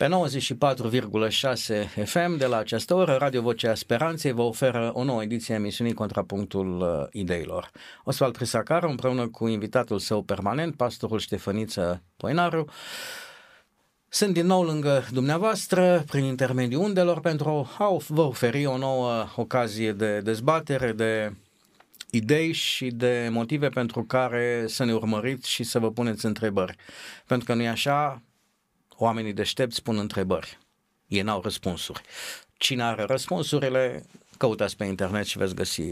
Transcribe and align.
Pe 0.00 0.08
94,6 0.08 1.88
FM 2.04 2.36
de 2.36 2.46
la 2.46 2.56
această 2.56 2.94
oră, 2.94 3.16
Radio 3.16 3.40
Vocea 3.40 3.74
Speranței 3.74 4.32
vă 4.32 4.42
oferă 4.42 4.90
o 4.94 5.04
nouă 5.04 5.22
ediție 5.22 5.54
a 5.54 5.56
emisiunii 5.56 5.92
Contrapunctul 5.92 6.80
uh, 6.80 7.06
Ideilor. 7.12 7.70
Oswald 8.04 8.34
Trisacar, 8.34 8.84
împreună 8.84 9.28
cu 9.28 9.46
invitatul 9.46 9.98
său 9.98 10.22
permanent, 10.22 10.76
pastorul 10.76 11.18
Ștefăniță 11.18 12.02
Poenaru, 12.16 12.64
sunt 14.08 14.32
din 14.32 14.46
nou 14.46 14.62
lângă 14.62 15.06
dumneavoastră 15.10 16.04
prin 16.10 16.24
intermediul 16.24 16.82
undelor 16.82 17.20
pentru 17.20 17.68
a 17.78 17.96
vă 18.08 18.22
oferi 18.22 18.66
o 18.66 18.76
nouă 18.76 19.26
ocazie 19.36 19.92
de 19.92 20.20
dezbatere, 20.20 20.92
de 20.92 21.34
idei 22.10 22.52
și 22.52 22.90
de 22.90 23.28
motive 23.30 23.68
pentru 23.68 24.04
care 24.04 24.64
să 24.66 24.84
ne 24.84 24.92
urmăriți 24.92 25.50
și 25.50 25.62
să 25.62 25.78
vă 25.78 25.90
puneți 25.90 26.26
întrebări. 26.26 26.76
Pentru 27.26 27.46
că 27.46 27.54
nu 27.54 27.62
e 27.62 27.68
așa, 27.68 28.22
oamenii 29.04 29.32
deștepți 29.32 29.82
pun 29.82 29.98
întrebări. 29.98 30.58
Ei 31.06 31.22
n-au 31.22 31.40
răspunsuri. 31.42 32.00
Cine 32.56 32.82
are 32.82 33.02
răspunsurile, 33.02 34.04
căutați 34.36 34.76
pe 34.76 34.84
internet 34.84 35.24
și 35.26 35.38
veți 35.38 35.54
găsi 35.54 35.82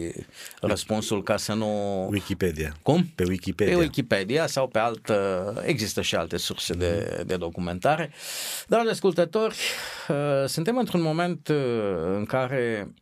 răspunsul 0.61 1.23
ca 1.23 1.37
să 1.37 1.53
nu... 1.53 2.07
Wikipedia. 2.11 2.77
Cum? 2.83 3.13
Pe 3.15 3.25
Wikipedia. 3.29 3.77
Pe 3.77 3.81
Wikipedia 3.83 4.47
sau 4.47 4.69
pe 4.69 4.79
altă... 4.79 5.63
Există 5.67 6.03
și 6.03 6.15
alte 6.15 6.37
surse 6.37 6.75
de, 6.75 7.23
de 7.27 7.37
documentare. 7.37 8.13
Dragi 8.67 8.89
ascultători, 8.89 9.57
uh, 10.09 10.45
suntem 10.47 10.77
într-un 10.77 11.01
moment 11.01 11.49
uh, 11.49 11.57
în 12.15 12.25
care 12.25 12.93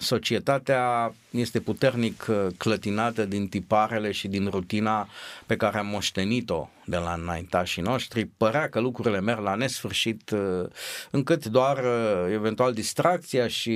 societatea 0.00 1.14
este 1.30 1.60
puternic 1.60 2.26
uh, 2.28 2.46
clătinată 2.56 3.24
din 3.24 3.48
tiparele 3.48 4.10
și 4.12 4.28
din 4.28 4.48
rutina 4.50 5.08
pe 5.46 5.56
care 5.56 5.78
am 5.78 5.86
moștenit-o 5.86 6.68
de 6.84 6.96
la 6.96 7.12
înaintașii 7.12 7.82
noștri. 7.82 8.24
Părea 8.36 8.68
că 8.68 8.80
lucrurile 8.80 9.20
merg 9.20 9.40
la 9.40 9.54
nesfârșit, 9.54 10.30
uh, 10.30 10.68
încât 11.10 11.46
doar 11.46 11.78
uh, 11.78 12.32
eventual 12.32 12.72
distracția 12.72 13.48
și 13.48 13.72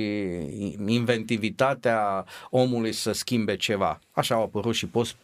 inventivitatea 0.87 2.25
omului 2.49 2.91
să 2.91 3.11
schimbe 3.11 3.55
ceva. 3.55 3.99
Așa 4.11 4.35
au 4.35 4.43
apărut 4.43 4.75
și 4.75 4.85
post 4.85 5.15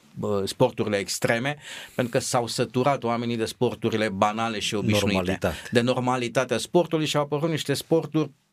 sporturile 0.45 0.97
extreme, 0.97 1.57
pentru 1.95 2.13
că 2.13 2.19
s-au 2.19 2.47
săturat 2.47 3.03
oamenii 3.03 3.37
de 3.37 3.45
sporturile 3.45 4.09
banale 4.09 4.59
și 4.59 4.75
obișnuite. 4.75 5.13
Normalitate. 5.13 5.55
De 5.71 5.81
normalitatea 5.81 6.57
sportului 6.57 7.05
și 7.05 7.17
au 7.17 7.23
apărut 7.23 7.49
niște 7.49 7.73
sporturi 7.73 8.29
Uh, 8.29 8.50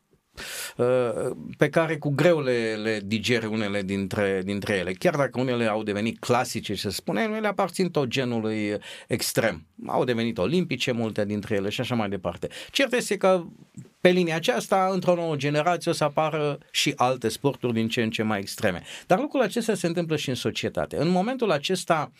pe 1.57 1.69
care 1.69 1.97
cu 1.97 2.09
greu 2.09 2.39
le, 2.41 2.75
le 2.75 3.01
digere 3.05 3.47
unele 3.47 3.81
dintre, 3.81 4.41
dintre 4.43 4.75
ele. 4.75 4.93
Chiar 4.93 5.15
dacă 5.15 5.39
unele 5.39 5.65
au 5.65 5.83
devenit 5.83 6.19
clasice, 6.19 6.75
să 6.75 6.89
spunem, 6.89 7.33
ele 7.33 7.47
aparțin 7.47 7.91
tot 7.91 8.07
genului 8.07 8.77
extrem. 9.07 9.67
Au 9.87 10.03
devenit 10.03 10.37
olimpice 10.37 10.91
multe 10.91 11.25
dintre 11.25 11.55
ele 11.55 11.69
și 11.69 11.81
așa 11.81 11.95
mai 11.95 12.09
departe. 12.09 12.47
Cert 12.71 12.93
este 12.93 13.17
că 13.17 13.45
pe 14.01 14.09
linia 14.09 14.35
aceasta, 14.35 14.89
într-o 14.91 15.15
nouă 15.15 15.35
generație 15.35 15.91
o 15.91 15.93
să 15.93 16.03
apară 16.03 16.57
și 16.71 16.93
alte 16.95 17.27
sporturi 17.27 17.73
din 17.73 17.87
ce 17.87 18.01
în 18.01 18.09
ce 18.09 18.23
mai 18.23 18.39
extreme. 18.39 18.83
Dar 19.07 19.19
lucrul 19.19 19.41
acesta 19.41 19.73
se 19.73 19.87
întâmplă 19.87 20.15
și 20.15 20.29
în 20.29 20.35
societate. 20.35 20.97
În 20.97 21.09
momentul 21.09 21.51
acesta, 21.51 22.11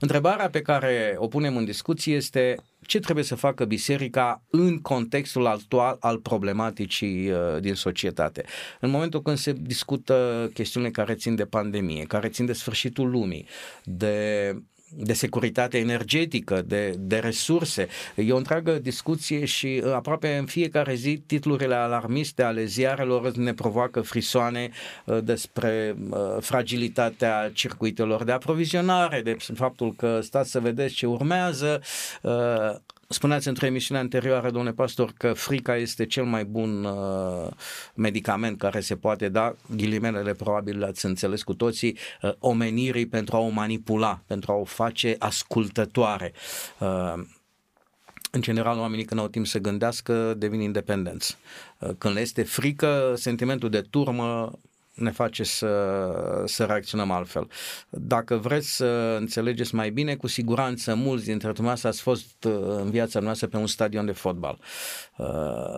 întrebarea 0.00 0.50
pe 0.50 0.62
care 0.62 1.14
o 1.16 1.26
punem 1.26 1.56
în 1.56 1.64
discuție 1.64 2.14
este 2.14 2.56
ce 2.86 2.98
trebuie 2.98 3.24
să 3.24 3.34
facă 3.34 3.64
biserica 3.64 4.42
în 4.50 4.78
contextul 4.80 5.46
actual 5.46 5.96
al 6.00 6.18
problematicii 6.18 7.30
uh, 7.30 7.38
din 7.60 7.74
societate. 7.74 8.44
În 8.80 8.90
momentul 8.90 9.22
când 9.22 9.36
se 9.36 9.52
discută 9.52 10.50
chestiunile 10.54 10.92
care 10.92 11.14
țin 11.14 11.34
de 11.34 11.44
pandemie, 11.44 12.04
care 12.04 12.28
țin 12.28 12.46
de 12.46 12.52
sfârșitul 12.52 13.10
lumii, 13.10 13.46
de 13.84 14.56
de 14.96 15.12
securitate 15.12 15.78
energetică, 15.78 16.62
de, 16.66 16.94
de 16.98 17.18
resurse. 17.18 17.88
E 18.14 18.32
o 18.32 18.36
întreagă 18.36 18.72
discuție 18.72 19.44
și 19.44 19.82
uh, 19.84 19.92
aproape 19.92 20.36
în 20.36 20.46
fiecare 20.46 20.94
zi 20.94 21.22
titlurile 21.26 21.74
alarmiste 21.74 22.42
ale 22.42 22.64
ziarelor 22.64 23.32
ne 23.32 23.54
provoacă 23.54 24.00
frisoane 24.00 24.70
uh, 25.04 25.18
despre 25.22 25.96
uh, 26.10 26.18
fragilitatea 26.40 27.50
circuitelor 27.54 28.24
de 28.24 28.32
aprovizionare, 28.32 29.20
de 29.22 29.36
faptul 29.54 29.94
că 29.96 30.20
stați 30.20 30.50
să 30.50 30.60
vedeți 30.60 30.94
ce 30.94 31.06
urmează, 31.06 31.80
Spuneați 33.12 33.48
într-o 33.48 33.66
emisiune 33.66 34.00
anterioară, 34.00 34.50
domnule 34.50 34.74
pastor, 34.74 35.12
că 35.16 35.32
frica 35.32 35.76
este 35.76 36.06
cel 36.06 36.24
mai 36.24 36.44
bun 36.44 36.84
uh, 36.84 37.50
medicament 37.94 38.58
care 38.58 38.80
se 38.80 38.96
poate 38.96 39.28
da, 39.28 39.54
ghilimelele 39.76 40.32
probabil 40.34 40.78
le-ați 40.78 41.06
înțeles 41.06 41.42
cu 41.42 41.54
toții, 41.54 41.98
uh, 42.22 42.32
omenirii 42.38 43.06
pentru 43.06 43.36
a 43.36 43.38
o 43.38 43.48
manipula, 43.48 44.22
pentru 44.26 44.52
a 44.52 44.54
o 44.54 44.64
face 44.64 45.16
ascultătoare. 45.18 46.32
Uh, 46.78 47.14
în 48.30 48.40
general, 48.40 48.78
oamenii 48.78 49.04
când 49.04 49.20
au 49.20 49.28
timp 49.28 49.46
să 49.46 49.58
gândească 49.58 50.34
devin 50.34 50.60
independenți. 50.60 51.36
Uh, 51.78 51.90
când 51.98 52.14
le 52.14 52.20
este 52.20 52.42
frică, 52.42 53.14
sentimentul 53.16 53.70
de 53.70 53.80
turmă 53.80 54.58
ne 54.94 55.10
face 55.10 55.42
să, 55.42 56.42
să 56.44 56.64
reacționăm 56.64 57.10
altfel. 57.10 57.48
Dacă 57.88 58.36
vreți 58.36 58.76
să 58.76 59.16
înțelegeți 59.18 59.74
mai 59.74 59.90
bine, 59.90 60.14
cu 60.14 60.26
siguranță 60.26 60.94
mulți 60.94 61.24
dintre 61.24 61.52
dumneavoastră 61.52 61.88
ați 61.88 62.02
fost 62.02 62.44
uh, 62.44 62.52
în 62.76 62.90
viața 62.90 63.20
noastră 63.20 63.46
pe 63.46 63.56
un 63.56 63.66
stadion 63.66 64.06
de 64.06 64.12
fotbal. 64.12 64.58
Uh, 65.16 65.26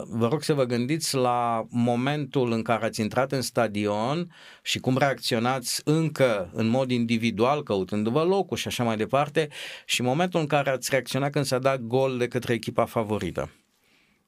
vă 0.08 0.28
rog 0.30 0.42
să 0.42 0.52
vă 0.52 0.64
gândiți 0.64 1.14
la 1.14 1.66
momentul 1.70 2.52
în 2.52 2.62
care 2.62 2.84
ați 2.84 3.00
intrat 3.00 3.32
în 3.32 3.42
stadion 3.42 4.34
și 4.62 4.78
cum 4.78 4.98
reacționați 4.98 5.80
încă 5.84 6.50
în 6.52 6.66
mod 6.66 6.90
individual, 6.90 7.62
căutându-vă 7.62 8.22
locul 8.22 8.56
și 8.56 8.66
așa 8.66 8.84
mai 8.84 8.96
departe, 8.96 9.48
și 9.84 10.02
momentul 10.02 10.40
în 10.40 10.46
care 10.46 10.70
ați 10.70 10.90
reacționat 10.90 11.30
când 11.30 11.44
s-a 11.44 11.58
dat 11.58 11.80
gol 11.80 12.18
de 12.18 12.28
către 12.28 12.52
echipa 12.52 12.84
favorită. 12.84 13.50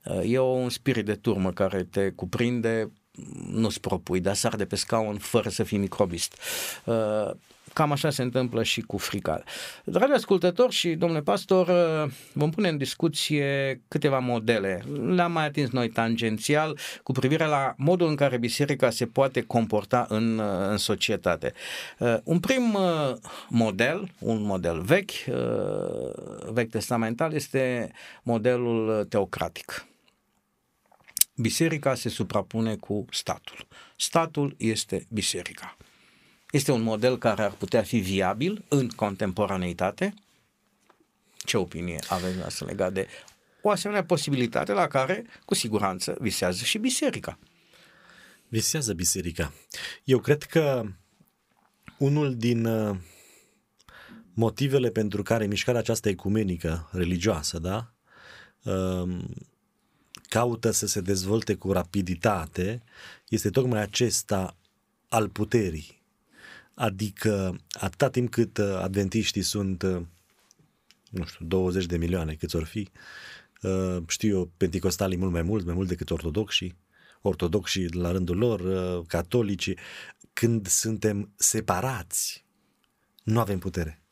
Uh, 0.04 0.32
e 0.32 0.38
un 0.38 0.68
spirit 0.68 1.04
de 1.04 1.14
turmă 1.14 1.52
care 1.52 1.84
te 1.84 2.10
cuprinde 2.10 2.92
nu-ți 3.50 3.80
propui, 3.80 4.20
dar 4.20 4.34
sar 4.34 4.56
de 4.56 4.64
pe 4.64 4.76
scaun 4.76 5.18
fără 5.18 5.48
să 5.48 5.62
fii 5.62 5.78
microbist. 5.78 6.38
Uh, 6.84 7.30
cam 7.72 7.92
așa 7.92 8.10
se 8.10 8.22
întâmplă 8.22 8.62
și 8.62 8.80
cu 8.80 8.98
frica. 8.98 9.42
Dragi 9.84 10.12
ascultători 10.12 10.72
și 10.72 10.94
domnule 10.94 11.22
pastor, 11.22 11.68
uh, 11.68 12.12
vom 12.32 12.50
pune 12.50 12.68
în 12.68 12.76
discuție 12.76 13.80
câteva 13.88 14.18
modele. 14.18 14.84
Le-am 15.06 15.32
mai 15.32 15.44
atins 15.44 15.70
noi 15.70 15.88
tangențial 15.88 16.78
cu 17.02 17.12
privire 17.12 17.46
la 17.46 17.74
modul 17.76 18.08
în 18.08 18.14
care 18.14 18.38
biserica 18.38 18.90
se 18.90 19.06
poate 19.06 19.40
comporta 19.40 20.06
în, 20.08 20.38
uh, 20.38 20.68
în 20.68 20.76
societate. 20.76 21.52
Un 22.24 22.40
prim 22.40 22.78
model, 23.48 24.10
un 24.18 24.42
model 24.42 24.80
vechi, 24.80 25.10
vechi 26.52 26.70
testamental, 26.70 27.32
este 27.32 27.90
modelul 28.22 29.04
teocratic 29.04 29.86
biserica 31.36 31.94
se 31.94 32.08
suprapune 32.08 32.76
cu 32.76 33.04
statul. 33.10 33.66
Statul 33.96 34.54
este 34.58 35.06
biserica. 35.10 35.76
Este 36.50 36.72
un 36.72 36.82
model 36.82 37.18
care 37.18 37.42
ar 37.42 37.52
putea 37.52 37.82
fi 37.82 37.98
viabil 37.98 38.64
în 38.68 38.88
contemporaneitate? 38.88 40.14
Ce 41.36 41.56
opinie 41.56 41.98
aveți 42.08 42.56
să 42.56 42.64
legat 42.64 42.92
de 42.92 43.08
o 43.62 43.70
asemenea 43.70 44.04
posibilitate 44.04 44.72
la 44.72 44.86
care, 44.86 45.26
cu 45.44 45.54
siguranță, 45.54 46.16
visează 46.20 46.64
și 46.64 46.78
biserica? 46.78 47.38
Visează 48.48 48.92
biserica. 48.92 49.52
Eu 50.04 50.18
cred 50.18 50.42
că 50.42 50.84
unul 51.98 52.36
din 52.36 52.64
uh, 52.64 52.96
motivele 54.34 54.90
pentru 54.90 55.22
care 55.22 55.46
mișcarea 55.46 55.80
aceasta 55.80 56.08
ecumenică 56.08 56.88
religioasă, 56.92 57.58
da, 57.58 57.94
um, 58.62 59.34
caută 60.28 60.70
să 60.70 60.86
se 60.86 61.00
dezvolte 61.00 61.54
cu 61.54 61.72
rapiditate 61.72 62.82
este 63.28 63.50
tocmai 63.50 63.80
acesta 63.80 64.56
al 65.08 65.28
puterii. 65.28 66.02
Adică 66.74 67.60
atâta 67.70 68.10
timp 68.10 68.30
cât 68.30 68.58
uh, 68.58 68.74
adventiștii 68.74 69.42
sunt, 69.42 69.82
uh, 69.82 70.02
nu 71.10 71.24
știu, 71.24 71.46
20 71.46 71.86
de 71.86 71.96
milioane 71.96 72.34
câți 72.34 72.56
or 72.56 72.64
fi, 72.64 72.90
uh, 73.62 73.96
știu 74.08 74.36
eu, 74.36 74.50
penticostalii 74.56 75.16
mult 75.16 75.32
mai 75.32 75.42
mult, 75.42 75.64
mai 75.64 75.74
mult 75.74 75.88
decât 75.88 76.10
ortodoxii, 76.10 76.76
ortodoxii 77.20 77.88
la 77.92 78.10
rândul 78.10 78.36
lor, 78.36 78.62
catolicii, 79.06 79.78
când 80.32 80.66
suntem 80.66 81.32
separați, 81.36 82.44
nu 83.22 83.40
avem 83.40 83.58
putere. 83.58 84.02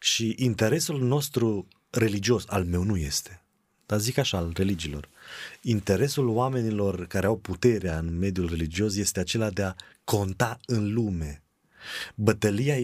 Și 0.00 0.34
interesul 0.36 1.00
nostru 1.00 1.68
religios, 1.90 2.44
al 2.46 2.64
meu 2.64 2.82
nu 2.82 2.96
este 2.96 3.42
dar 3.88 3.98
zic 3.98 4.18
așa, 4.18 4.38
al 4.38 4.52
religiilor. 4.54 5.08
Interesul 5.60 6.28
oamenilor 6.28 7.06
care 7.06 7.26
au 7.26 7.36
puterea 7.38 7.98
în 7.98 8.18
mediul 8.18 8.48
religios 8.48 8.96
este 8.96 9.20
acela 9.20 9.50
de 9.50 9.62
a 9.62 9.74
conta 10.04 10.60
în 10.66 10.92
lume. 10.92 11.42
Bătălia, 12.14 12.74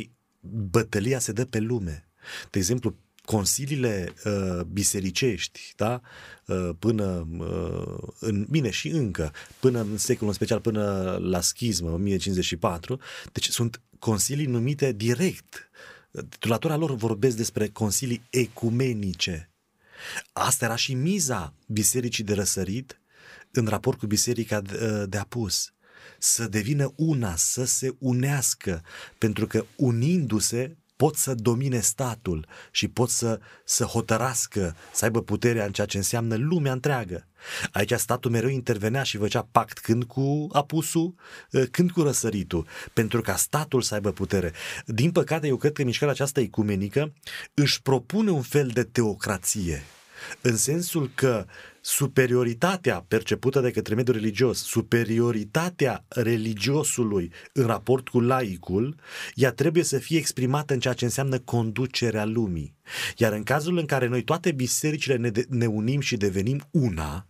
bătălia 0.70 1.18
se 1.18 1.32
dă 1.32 1.44
pe 1.44 1.58
lume. 1.58 2.08
De 2.50 2.58
exemplu, 2.58 2.94
consiliile 3.24 4.14
uh, 4.24 4.60
bisericești, 4.72 5.72
da? 5.76 6.00
Uh, 6.46 6.70
până 6.78 7.28
uh, 7.38 8.08
în, 8.18 8.46
bine 8.50 8.70
și 8.70 8.88
încă, 8.88 9.32
până 9.60 9.80
în 9.80 9.96
secolul 9.96 10.28
în 10.28 10.34
special 10.34 10.60
până 10.60 11.16
la 11.20 11.40
schismă, 11.40 11.90
1054, 11.90 13.00
deci 13.32 13.48
sunt 13.48 13.80
consilii 13.98 14.46
numite 14.46 14.92
direct. 14.92 15.70
Titulatura 16.28 16.76
lor 16.76 16.94
vorbesc 16.94 17.36
despre 17.36 17.68
consilii 17.68 18.22
ecumenice. 18.30 19.53
Asta 20.32 20.64
era 20.64 20.76
și 20.76 20.94
miza 20.94 21.54
bisericii 21.66 22.24
de 22.24 22.34
răsărit 22.34 23.00
în 23.50 23.66
raport 23.66 23.98
cu 23.98 24.06
biserica 24.06 24.60
de, 24.60 25.06
de 25.06 25.18
apus. 25.18 25.72
Să 26.18 26.48
devină 26.48 26.92
una, 26.96 27.36
să 27.36 27.64
se 27.64 27.94
unească, 27.98 28.82
pentru 29.18 29.46
că 29.46 29.66
unindu-se 29.76 30.76
pot 31.04 31.16
să 31.16 31.34
domine 31.34 31.80
statul 31.80 32.46
și 32.70 32.88
pot 32.88 33.10
să, 33.10 33.40
să 33.64 33.84
hotărască, 33.84 34.76
să 34.92 35.04
aibă 35.04 35.22
puterea 35.22 35.64
în 35.64 35.72
ceea 35.72 35.86
ce 35.86 35.96
înseamnă 35.96 36.34
lumea 36.36 36.72
întreagă. 36.72 37.26
Aici 37.72 37.92
statul 37.92 38.30
mereu 38.30 38.48
intervenea 38.48 39.02
și 39.02 39.16
făcea 39.16 39.48
pact 39.50 39.78
când 39.78 40.04
cu 40.04 40.46
apusul, 40.52 41.14
ă, 41.54 41.64
când 41.64 41.90
cu 41.90 42.02
răsăritul, 42.02 42.66
pentru 42.92 43.20
ca 43.20 43.36
statul 43.36 43.82
să 43.82 43.94
aibă 43.94 44.12
putere. 44.12 44.52
Din 44.86 45.10
păcate, 45.10 45.46
eu 45.46 45.56
cred 45.56 45.72
că 45.72 45.84
mișcarea 45.84 46.12
aceasta 46.14 46.40
ecumenică 46.40 47.12
își 47.54 47.82
propune 47.82 48.30
un 48.30 48.42
fel 48.42 48.68
de 48.68 48.82
teocrație, 48.82 49.82
în 50.40 50.56
sensul 50.56 51.10
că 51.14 51.46
superioritatea 51.80 53.04
percepută 53.08 53.60
de 53.60 53.70
către 53.70 53.94
mediul 53.94 54.16
religios, 54.16 54.62
superioritatea 54.62 56.04
religiosului 56.08 57.32
în 57.52 57.66
raport 57.66 58.08
cu 58.08 58.20
laicul, 58.20 58.96
ea 59.34 59.52
trebuie 59.52 59.82
să 59.82 59.98
fie 59.98 60.18
exprimată 60.18 60.72
în 60.72 60.80
ceea 60.80 60.94
ce 60.94 61.04
înseamnă 61.04 61.38
conducerea 61.38 62.24
lumii. 62.24 62.74
Iar 63.16 63.32
în 63.32 63.42
cazul 63.42 63.78
în 63.78 63.86
care 63.86 64.06
noi 64.06 64.22
toate 64.22 64.52
bisericile 64.52 65.16
ne, 65.16 65.30
de, 65.30 65.44
ne 65.48 65.66
unim 65.66 66.00
și 66.00 66.16
devenim 66.16 66.60
una, 66.70 67.26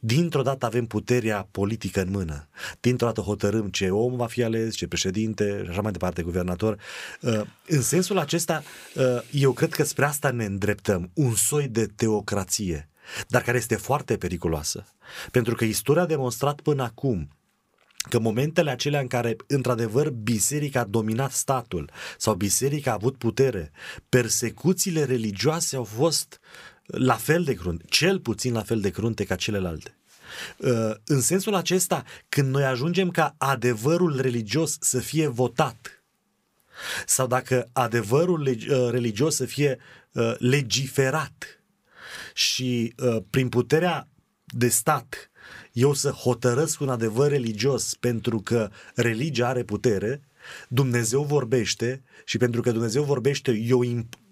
Dintr-o 0.00 0.42
dată 0.42 0.66
avem 0.66 0.86
puterea 0.86 1.48
politică 1.50 2.00
în 2.00 2.10
mână. 2.10 2.48
Dintr-o 2.80 3.06
dată 3.06 3.20
hotărâm 3.20 3.68
ce 3.68 3.90
om 3.90 4.16
va 4.16 4.26
fi 4.26 4.42
ales, 4.42 4.74
ce 4.74 4.86
președinte 4.86 5.60
și 5.64 5.70
așa 5.70 5.80
mai 5.80 5.92
departe, 5.92 6.22
guvernator. 6.22 6.76
Uh, 7.20 7.40
în 7.66 7.82
sensul 7.82 8.18
acesta, 8.18 8.62
uh, 8.94 9.04
eu 9.30 9.52
cred 9.52 9.72
că 9.72 9.84
spre 9.84 10.04
asta 10.04 10.30
ne 10.30 10.44
îndreptăm, 10.44 11.10
un 11.14 11.34
soi 11.34 11.68
de 11.68 11.86
teocrație 11.86 12.90
dar 13.28 13.42
care 13.42 13.56
este 13.56 13.76
foarte 13.76 14.16
periculoasă. 14.16 14.86
Pentru 15.30 15.54
că 15.54 15.64
istoria 15.64 16.02
a 16.02 16.06
demonstrat 16.06 16.60
până 16.60 16.82
acum 16.82 17.28
că 18.08 18.18
momentele 18.18 18.70
acelea 18.70 19.00
în 19.00 19.06
care, 19.06 19.36
într-adevăr, 19.46 20.10
biserica 20.10 20.80
a 20.80 20.84
dominat 20.84 21.32
statul 21.32 21.90
sau 22.18 22.34
biserica 22.34 22.90
a 22.90 22.94
avut 22.94 23.16
putere, 23.16 23.70
persecuțiile 24.08 25.04
religioase 25.04 25.76
au 25.76 25.84
fost 25.84 26.40
la 26.90 27.14
fel 27.14 27.44
de 27.44 27.54
crunte, 27.54 27.84
cel 27.88 28.20
puțin 28.20 28.52
la 28.52 28.62
fel 28.62 28.80
de 28.80 28.90
crunte 28.90 29.24
ca 29.24 29.34
celelalte. 29.34 29.94
Uh, 30.56 30.94
în 31.04 31.20
sensul 31.20 31.54
acesta, 31.54 32.04
când 32.28 32.48
noi 32.48 32.64
ajungem 32.64 33.10
ca 33.10 33.34
adevărul 33.38 34.20
religios 34.20 34.76
să 34.80 34.98
fie 34.98 35.26
votat, 35.26 36.04
sau 37.06 37.26
dacă 37.26 37.68
adevărul 37.72 38.46
uh, 38.46 38.88
religios 38.90 39.34
să 39.34 39.44
fie 39.44 39.78
uh, 40.12 40.34
legiferat, 40.38 41.60
și 42.34 42.94
uh, 42.96 43.22
prin 43.30 43.48
puterea 43.48 44.08
de 44.44 44.68
stat 44.68 45.30
eu 45.72 45.92
să 45.92 46.10
hotărăsc 46.10 46.80
un 46.80 46.88
adevăr 46.88 47.30
religios 47.30 47.94
pentru 47.94 48.40
că 48.40 48.70
religia 48.94 49.48
are 49.48 49.62
putere, 49.62 50.22
Dumnezeu 50.68 51.22
vorbește 51.22 52.02
și 52.24 52.38
pentru 52.38 52.60
că 52.60 52.72
Dumnezeu 52.72 53.02
vorbește, 53.02 53.52
eu 53.52 53.82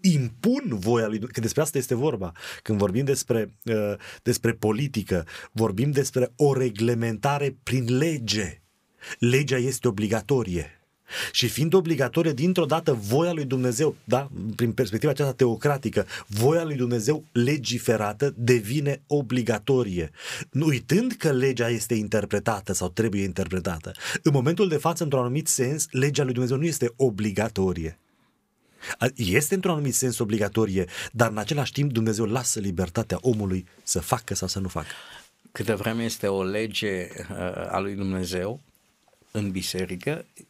impun 0.01 0.65
voia 0.69 1.07
lui 1.07 1.21
că 1.21 1.41
despre 1.41 1.63
asta 1.63 1.79
este 1.79 1.95
vorba. 1.95 2.33
Când 2.63 2.79
vorbim 2.79 3.05
despre, 3.05 3.55
uh, 3.65 3.95
despre 4.23 4.53
politică, 4.53 5.27
vorbim 5.53 5.91
despre 5.91 6.33
o 6.37 6.53
reglementare 6.53 7.57
prin 7.63 7.97
lege. 7.97 8.63
Legea 9.19 9.57
este 9.57 9.89
obligatorie. 9.89 10.78
Și 11.33 11.49
fiind 11.49 11.75
obligatorie 11.75 12.33
dintr-o 12.33 12.65
dată 12.65 12.93
voia 12.93 13.33
lui 13.33 13.45
Dumnezeu, 13.45 13.97
da, 14.05 14.29
prin 14.57 14.73
perspectiva 14.73 15.11
aceasta 15.11 15.33
teocratică, 15.33 16.07
voia 16.27 16.65
lui 16.65 16.77
Dumnezeu 16.77 17.25
legiferată 17.33 18.35
devine 18.37 19.03
obligatorie. 19.07 20.11
Uitând 20.61 21.13
că 21.13 21.33
legea 21.33 21.69
este 21.69 21.95
interpretată 21.95 22.73
sau 22.73 22.89
trebuie 22.89 23.23
interpretată, 23.23 23.93
în 24.23 24.33
momentul 24.33 24.69
de 24.69 24.77
față, 24.77 25.03
într-un 25.03 25.21
anumit 25.21 25.49
sens, 25.49 25.87
legea 25.91 26.25
lui 26.25 26.33
Dumnezeu 26.33 26.57
nu 26.57 26.65
este 26.65 26.93
obligatorie. 26.97 27.99
Este 29.15 29.55
într-un 29.55 29.73
anumit 29.73 29.95
sens 29.95 30.19
obligatorie, 30.19 30.85
dar 31.13 31.31
în 31.31 31.39
același 31.39 31.73
timp 31.73 31.93
Dumnezeu 31.93 32.25
lasă 32.25 32.61
libertatea 32.61 33.19
omului 33.21 33.67
să 33.83 34.01
facă 34.01 34.35
sau 34.35 34.49
să 34.49 34.59
nu 34.59 34.69
facă. 34.69 34.87
Câte 35.53 35.75
vreme 35.75 36.05
este 36.05 36.27
o 36.27 36.43
lege 36.43 37.09
uh, 37.31 37.37
a 37.73 37.79
lui 37.79 37.95
Dumnezeu 37.95 38.61
în 39.31 39.51
biserică, 39.51 40.25
Uh, 40.39 40.45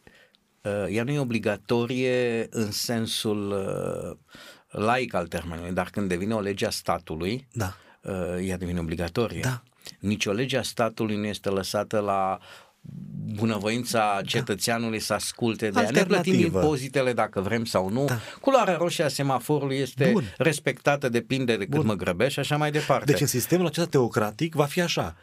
ea 0.89 1.03
nu 1.03 1.11
e 1.11 1.19
obligatorie 1.19 2.47
în 2.49 2.71
sensul 2.71 3.51
uh, 3.51 4.17
laic 4.69 5.13
al 5.13 5.27
termenului, 5.27 5.71
dar 5.71 5.89
când 5.89 6.07
devine 6.07 6.33
o 6.33 6.39
lege 6.39 6.65
a 6.65 6.69
statului, 6.69 7.47
da. 7.51 7.75
Uh, 8.01 8.47
ea 8.47 8.57
devine 8.57 8.79
obligatorie. 8.79 9.39
Da. 9.41 9.63
Nici 9.99 10.25
o 10.25 10.31
lege 10.31 10.57
a 10.57 10.61
statului 10.61 11.15
nu 11.15 11.25
este 11.25 11.49
lăsată 11.49 11.99
la 11.99 12.39
bunăvoința 13.35 14.11
da. 14.15 14.21
cetățeanului 14.21 14.99
să 14.99 15.13
asculte 15.13 15.69
de 15.69 15.79
ea. 15.79 15.89
Ne 15.89 16.03
plătim 16.03 16.39
impozitele 16.39 17.13
dacă 17.13 17.41
vrem 17.41 17.65
sau 17.65 17.89
nu. 17.89 18.05
Da. 18.05 18.19
Culoarea 18.41 18.75
roșie 18.77 19.03
a 19.03 19.07
semaforului 19.07 19.77
este 19.77 20.09
Bun. 20.11 20.23
respectată, 20.37 21.09
depinde 21.09 21.57
de 21.57 21.63
cât 21.63 21.75
Bun. 21.75 21.85
mă 21.85 21.93
grăbești 21.93 22.33
și 22.33 22.39
așa 22.39 22.57
mai 22.57 22.71
departe. 22.71 23.11
Deci 23.11 23.21
în 23.21 23.27
sistemul 23.27 23.65
acesta 23.65 23.89
teocratic 23.89 24.55
va 24.55 24.65
fi 24.65 24.81
așa 24.81 25.15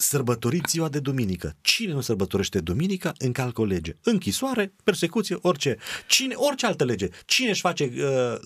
sărbătoriți 0.00 0.70
ziua 0.70 0.88
de 0.88 1.00
duminică. 1.00 1.56
Cine 1.60 1.92
nu 1.92 2.00
sărbătorește 2.00 2.60
duminica, 2.60 3.12
încalcă 3.18 3.60
o 3.60 3.64
lege. 3.64 3.96
Închisoare, 4.02 4.72
persecuție, 4.84 5.38
orice. 5.42 5.76
Cine, 6.06 6.34
orice 6.34 6.66
altă 6.66 6.84
lege. 6.84 7.08
Cine 7.26 7.48
își 7.48 7.60
face 7.60 7.92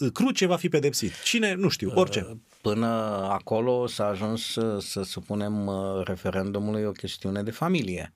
uh, 0.00 0.10
cruce 0.12 0.46
va 0.46 0.56
fi 0.56 0.68
pedepsit. 0.68 1.22
Cine, 1.22 1.54
nu 1.54 1.68
știu, 1.68 1.92
orice. 1.94 2.26
Uh, 2.30 2.36
până 2.60 2.86
acolo 3.30 3.86
s-a 3.86 4.06
ajuns 4.06 4.52
să, 4.52 4.78
să 4.80 5.02
supunem 5.02 5.66
uh, 5.66 5.74
referendumului 6.04 6.84
o 6.84 6.92
chestiune 6.92 7.42
de 7.42 7.50
familie. 7.50 8.14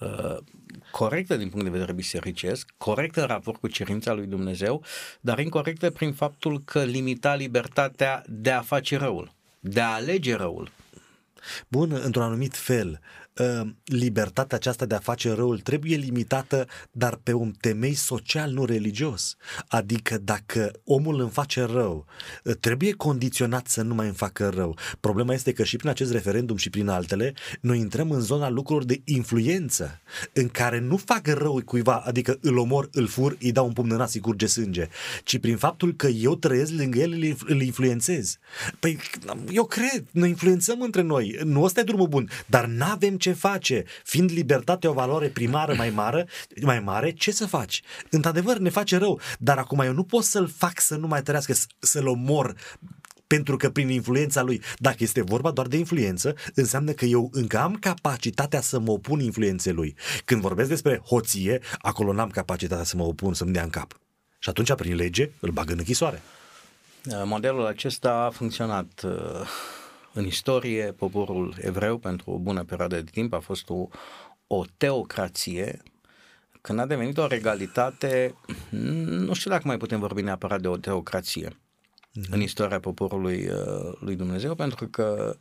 Uh, 0.00 0.36
corectă 0.90 1.36
din 1.36 1.48
punct 1.48 1.64
de 1.64 1.70
vedere 1.70 1.92
bisericesc, 1.92 2.70
corectă 2.76 3.20
în 3.20 3.26
raport 3.26 3.60
cu 3.60 3.68
cerința 3.68 4.12
lui 4.12 4.26
Dumnezeu, 4.26 4.84
dar 5.20 5.38
incorrectă 5.38 5.90
prin 5.90 6.12
faptul 6.12 6.62
că 6.64 6.84
limita 6.84 7.34
libertatea 7.34 8.22
de 8.28 8.50
a 8.50 8.60
face 8.60 8.96
răul, 8.96 9.32
de 9.60 9.80
a 9.80 9.92
alege 9.92 10.34
răul. 10.34 10.70
Bun, 11.68 12.00
într-un 12.04 12.22
anumit 12.24 12.56
fel, 12.56 13.00
ă, 13.38 13.74
libertatea 13.84 14.56
aceasta 14.56 14.86
de 14.86 14.94
a 14.94 14.98
face 14.98 15.32
răul 15.32 15.58
trebuie 15.58 15.96
limitată, 15.96 16.66
dar 16.90 17.20
pe 17.22 17.32
un 17.32 17.52
temei 17.60 17.94
social, 17.94 18.50
nu 18.50 18.64
religios. 18.64 19.36
Adică 19.68 20.18
dacă 20.18 20.70
omul 20.84 21.20
îmi 21.20 21.30
face 21.30 21.62
rău, 21.62 22.06
ă, 22.46 22.54
trebuie 22.54 22.92
condiționat 22.92 23.66
să 23.66 23.82
nu 23.82 23.94
mai 23.94 24.06
îmi 24.06 24.14
facă 24.14 24.48
rău. 24.48 24.76
Problema 25.00 25.32
este 25.32 25.52
că 25.52 25.64
și 25.64 25.76
prin 25.76 25.90
acest 25.90 26.12
referendum 26.12 26.56
și 26.56 26.70
prin 26.70 26.88
altele, 26.88 27.34
noi 27.60 27.78
intrăm 27.78 28.10
în 28.10 28.20
zona 28.20 28.48
lucrurilor 28.48 28.88
de 28.88 29.00
influență, 29.04 30.00
în 30.32 30.48
care 30.48 30.78
nu 30.78 30.96
fac 30.96 31.26
rău 31.26 31.62
cuiva, 31.64 32.02
adică 32.06 32.38
îl 32.40 32.58
omor, 32.58 32.88
îl 32.92 33.06
fur, 33.06 33.36
îi 33.40 33.52
dau 33.52 33.66
un 33.66 33.72
pumn 33.72 33.90
în 33.90 33.96
nas, 33.96 34.14
îi 34.14 34.20
curge 34.20 34.46
sânge, 34.46 34.88
ci 35.24 35.38
prin 35.38 35.56
faptul 35.56 35.94
că 35.94 36.06
eu 36.06 36.36
trăiesc 36.36 36.72
lângă 36.72 36.98
el, 36.98 37.36
îl 37.46 37.60
influențez. 37.62 38.38
Păi, 38.78 38.98
eu 39.50 39.64
cred, 39.64 40.04
noi 40.10 40.28
influențăm 40.28 40.80
între 40.80 41.02
noi, 41.02 41.38
nu 41.44 41.62
ăsta 41.62 41.80
e 41.80 41.82
drumul 41.82 42.06
bun, 42.06 42.28
dar 42.46 42.66
n-avem 42.66 43.16
ce 43.22 43.32
face. 43.32 43.84
Fiind 44.04 44.30
libertatea 44.30 44.90
o 44.90 44.92
valoare 44.92 45.28
primară 45.28 45.74
mai 45.74 45.90
mare, 45.90 46.28
mai 46.62 46.80
mare, 46.80 47.10
ce 47.12 47.30
să 47.30 47.46
faci? 47.46 47.82
Într-adevăr, 48.10 48.58
ne 48.58 48.68
face 48.68 48.96
rău, 48.96 49.20
dar 49.38 49.58
acum 49.58 49.80
eu 49.80 49.92
nu 49.92 50.04
pot 50.04 50.24
să-l 50.24 50.48
fac 50.48 50.80
să 50.80 50.96
nu 50.96 51.06
mai 51.06 51.22
trăiască, 51.22 51.54
să-l 51.78 52.06
omor 52.06 52.54
pentru 53.26 53.56
că 53.56 53.70
prin 53.70 53.88
influența 53.88 54.42
lui, 54.42 54.62
dacă 54.76 54.96
este 54.98 55.22
vorba 55.22 55.50
doar 55.50 55.66
de 55.66 55.76
influență, 55.76 56.34
înseamnă 56.54 56.92
că 56.92 57.04
eu 57.04 57.30
încă 57.32 57.58
am 57.58 57.74
capacitatea 57.74 58.60
să 58.60 58.78
mă 58.78 58.90
opun 58.90 59.20
influenței 59.20 59.72
lui. 59.72 59.94
Când 60.24 60.40
vorbesc 60.40 60.68
despre 60.68 61.02
hoție, 61.06 61.60
acolo 61.78 62.12
n-am 62.12 62.30
capacitatea 62.30 62.84
să 62.84 62.96
mă 62.96 63.02
opun, 63.02 63.34
să-mi 63.34 63.52
dea 63.52 63.62
în 63.62 63.70
cap. 63.70 64.00
Și 64.38 64.48
atunci, 64.48 64.74
prin 64.74 64.94
lege, 64.94 65.30
îl 65.40 65.50
bag 65.50 65.70
în 65.70 65.78
închisoare. 65.78 66.22
Modelul 67.24 67.66
acesta 67.66 68.12
a 68.12 68.30
funcționat 68.30 69.02
uh, 69.04 69.12
în 70.12 70.26
istorie, 70.26 70.92
poporul 70.92 71.54
evreu, 71.60 71.98
pentru 71.98 72.30
o 72.30 72.38
bună 72.38 72.64
perioadă 72.64 73.00
de 73.00 73.10
timp, 73.10 73.32
a 73.32 73.38
fost 73.38 73.68
o, 73.68 73.88
o 74.46 74.64
teocrație. 74.76 75.82
Când 76.60 76.78
a 76.78 76.86
devenit 76.86 77.18
o 77.18 77.26
regalitate, 77.26 78.34
nu 78.70 79.34
știu 79.34 79.50
dacă 79.50 79.62
mai 79.66 79.76
putem 79.76 80.00
vorbi 80.00 80.22
neapărat 80.22 80.60
de 80.60 80.68
o 80.68 80.76
teocrație 80.76 81.48
mm-hmm. 81.48 82.30
în 82.30 82.40
istoria 82.40 82.80
poporului 82.80 83.46
uh, 83.46 83.92
lui 84.00 84.16
Dumnezeu, 84.16 84.54
pentru 84.54 84.88
că 84.88 85.36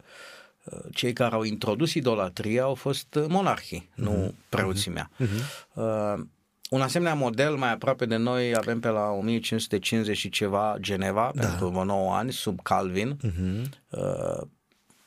uh, 0.63 0.80
cei 0.94 1.13
care 1.13 1.36
au 1.36 1.44
introdus 1.44 1.94
idolatria 1.94 2.63
au 2.63 2.75
fost 2.75 3.20
monarhii, 3.28 3.90
mm-hmm. 3.92 4.04
nu 4.04 4.34
preoții 4.50 4.92
mea. 4.92 5.12
Mm-hmm. 5.20 5.74
Uh, 5.74 6.25
un 6.72 6.82
asemenea 6.82 7.13
model 7.13 7.56
mai 7.56 7.72
aproape 7.72 8.06
de 8.06 8.16
noi 8.16 8.56
avem 8.56 8.80
pe 8.80 8.88
la 8.88 9.10
1550 9.10 10.18
și 10.18 10.30
ceva 10.30 10.78
Geneva 10.80 11.32
da. 11.36 11.46
pentru 11.46 11.68
vreo 11.68 11.84
9 11.84 12.13
ani 12.13 12.32
sub 12.32 12.62
Calvin. 12.62 13.18
Uh-huh. 13.18 13.70
Uh, 13.90 14.48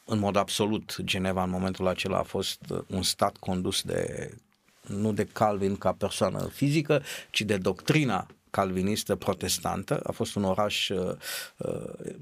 în 0.04 0.18
mod 0.18 0.36
absolut 0.36 0.96
Geneva 1.02 1.42
în 1.42 1.50
momentul 1.50 1.86
acela 1.86 2.18
a 2.18 2.22
fost 2.22 2.60
un 2.86 3.02
stat 3.02 3.36
condus 3.36 3.82
de 3.82 4.30
nu 4.86 5.12
de 5.12 5.24
Calvin 5.24 5.76
ca 5.76 5.92
persoană 5.92 6.48
fizică, 6.52 7.02
ci 7.30 7.40
de 7.40 7.56
doctrina 7.56 8.26
calvinistă 8.50 9.14
protestantă. 9.16 10.00
A 10.02 10.12
fost 10.12 10.34
un 10.34 10.44
oraș 10.44 10.88
uh, 10.88 11.16
uh, 11.56 12.14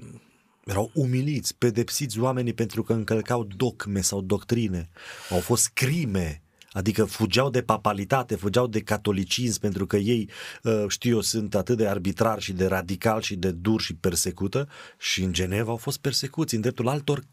erau 0.65 0.91
umiliți, 0.93 1.55
pedepsiți 1.55 2.19
oamenii 2.19 2.53
pentru 2.53 2.83
că 2.83 2.93
încălcau 2.93 3.43
dogme 3.43 4.01
sau 4.01 4.21
doctrine. 4.21 4.89
Au 5.29 5.39
fost 5.39 5.69
crime 5.69 6.43
Adică 6.73 7.05
fugeau 7.05 7.49
de 7.49 7.61
papalitate, 7.61 8.35
fugeau 8.35 8.67
de 8.67 8.79
catolicism 8.79 9.59
pentru 9.59 9.85
că 9.85 9.97
ei, 9.97 10.29
uh, 10.63 10.85
știu 10.87 11.11
eu, 11.11 11.21
sunt 11.21 11.55
atât 11.55 11.77
de 11.77 11.87
arbitrar 11.87 12.41
și 12.41 12.53
de 12.53 12.65
radical 12.65 13.21
și 13.21 13.35
de 13.35 13.51
dur 13.51 13.81
și 13.81 13.95
persecută 13.95 14.67
și 14.99 15.23
în 15.23 15.33
Geneva 15.33 15.71
au 15.71 15.77
fost 15.77 15.97
persecuți 15.97 16.55
în 16.55 16.61
dreptul 16.61 16.87
altor 16.87 17.23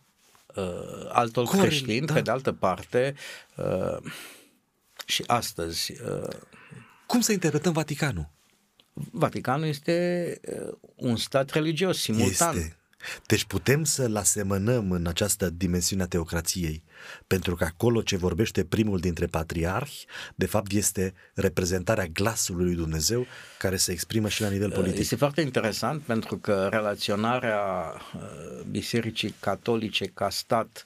uh, 0.54 1.08
altor 1.08 1.44
Corect, 1.44 1.66
creștini, 1.66 2.06
da. 2.06 2.14
pe 2.14 2.20
de 2.20 2.30
altă 2.30 2.52
parte 2.52 3.14
uh, 3.56 4.12
și 5.06 5.24
astăzi. 5.26 5.92
Uh, 5.92 6.28
Cum 7.06 7.20
să 7.20 7.32
interpretăm 7.32 7.72
Vaticanul? 7.72 8.30
Vaticanul 8.92 9.66
este 9.66 10.40
uh, 10.48 10.74
un 10.94 11.16
stat 11.16 11.50
religios 11.50 12.00
simultan. 12.00 12.56
Este. 12.56 12.79
Deci 13.26 13.44
putem 13.44 13.84
să-l 13.84 14.16
asemănăm 14.16 14.90
în 14.90 15.06
această 15.06 15.50
dimensiune 15.50 16.02
a 16.02 16.06
teocrației, 16.06 16.82
pentru 17.26 17.54
că 17.54 17.64
acolo 17.64 18.02
ce 18.02 18.16
vorbește 18.16 18.64
primul 18.64 18.98
dintre 18.98 19.26
patriarhi, 19.26 20.06
de 20.34 20.46
fapt 20.46 20.72
este 20.72 21.14
reprezentarea 21.34 22.06
glasului 22.06 22.64
lui 22.64 22.74
Dumnezeu 22.74 23.26
care 23.58 23.76
se 23.76 23.92
exprimă 23.92 24.28
și 24.28 24.40
la 24.40 24.48
nivel 24.48 24.70
politic. 24.70 24.98
Este 24.98 25.16
foarte 25.16 25.40
interesant 25.40 26.02
pentru 26.02 26.36
că 26.36 26.68
relaționarea 26.70 27.60
uh, 28.14 28.20
Bisericii 28.70 29.34
Catolice 29.40 30.04
ca 30.04 30.30
stat 30.30 30.84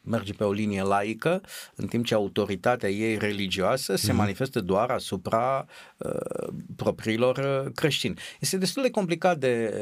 merge 0.00 0.32
pe 0.32 0.44
o 0.44 0.52
linie 0.52 0.82
laică, 0.82 1.42
în 1.74 1.86
timp 1.86 2.04
ce 2.04 2.14
autoritatea 2.14 2.88
ei 2.88 3.18
religioasă 3.18 3.96
se 3.96 4.12
mm. 4.12 4.18
manifestă 4.18 4.60
doar 4.60 4.90
asupra 4.90 5.66
uh, 5.96 6.48
propriilor 6.76 7.36
uh, 7.36 7.72
creștini. 7.74 8.18
Este 8.40 8.56
destul 8.56 8.82
de 8.82 8.90
complicat 8.90 9.38
de, 9.38 9.72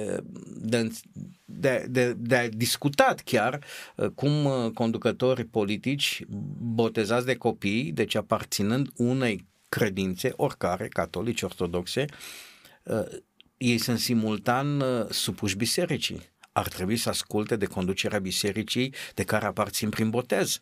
de, 0.46 0.90
de, 1.44 1.86
de, 1.88 2.12
de 2.12 2.48
discutat 2.52 3.20
chiar 3.20 3.64
uh, 3.96 4.08
cum 4.08 4.44
uh, 4.44 4.70
conducători 4.74 5.44
politici 5.44 6.24
botezați 6.58 7.26
de 7.26 7.34
copii, 7.34 7.92
deci 7.92 8.14
aparținând 8.14 8.88
unei 8.96 9.46
credințe, 9.68 10.32
oricare, 10.36 10.88
catolici, 10.88 11.42
ortodoxe, 11.42 12.04
uh, 12.82 13.04
ei 13.56 13.78
sunt 13.78 13.98
simultan 13.98 14.80
uh, 14.80 15.06
supuși 15.10 15.56
bisericii 15.56 16.20
ar 16.56 16.68
trebui 16.68 16.96
să 16.96 17.08
asculte 17.08 17.56
de 17.56 17.66
conducerea 17.66 18.18
bisericii 18.18 18.94
de 19.14 19.24
care 19.24 19.46
aparțin 19.46 19.88
prin 19.88 20.10
botez. 20.10 20.58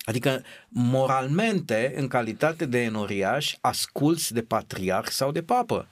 Adică, 0.00 0.42
moralmente, 0.68 1.92
în 1.96 2.08
calitate 2.08 2.66
de 2.66 2.82
enoriaș, 2.82 3.54
asculți 3.60 4.32
de 4.32 4.42
patriarh 4.42 5.08
sau 5.10 5.32
de 5.32 5.42
papă. 5.42 5.88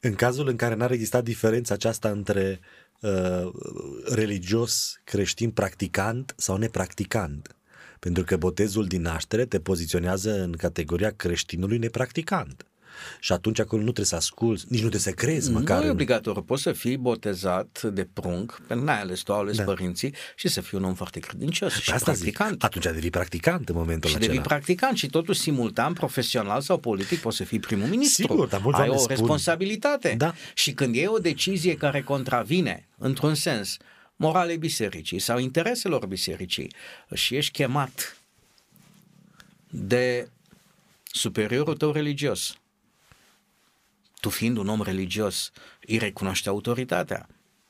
În 0.00 0.14
cazul 0.14 0.48
în 0.48 0.56
care 0.56 0.74
n-ar 0.74 0.90
exista 0.90 1.20
diferența 1.20 1.74
aceasta 1.74 2.10
între 2.10 2.60
uh, 3.00 3.50
religios 4.14 5.00
creștin 5.04 5.50
practicant 5.50 6.34
sau 6.36 6.56
nepracticant, 6.56 7.56
pentru 7.98 8.24
că 8.24 8.36
botezul 8.36 8.86
din 8.86 9.00
naștere 9.00 9.44
te 9.44 9.60
poziționează 9.60 10.42
în 10.42 10.52
categoria 10.52 11.10
creștinului 11.10 11.78
nepracticant. 11.78 12.66
Și 13.20 13.32
atunci 13.32 13.58
acolo 13.58 13.78
nu 13.78 13.84
trebuie 13.92 14.06
să 14.06 14.14
asculți, 14.14 14.64
nici 14.68 14.82
nu 14.82 14.88
trebuie 14.88 15.00
să 15.00 15.10
crezi 15.10 15.50
măcar. 15.50 15.80
Nu 15.80 15.86
e 15.86 15.90
obligatoriu, 15.90 16.42
poți 16.42 16.62
să 16.62 16.72
fii 16.72 16.96
botezat 16.96 17.82
de 17.82 18.08
prunc, 18.12 18.60
pentru 18.66 18.86
n-ai 18.86 19.00
ales 19.00 19.20
tu, 19.20 19.32
ales 19.32 19.56
da. 19.56 19.62
părinții 19.64 20.14
și 20.36 20.48
să 20.48 20.60
fii 20.60 20.78
un 20.78 20.84
om 20.84 20.94
foarte 20.94 21.20
credincios 21.20 21.72
și 21.72 21.90
asta 21.92 22.10
practicant. 22.10 22.50
Zic, 22.50 22.64
atunci 22.64 22.84
devii 22.84 23.10
practicant 23.10 23.68
în 23.68 23.74
momentul 23.74 24.10
și 24.10 24.16
acela. 24.16 24.32
Și 24.32 24.36
devii 24.36 24.48
practicant 24.48 24.96
și 24.96 25.06
totul 25.06 25.34
simultan, 25.34 25.92
profesional 25.92 26.60
sau 26.60 26.78
politic, 26.78 27.18
poți 27.18 27.36
să 27.36 27.44
fii 27.44 27.60
primul 27.60 27.86
ministru. 27.86 28.26
Sigur, 28.26 28.48
dar 28.48 28.60
mulți 28.60 28.80
Ai 28.80 28.88
o 28.88 28.96
spun. 28.96 29.06
responsabilitate. 29.08 30.14
Da. 30.18 30.34
Și 30.54 30.72
când 30.72 30.96
e 30.96 31.06
o 31.06 31.18
decizie 31.18 31.76
care 31.76 32.02
contravine, 32.02 32.88
într-un 32.98 33.34
sens, 33.34 33.76
moralei 34.16 34.56
bisericii 34.56 35.18
sau 35.18 35.38
intereselor 35.38 36.06
bisericii 36.06 36.74
și 37.14 37.36
ești 37.36 37.52
chemat 37.52 38.16
de 39.70 40.28
superiorul 41.04 41.76
tău 41.76 41.92
religios 41.92 42.56
tu 44.22 44.28
fiind 44.28 44.56
un 44.56 44.68
om 44.68 44.82
religios, 44.82 45.50
îi 45.86 45.98
recunoște 45.98 46.48
autoritatea. 46.48 47.28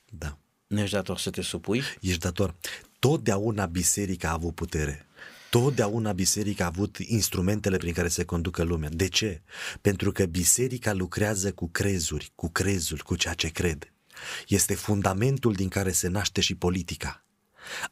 Da. 0.09 0.37
Nu 0.67 0.79
ești 0.79 0.95
dator 0.95 1.17
să 1.17 1.29
te 1.29 1.41
supui? 1.41 1.81
Ești 2.01 2.19
dator. 2.19 2.55
Totdeauna 2.99 3.65
biserica 3.65 4.29
a 4.29 4.33
avut 4.33 4.55
putere. 4.55 5.07
Totdeauna 5.49 6.11
biserica 6.11 6.63
a 6.63 6.67
avut 6.67 6.97
instrumentele 6.97 7.77
prin 7.77 7.93
care 7.93 8.07
se 8.07 8.23
conducă 8.23 8.63
lumea. 8.63 8.89
De 8.89 9.07
ce? 9.07 9.41
Pentru 9.81 10.11
că 10.11 10.25
biserica 10.25 10.93
lucrează 10.93 11.51
cu 11.51 11.69
crezuri, 11.69 12.31
cu 12.35 12.49
crezul, 12.49 13.01
cu 13.05 13.15
ceea 13.15 13.33
ce 13.33 13.47
cred. 13.47 13.93
Este 14.47 14.75
fundamentul 14.75 15.53
din 15.53 15.67
care 15.67 15.91
se 15.91 16.07
naște 16.07 16.41
și 16.41 16.55
politica. 16.55 17.25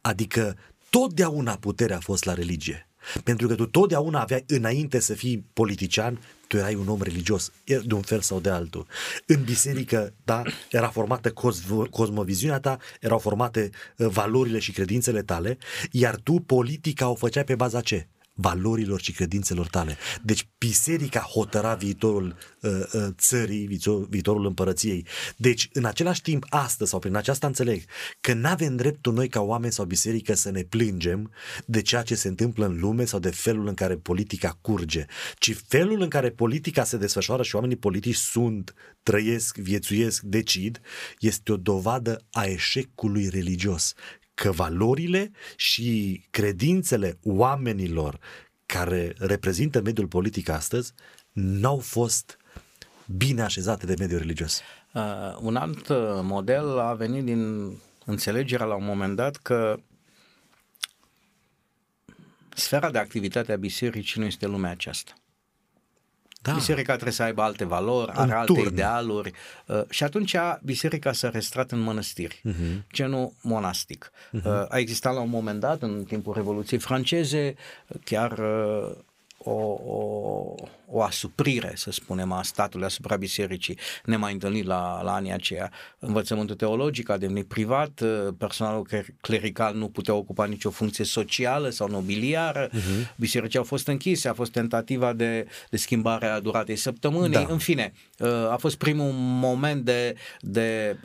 Adică 0.02 0.58
totdeauna 0.90 1.58
puterea 1.58 1.98
a 1.98 2.00
fost 2.00 2.24
la 2.24 2.34
religie. 2.34 2.90
Pentru 3.24 3.48
că 3.48 3.56
tu 3.56 3.66
totdeauna 3.66 4.22
aveai 4.22 4.44
înainte 4.48 5.00
să 5.00 5.14
fii 5.14 5.46
politician, 5.54 6.20
tu 6.52 6.58
erai 6.58 6.76
un 6.76 6.88
om 6.88 7.02
religios, 7.02 7.52
de 7.64 7.94
un 7.94 8.02
fel 8.02 8.22
sau 8.22 8.40
de 8.40 8.50
altul. 8.50 8.88
În 9.26 9.44
biserică, 9.44 10.14
da, 10.24 10.42
era 10.70 10.90
formată 10.90 11.34
cosmoviziunea 11.90 12.60
ta, 12.60 12.78
erau 13.00 13.20
formate 13.20 13.70
uh, 13.98 14.08
valorile 14.08 14.60
și 14.60 14.72
credințele 14.72 15.22
tale, 15.22 15.58
iar 15.92 16.16
tu 16.16 16.34
politica 16.34 17.10
o 17.10 17.16
făceai 17.16 17.44
pe 17.44 17.56
baza 17.56 17.82
ce? 17.82 18.08
Valorilor 18.42 19.02
și 19.02 19.12
credințelor 19.12 19.68
tale. 19.68 19.98
Deci 20.24 20.48
biserica 20.58 21.20
hotăra 21.20 21.74
viitorul 21.74 22.36
uh, 22.62 22.72
uh, 22.94 23.08
țării, 23.18 23.66
viitor, 23.66 24.08
viitorul 24.10 24.46
împărăției. 24.46 25.06
Deci 25.36 25.70
în 25.74 25.86
același 25.86 26.22
timp, 26.22 26.46
astăzi 26.50 26.90
sau 26.90 27.00
prin 27.00 27.16
aceasta 27.16 27.48
înțeleg 27.48 27.84
că 28.22 28.34
nu 28.34 28.48
avem 28.48 28.76
dreptul 28.76 29.14
noi 29.14 29.28
ca 29.28 29.42
oameni 29.42 29.74
sau 29.74 29.86
biserică 29.86 30.34
să 30.34 30.52
ne 30.52 30.62
plângem 30.62 31.32
de 31.66 31.82
ceea 31.82 32.02
ce 32.02 32.16
se 32.16 32.28
întâmplă 32.28 32.66
în 32.66 32.80
lume 32.80 33.06
sau 33.06 33.20
de 33.20 33.30
felul 33.30 33.68
în 33.68 33.74
care 33.74 33.96
politica 33.96 34.58
curge, 34.62 35.06
ci 35.38 35.56
felul 35.68 36.02
în 36.02 36.10
care 36.10 36.30
politica 36.30 36.84
se 36.84 36.98
desfășoară 36.98 37.44
și 37.44 37.56
oamenii 37.56 37.76
politici 37.76 38.16
sunt, 38.16 38.74
trăiesc, 39.04 39.58
viețuiesc, 39.58 40.22
decid, 40.22 40.82
este 41.20 41.52
o 41.52 41.58
dovadă 41.58 42.26
a 42.32 42.44
eșecului 42.44 43.30
religios 43.30 43.94
că 44.42 44.52
valorile 44.52 45.32
și 45.56 46.22
credințele 46.30 47.18
oamenilor 47.24 48.20
care 48.66 49.16
reprezintă 49.18 49.82
mediul 49.82 50.08
politic 50.08 50.50
astăzi 50.50 50.94
n-au 51.32 51.78
fost 51.78 52.38
bine 53.18 53.42
așezate 53.42 53.86
de 53.86 53.96
mediul 54.00 54.20
religios. 54.20 54.62
Uh, 54.94 55.02
un 55.40 55.56
alt 55.56 55.88
uh, 55.88 55.98
model 56.22 56.80
a 56.80 56.94
venit 56.94 57.24
din 57.24 57.72
înțelegerea 58.06 58.66
la 58.66 58.76
un 58.76 58.86
moment 58.86 59.16
dat 59.16 59.36
că 59.36 59.80
sfera 62.56 62.92
de 62.92 62.98
activitate 62.98 63.52
a 63.52 63.58
bisericii 63.58 64.20
nu 64.20 64.26
este 64.26 64.48
lumea 64.48 64.72
aceasta. 64.72 65.14
Da. 66.42 66.54
Biserica 66.54 66.92
trebuie 66.92 67.14
să 67.14 67.24
aibă 67.24 67.42
alte 67.42 67.66
valori, 67.66 68.12
are 68.12 68.34
alte 68.34 68.54
turn. 68.54 68.68
idealuri 68.68 69.32
uh, 69.66 69.82
și 69.90 70.04
atunci 70.04 70.36
biserica 70.64 71.12
s-a 71.12 71.30
restrat 71.30 71.72
în 71.72 71.80
mănăstiri, 71.80 72.42
uh-huh. 72.50 72.88
genul 72.94 73.34
monastic. 73.42 74.12
Uh-huh. 74.12 74.44
Uh, 74.44 74.66
a 74.70 74.78
existat 74.78 75.14
la 75.14 75.20
un 75.22 75.30
moment 75.30 75.60
dat, 75.60 75.82
în 75.82 76.04
timpul 76.08 76.34
Revoluției 76.34 76.80
franceze, 76.80 77.56
chiar 78.04 78.32
uh, 78.32 78.92
o, 79.38 79.52
o, 79.52 80.56
o 80.92 81.02
asuprire, 81.02 81.72
să 81.76 81.92
spunem, 81.92 82.32
a 82.32 82.44
statului 82.44 82.86
asupra 82.86 83.16
bisericii 83.16 83.78
nemai 84.06 84.34
întâlnit 84.34 84.66
la, 84.66 85.02
la 85.04 85.14
anii 85.14 85.32
aceia. 85.32 85.72
Învățământul 86.00 86.56
teologic 86.56 87.10
a 87.10 87.18
devenit 87.18 87.48
privat, 87.48 88.02
personalul 88.38 88.88
clerical 89.22 89.76
nu 89.76 89.90
putea 89.90 90.14
ocupa 90.14 90.46
nicio 90.46 90.70
funcție 90.70 91.06
socială 91.06 91.70
sau 91.70 91.88
nobiliară, 91.88 92.70
uh-huh. 92.70 93.16
bisericii 93.16 93.60
au 93.60 93.66
fost 93.66 93.88
închise, 93.88 94.28
a 94.28 94.34
fost 94.34 94.52
tentativa 94.52 95.14
de, 95.14 95.48
de 95.70 95.78
schimbare 95.78 96.26
a 96.26 96.40
duratei 96.40 96.76
săptămânii, 96.76 97.32
da. 97.32 97.46
în 97.50 97.58
fine, 97.58 97.94
a 98.50 98.56
fost 98.60 98.78
primul 98.78 99.12
moment 99.16 99.86
de, 99.86 100.16
de, 100.40 100.98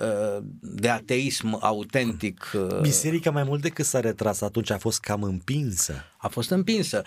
de 0.60 0.88
ateism 0.88 1.58
autentic. 1.60 2.50
Biserica 2.80 3.30
mai 3.30 3.42
mult 3.42 3.62
decât 3.62 3.84
s-a 3.84 4.00
retras 4.00 4.40
atunci 4.40 4.70
a 4.70 4.78
fost 4.78 5.00
cam 5.00 5.22
împinsă. 5.22 6.04
A 6.18 6.28
fost 6.28 6.50
împinsă. 6.50 7.02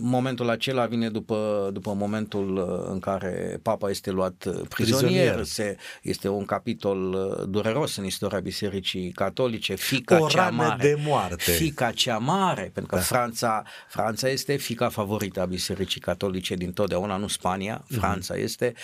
Momentul 0.00 0.50
acela 0.50 0.86
vine 0.86 1.08
după, 1.08 1.70
după 1.72 1.83
după 1.84 1.96
momentul 1.96 2.56
uh, 2.56 2.90
în 2.92 2.98
care 2.98 3.58
papa 3.62 3.90
este 3.90 4.10
luat 4.10 4.44
uh, 4.44 4.60
prizonier. 4.68 5.34
prizonier. 5.34 5.44
Se, 5.44 5.76
este 6.02 6.28
un 6.28 6.44
capitol 6.44 7.12
uh, 7.12 7.48
dureros 7.48 7.96
în 7.96 8.04
istoria 8.04 8.40
Bisericii 8.40 9.12
Catolice. 9.12 9.74
Fica 9.74 10.20
o 10.20 10.26
cea 10.26 10.50
mare. 10.50 10.82
de 10.82 11.00
moarte. 11.04 11.50
Fica 11.52 11.90
cea 11.90 12.18
mare, 12.18 12.62
pentru 12.62 12.86
că 12.86 12.96
da. 12.96 13.02
Franța, 13.02 13.62
Franța 13.88 14.28
este 14.28 14.56
fica 14.56 14.88
favorită 14.88 15.40
a 15.40 15.44
Bisericii 15.44 16.00
Catolice 16.00 16.54
din 16.54 16.72
totdeauna, 16.72 17.16
nu 17.16 17.26
Spania. 17.26 17.84
Mhm. 17.88 17.98
Franța 17.98 18.34
mm-hmm. 18.34 18.42
este 18.42 18.74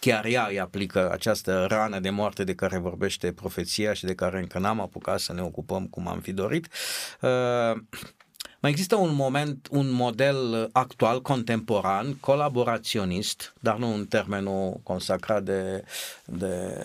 chiar 0.00 0.24
ea 0.24 0.46
îi 0.50 0.60
aplică 0.60 1.10
această 1.12 1.66
rană 1.68 1.98
de 1.98 2.10
moarte 2.10 2.44
de 2.44 2.54
care 2.54 2.78
vorbește 2.78 3.32
profeția 3.32 3.92
și 3.92 4.04
de 4.04 4.14
care 4.14 4.38
încă 4.38 4.58
n-am 4.58 4.80
apucat 4.80 5.20
să 5.20 5.32
ne 5.32 5.40
ocupăm 5.42 5.86
cum 5.86 6.08
am 6.08 6.20
fi 6.20 6.32
dorit. 6.32 6.68
Uh, 7.20 7.82
mai 8.60 8.70
există 8.70 8.96
un 8.96 9.14
moment, 9.14 9.68
un 9.70 9.90
model 9.90 10.68
actual, 10.72 11.22
contemporan, 11.22 12.14
colaboraționist, 12.20 13.54
dar 13.60 13.76
nu 13.76 13.94
în 13.94 14.06
termenul 14.06 14.80
consacrat 14.82 15.42
de, 15.42 15.84
de 16.24 16.84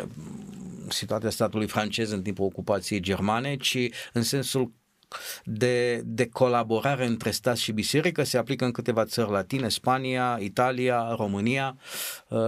situația 0.89 1.29
statului 1.29 1.67
francez 1.67 2.11
în 2.11 2.21
timpul 2.21 2.45
ocupației 2.45 2.99
germane, 2.99 3.57
ci 3.57 3.77
în 4.13 4.23
sensul 4.23 4.71
de, 5.43 6.01
de 6.05 6.27
colaborare 6.29 7.05
între 7.05 7.31
stat 7.31 7.57
și 7.57 7.71
biserică 7.71 8.23
se 8.23 8.37
aplică 8.37 8.65
în 8.65 8.71
câteva 8.71 9.05
țări 9.05 9.31
latine, 9.31 9.69
Spania, 9.69 10.37
Italia, 10.41 11.15
România 11.17 11.77
uh, 12.27 12.39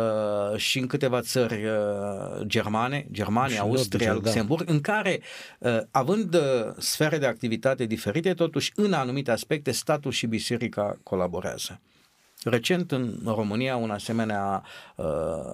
și 0.55 0.79
în 0.79 0.87
câteva 0.87 1.21
țări 1.21 1.65
uh, 1.65 2.45
germane, 2.45 3.07
Germania, 3.11 3.55
și 3.55 3.61
Austria, 3.61 4.07
da. 4.07 4.13
Luxemburg, 4.13 4.65
da. 4.65 4.73
în 4.73 4.81
care, 4.81 5.21
uh, 5.59 5.79
având 5.91 6.35
uh, 6.35 6.41
sfere 6.77 7.17
de 7.17 7.25
activitate 7.25 7.85
diferite, 7.85 8.33
totuși 8.33 8.71
în 8.75 8.93
anumite 8.93 9.31
aspecte 9.31 9.71
statul 9.71 10.11
și 10.11 10.25
biserica 10.27 10.99
colaborează. 11.03 11.79
Recent 12.43 12.91
în 12.91 13.19
România 13.25 13.75
un 13.75 13.89
asemenea 13.89 14.63
uh, 14.95 15.05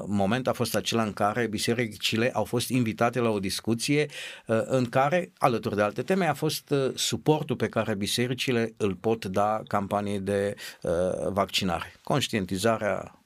moment 0.06 0.48
a 0.48 0.54
fost 0.54 0.76
acela 0.76 1.04
în 1.04 1.14
care 1.14 1.48
bisericile 1.48 2.32
au 2.34 2.44
fost 2.44 2.70
invitate 2.70 3.20
la 3.20 3.30
o 3.30 3.40
discuție 3.40 4.06
uh, 4.46 4.62
în 4.66 4.86
care, 4.86 5.32
alături 5.38 5.76
de 5.76 5.82
alte 5.82 6.02
teme, 6.02 6.28
a 6.28 6.34
fost 6.34 6.70
uh, 6.70 6.92
suportul 6.96 7.56
pe 7.56 7.68
care 7.68 7.96
bisericile 7.96 8.74
îl 8.78 8.96
pot 8.96 9.26
da 9.26 9.62
campaniei 9.68 10.20
de 10.20 10.56
uh, 10.82 10.92
vaccinare. 11.30 11.94
Conștientizarea 12.04 13.22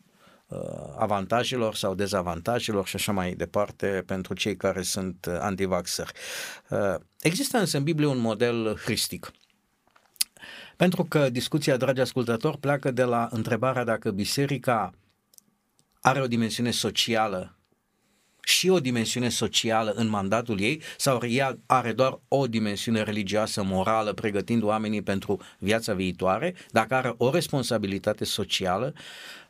uh, 0.48 0.60
avantajelor 0.98 1.76
sau 1.76 1.96
dezavantajelor 1.96 2.88
și 2.88 2.96
așa 2.96 3.12
mai 3.12 3.34
departe 3.34 4.04
pentru 4.06 4.34
cei 4.34 4.56
care 4.56 4.82
sunt 4.82 5.26
uh, 5.30 5.38
antivaxări. 5.40 6.12
Există 7.20 7.58
însă 7.58 7.78
în 7.78 7.84
Biblie 7.84 8.08
un 8.08 8.20
model 8.20 8.78
hristic 8.84 9.32
pentru 10.82 11.04
că 11.04 11.30
discuția, 11.30 11.78
dragi 11.78 12.02
ascultători, 12.02 12.58
pleacă 12.58 12.92
de 12.92 13.04
la 13.04 13.28
întrebarea 13.32 13.84
dacă 13.84 14.12
biserica 14.12 14.94
are 16.00 16.22
o 16.22 16.28
dimensiune 16.28 16.72
socială 16.72 17.58
și 18.44 18.70
o 18.70 18.80
dimensiune 18.80 19.30
socială 19.30 19.92
în 19.92 20.08
mandatul 20.08 20.60
ei 20.60 20.82
sau 20.98 21.26
ea 21.26 21.58
are 21.66 21.94
doar 21.94 22.20
o 22.28 22.48
dimensiune 22.48 23.04
religioasă, 23.04 23.64
morală, 23.64 24.14
pregătind 24.14 24.64
oamenii 24.64 25.02
pentru 25.02 25.42
viața 25.60 25.94
viitoare, 25.94 26.56
dacă 26.72 26.94
are 26.94 27.14
o 27.18 27.32
responsabilitate 27.32 28.26
socială 28.26 28.94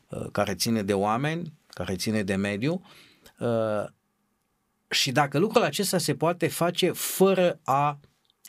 uh, 0.09 0.25
care 0.31 0.55
ține 0.55 0.83
de 0.83 0.93
oameni, 0.93 1.53
care 1.67 1.95
ține 1.95 2.23
de 2.23 2.35
mediu 2.35 2.81
uh, 3.39 3.85
și 4.89 5.11
dacă 5.11 5.39
lucrul 5.39 5.63
acesta 5.63 5.97
se 5.97 6.15
poate 6.15 6.47
face 6.47 6.91
fără 6.91 7.59
a 7.63 7.99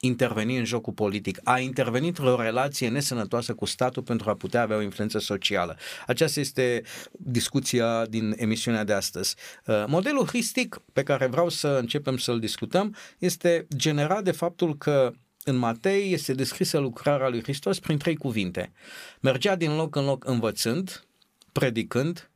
interveni 0.04 0.56
în 0.59 0.64
jocul 0.64 0.92
politic, 0.92 1.40
a 1.44 1.59
intervenit 1.59 2.18
într-o 2.18 2.42
relație 2.42 2.88
nesănătoasă 2.88 3.54
cu 3.54 3.64
statul 3.64 4.02
pentru 4.02 4.30
a 4.30 4.35
putea 4.35 4.62
avea 4.62 4.76
o 4.76 4.82
influență 4.82 5.18
socială. 5.18 5.76
Aceasta 6.06 6.40
este 6.40 6.82
discuția 7.12 8.06
din 8.06 8.35
emisiunea 8.37 8.85
de 8.85 8.92
astăzi. 8.92 9.35
Uh, 9.66 9.85
modelul 9.87 10.26
hristic 10.26 10.80
pe 10.92 11.02
care 11.02 11.26
vreau 11.26 11.49
să 11.49 11.68
începem 11.68 12.16
să-l 12.16 12.40
discutăm 12.40 12.97
este 13.18 13.66
generat 13.76 14.25
de 14.25 14.30
faptul 14.30 14.76
că 14.76 15.12
în 15.44 15.57
Matei 15.57 16.12
este 16.12 16.35
descrisă 16.35 16.79
lucrarea 16.79 17.29
lui 17.29 17.42
Hristos 17.42 17.79
prin 17.81 17.98
trei 17.98 18.16
cuvinte. 18.16 18.72
Mergea 19.20 19.57
din 19.57 19.77
loc 19.77 19.96
în 19.96 20.05
loc 20.05 20.27
învățând, 20.27 21.05
predicând 21.53 22.31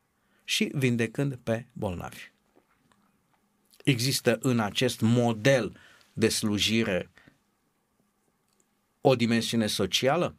și 0.44 0.70
vindecând 0.74 1.38
pe 1.42 1.66
bolnavi. 1.72 2.30
Există 3.84 4.38
în 4.40 4.60
acest 4.60 5.00
model 5.00 5.76
de 6.12 6.28
slujire 6.28 7.10
o 9.08 9.16
dimensiune 9.16 9.66
socială? 9.66 10.36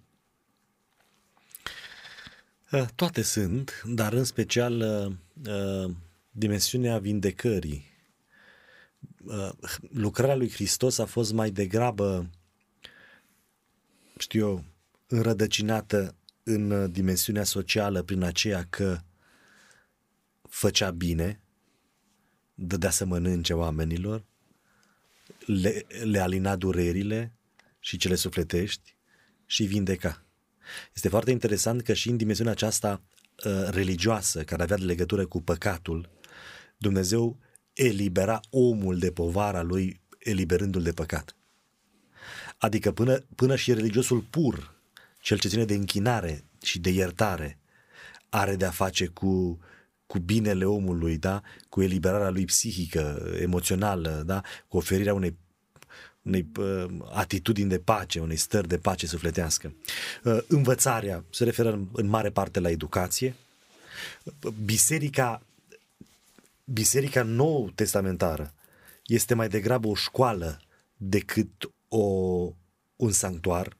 Uh, 2.72 2.86
toate 2.96 3.22
sunt, 3.22 3.82
dar 3.86 4.14
în 4.14 4.24
special 4.24 4.80
uh, 4.80 5.52
uh, 5.54 5.92
dimensiunea 6.32 7.00
vindecării. 7.00 7.86
Lucrarea 9.92 10.36
lui 10.36 10.50
Hristos 10.50 10.98
a 10.98 11.06
fost 11.06 11.34
mai 11.34 11.52
degrabă, 11.52 12.30
știu 14.18 14.48
eu, 14.48 14.64
înrădăcinată 15.08 16.16
în 16.44 16.92
dimensiunea 16.92 17.44
socială 17.44 18.02
prin 18.02 18.24
aceea 18.24 18.66
că 18.70 19.00
făcea 20.50 20.92
bine, 20.92 21.42
dădea 22.54 22.90
să 22.90 23.06
mănânce 23.06 23.54
oamenilor, 23.54 24.26
le, 25.46 25.86
le 26.04 26.20
alina 26.20 26.56
durerile, 26.56 27.37
și 27.88 27.98
cele 27.98 28.16
sufletești 28.16 28.96
și 29.46 29.64
vindeca. 29.64 30.26
Este 30.94 31.10
foarte 31.10 31.32
interesant 31.32 31.82
că 31.82 31.94
și 31.94 32.10
în 32.10 32.18
dimensiunea 32.18 32.54
aceasta 32.54 33.02
uh, 33.46 33.68
religioasă, 33.70 34.44
care 34.44 34.64
avea 34.64 34.78
de 34.78 34.84
legătură 34.84 35.26
cu 35.26 35.42
păcatul, 35.42 36.10
Dumnezeu 36.78 37.38
elibera 37.74 38.40
omul 38.50 39.00
de 39.00 39.12
povara 39.12 39.62
lui, 39.62 40.02
eliberându-l 40.20 40.82
de 40.82 40.92
păcat. 40.92 41.36
Adică 42.58 42.92
până, 42.92 43.20
până 43.36 43.56
și 43.56 43.74
religiosul 43.74 44.22
pur, 44.22 44.76
cel 45.22 45.40
ce 45.40 45.48
ține 45.48 45.66
de 45.66 45.74
închinare 45.74 46.44
și 46.62 46.80
de 46.80 46.90
iertare, 46.90 47.60
are 48.30 48.56
de-a 48.56 48.72
face 48.72 49.06
cu, 49.06 49.60
cu 50.06 50.20
binele 50.20 50.66
omului, 50.66 51.18
da? 51.18 51.42
cu 51.70 51.82
eliberarea 51.82 52.30
lui 52.30 52.46
psihică, 52.46 53.34
emoțională, 53.40 54.24
da? 54.26 54.42
cu 54.68 54.78
oferirea 54.78 55.14
unei 55.14 55.38
unei 56.28 56.48
uh, 56.58 56.86
atitudini 57.12 57.70
de 57.70 57.80
pace, 57.80 58.20
unei 58.20 58.36
stări 58.36 58.68
de 58.68 58.78
pace 58.78 59.08
sufletească. 59.08 59.74
Uh, 60.24 60.38
învățarea 60.48 61.24
se 61.30 61.44
referă 61.44 61.72
în, 61.72 61.88
în 61.92 62.08
mare 62.08 62.30
parte 62.30 62.60
la 62.60 62.70
educație. 62.70 63.36
Biserica, 64.66 65.42
biserica 66.64 67.24
nou 67.24 67.72
testamentară 67.76 68.54
este 69.06 69.34
mai 69.34 69.48
degrabă 69.48 69.88
o 69.88 69.96
școală 69.96 70.62
decât 70.98 71.72
o, 71.88 72.06
un 72.96 73.12
sanctuar. 73.12 73.78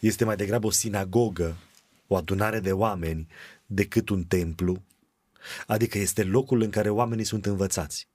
Este 0.00 0.24
mai 0.24 0.36
degrabă 0.36 0.66
o 0.66 0.70
sinagogă, 0.70 1.56
o 2.06 2.16
adunare 2.16 2.60
de 2.60 2.72
oameni 2.72 3.26
decât 3.66 4.08
un 4.08 4.24
templu. 4.24 4.82
Adică 5.66 5.98
este 5.98 6.24
locul 6.24 6.60
în 6.60 6.70
care 6.70 6.90
oamenii 6.90 7.24
sunt 7.24 7.46
învățați 7.46 8.09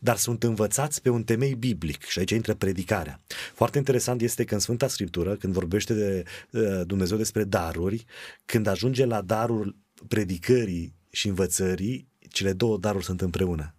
dar 0.00 0.16
sunt 0.16 0.42
învățați 0.42 1.02
pe 1.02 1.08
un 1.08 1.24
temei 1.24 1.54
biblic 1.54 2.04
și 2.04 2.18
aici 2.18 2.30
intră 2.30 2.54
predicarea. 2.54 3.20
Foarte 3.54 3.78
interesant 3.78 4.20
este 4.20 4.44
că 4.44 4.54
în 4.54 4.60
Sfânta 4.60 4.88
Scriptură, 4.88 5.36
când 5.36 5.52
vorbește 5.52 5.94
de 5.94 6.24
uh, 6.50 6.80
Dumnezeu 6.86 7.16
despre 7.16 7.44
daruri, 7.44 8.04
când 8.44 8.66
ajunge 8.66 9.04
la 9.04 9.20
darul 9.20 9.76
predicării 10.08 10.94
și 11.10 11.28
învățării, 11.28 12.08
cele 12.30 12.52
două 12.52 12.78
daruri 12.78 13.04
sunt 13.04 13.20
împreună. 13.20 13.72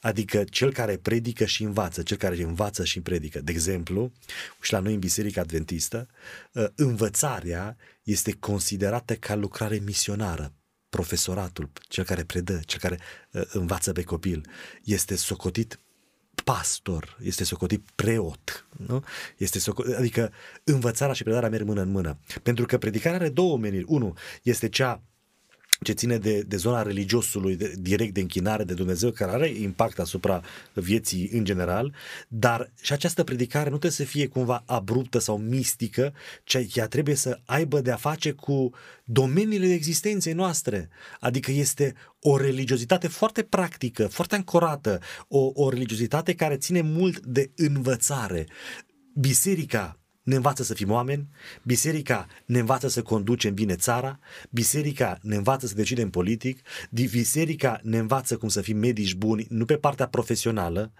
Adică 0.00 0.44
cel 0.44 0.72
care 0.72 0.96
predică 0.96 1.44
și 1.44 1.62
învață, 1.62 2.02
cel 2.02 2.16
care 2.16 2.42
învață 2.42 2.84
și 2.84 3.00
predică. 3.00 3.40
De 3.40 3.52
exemplu, 3.52 4.12
și 4.60 4.72
la 4.72 4.78
noi 4.78 4.92
în 4.92 4.98
Biserica 4.98 5.40
Adventistă, 5.40 6.08
uh, 6.52 6.64
învățarea 6.74 7.76
este 8.02 8.32
considerată 8.32 9.14
ca 9.14 9.34
lucrare 9.34 9.80
misionară 9.84 10.52
profesoratul, 10.92 11.70
cel 11.88 12.04
care 12.04 12.24
predă, 12.24 12.60
cel 12.66 12.80
care 12.80 12.98
uh, 13.30 13.42
învață 13.52 13.92
pe 13.92 14.02
copil, 14.02 14.46
este 14.84 15.16
socotit 15.16 15.78
pastor, 16.44 17.18
este 17.22 17.44
socotit 17.44 17.90
preot, 17.94 18.66
nu? 18.86 19.04
Este 19.36 19.58
socotit, 19.58 19.94
adică 19.94 20.32
învățarea 20.64 21.14
și 21.14 21.22
predarea 21.22 21.48
merg 21.48 21.66
mână 21.66 21.80
în 21.80 21.90
mână. 21.90 22.18
Pentru 22.42 22.66
că 22.66 22.78
predicarea 22.78 23.18
are 23.18 23.28
două 23.28 23.58
meniri. 23.58 23.84
Unu, 23.86 24.14
este 24.42 24.68
cea 24.68 25.02
ce 25.82 25.92
ține 25.92 26.18
de, 26.18 26.40
de 26.40 26.56
zona 26.56 26.82
religiosului 26.82 27.56
de, 27.56 27.74
direct 27.78 28.14
de 28.14 28.20
închinare 28.20 28.64
de 28.64 28.74
Dumnezeu, 28.74 29.10
care 29.10 29.30
are 29.30 29.48
impact 29.48 29.98
asupra 29.98 30.42
vieții 30.72 31.28
în 31.32 31.44
general, 31.44 31.94
dar 32.28 32.72
și 32.80 32.92
această 32.92 33.24
predicare 33.24 33.64
nu 33.64 33.78
trebuie 33.78 33.90
să 33.90 34.04
fie 34.04 34.26
cumva 34.26 34.62
abruptă 34.66 35.18
sau 35.18 35.38
mistică, 35.38 36.12
ci 36.44 36.56
ea 36.74 36.86
trebuie 36.86 37.14
să 37.14 37.40
aibă 37.44 37.80
de-a 37.80 37.96
face 37.96 38.32
cu 38.32 38.70
domeniile 39.04 39.72
existenței 39.72 40.32
noastre. 40.32 40.88
Adică 41.20 41.50
este 41.50 41.94
o 42.20 42.36
religiozitate 42.36 43.08
foarte 43.08 43.42
practică, 43.42 44.06
foarte 44.06 44.34
ancorată, 44.34 45.00
o, 45.28 45.50
o 45.54 45.70
religiozitate 45.70 46.34
care 46.34 46.56
ține 46.56 46.80
mult 46.80 47.20
de 47.26 47.50
învățare. 47.56 48.46
Biserica 49.14 50.01
ne 50.22 50.34
învață 50.34 50.62
să 50.62 50.74
fim 50.74 50.90
oameni, 50.90 51.28
biserica 51.62 52.26
ne 52.44 52.58
învață 52.58 52.88
să 52.88 53.02
conducem 53.02 53.54
bine 53.54 53.74
țara, 53.74 54.18
biserica 54.50 55.18
ne 55.22 55.36
învață 55.36 55.66
să 55.66 55.74
decidem 55.74 56.10
politic, 56.10 56.60
biserica 56.90 57.80
ne 57.82 57.98
învață 57.98 58.36
cum 58.36 58.48
să 58.48 58.60
fim 58.60 58.76
medici 58.76 59.14
buni, 59.14 59.46
nu 59.48 59.64
pe 59.64 59.76
partea 59.76 60.08
profesională, 60.08 60.92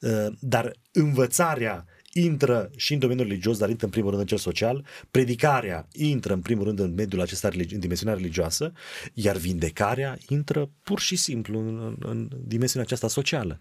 uh, 0.00 0.26
dar 0.40 0.72
învățarea 0.92 1.86
intră 2.12 2.70
și 2.76 2.92
în 2.92 2.98
domeniul 2.98 3.26
religios, 3.26 3.58
dar 3.58 3.68
intră 3.68 3.86
în 3.86 3.92
primul 3.92 4.10
rând 4.10 4.22
în 4.22 4.28
cel 4.28 4.38
social, 4.38 4.86
predicarea 5.10 5.88
intră 5.92 6.32
în 6.32 6.40
primul 6.40 6.64
rând 6.64 6.78
în 6.78 6.94
mediul 6.94 7.20
acesta, 7.20 7.48
în 7.52 7.78
dimensiunea 7.78 8.14
religioasă, 8.14 8.72
iar 9.14 9.36
vindecarea 9.36 10.18
intră 10.28 10.70
pur 10.82 11.00
și 11.00 11.16
simplu 11.16 11.58
în, 11.58 11.78
în, 11.78 11.96
în 11.98 12.28
dimensiunea 12.44 12.86
aceasta 12.86 13.08
socială 13.08 13.60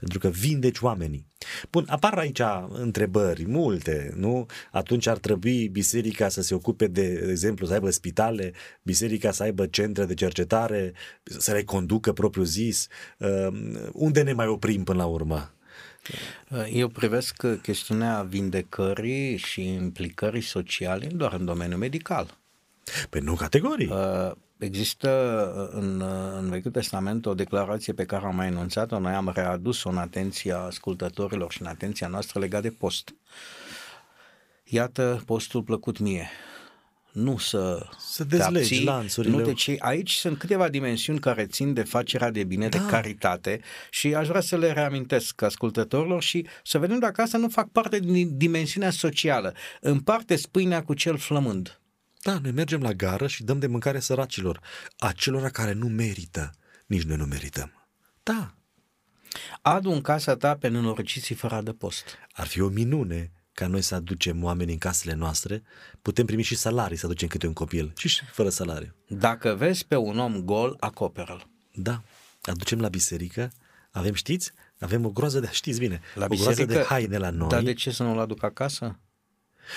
pentru 0.00 0.18
că 0.18 0.28
vindeci 0.28 0.80
oamenii. 0.80 1.26
Bun, 1.70 1.84
apar 1.88 2.18
aici 2.18 2.40
întrebări 2.68 3.46
multe, 3.46 4.12
nu? 4.16 4.46
Atunci 4.70 5.06
ar 5.06 5.18
trebui 5.18 5.68
biserica 5.68 6.28
să 6.28 6.42
se 6.42 6.54
ocupe 6.54 6.86
de, 6.86 7.12
de 7.14 7.30
exemplu, 7.30 7.66
să 7.66 7.72
aibă 7.72 7.90
spitale, 7.90 8.52
biserica 8.82 9.30
să 9.30 9.42
aibă 9.42 9.66
centre 9.66 10.04
de 10.04 10.14
cercetare, 10.14 10.92
să 11.22 11.52
le 11.52 11.64
conducă 11.64 12.12
propriu 12.12 12.42
zis. 12.42 12.86
Uh, 13.18 13.46
unde 13.92 14.22
ne 14.22 14.32
mai 14.32 14.46
oprim 14.46 14.84
până 14.84 14.98
la 14.98 15.06
urmă? 15.06 15.52
Eu 16.72 16.88
privesc 16.88 17.46
chestiunea 17.62 18.22
vindecării 18.22 19.36
și 19.36 19.72
implicării 19.72 20.40
sociale 20.40 21.06
doar 21.06 21.32
în 21.32 21.44
domeniul 21.44 21.78
medical. 21.78 22.38
Pe 23.10 23.20
nu 23.20 23.34
categorii. 23.34 23.90
Uh, 23.90 24.32
există 24.58 25.70
în, 25.72 26.02
în 26.38 26.50
Vechiul 26.50 26.70
Testament 26.70 27.26
o 27.26 27.34
declarație 27.34 27.92
pe 27.92 28.04
care 28.04 28.26
am 28.26 28.34
mai 28.34 28.46
enunțat-o, 28.46 28.98
noi 28.98 29.12
am 29.12 29.32
readus-o 29.34 29.88
în 29.88 29.96
atenția 29.96 30.58
ascultătorilor 30.58 31.52
și 31.52 31.62
în 31.62 31.66
atenția 31.66 32.08
noastră 32.08 32.40
legat 32.40 32.62
de 32.62 32.70
post. 32.70 33.14
Iată 34.64 35.22
postul 35.26 35.62
plăcut 35.62 35.98
mie 35.98 36.30
nu 37.12 37.38
să, 37.38 37.86
să 37.98 38.24
dezlegi 38.24 38.56
abții, 38.56 38.84
lanțurile. 38.84 39.36
Nu 39.36 39.42
te 39.42 39.52
cei. 39.52 39.78
Aici 39.78 40.12
sunt 40.12 40.38
câteva 40.38 40.68
dimensiuni 40.68 41.18
care 41.18 41.46
țin 41.46 41.72
de 41.72 41.82
facerea 41.82 42.30
de 42.30 42.44
bine, 42.44 42.68
da. 42.68 42.78
de 42.78 42.84
caritate 42.84 43.60
și 43.90 44.14
aș 44.14 44.26
vrea 44.28 44.40
să 44.40 44.56
le 44.56 44.72
reamintesc 44.72 45.42
ascultătorilor 45.42 46.22
și 46.22 46.46
să 46.64 46.78
vedem 46.78 46.98
dacă 46.98 47.22
asta 47.22 47.38
nu 47.38 47.48
fac 47.48 47.68
parte 47.68 47.98
din 47.98 48.36
dimensiunea 48.36 48.90
socială. 48.90 49.54
Împarte 49.80 50.36
spâinea 50.36 50.82
cu 50.82 50.94
cel 50.94 51.16
flămând. 51.16 51.80
Da, 52.28 52.38
noi 52.42 52.50
mergem 52.50 52.80
la 52.80 52.92
gară 52.92 53.26
și 53.26 53.42
dăm 53.42 53.58
de 53.58 53.66
mâncare 53.66 54.00
săracilor, 54.00 54.60
acelora 54.98 55.48
care 55.48 55.72
nu 55.72 55.86
merită, 55.86 56.50
nici 56.86 57.02
noi 57.02 57.16
nu 57.16 57.24
merităm. 57.24 57.86
Da. 58.22 58.54
Adu 59.62 59.90
în 59.90 60.00
casa 60.00 60.36
ta 60.36 60.56
pe 60.56 60.68
nenorociții 60.68 61.34
fără 61.34 61.60
de 61.64 61.72
post. 61.72 62.04
Ar 62.32 62.46
fi 62.46 62.60
o 62.60 62.68
minune 62.68 63.32
ca 63.52 63.66
noi 63.66 63.82
să 63.82 63.94
aducem 63.94 64.44
oameni 64.44 64.72
în 64.72 64.78
casele 64.78 65.14
noastre, 65.14 65.62
putem 66.02 66.26
primi 66.26 66.42
și 66.42 66.56
salarii 66.56 66.96
să 66.96 67.06
aducem 67.06 67.28
câte 67.28 67.46
un 67.46 67.52
copil 67.52 67.92
și 67.96 68.24
fără 68.32 68.48
salariu. 68.48 68.94
Dacă 69.06 69.54
vezi 69.54 69.86
pe 69.86 69.96
un 69.96 70.18
om 70.18 70.40
gol, 70.40 70.76
acoperă-l. 70.80 71.48
Da, 71.74 72.02
aducem 72.42 72.80
la 72.80 72.88
biserică, 72.88 73.52
avem, 73.90 74.14
știți, 74.14 74.52
avem 74.78 75.04
o 75.04 75.10
groază 75.10 75.40
de, 75.40 75.48
știți 75.50 75.78
bine, 75.78 76.00
la 76.14 76.26
o 76.28 76.36
groază 76.36 76.64
de 76.64 76.84
haine 76.88 77.16
la 77.16 77.30
noi. 77.30 77.48
Dar 77.48 77.62
de 77.62 77.72
ce 77.72 77.90
să 77.90 78.02
nu-l 78.02 78.18
aduc 78.18 78.42
acasă? 78.42 78.98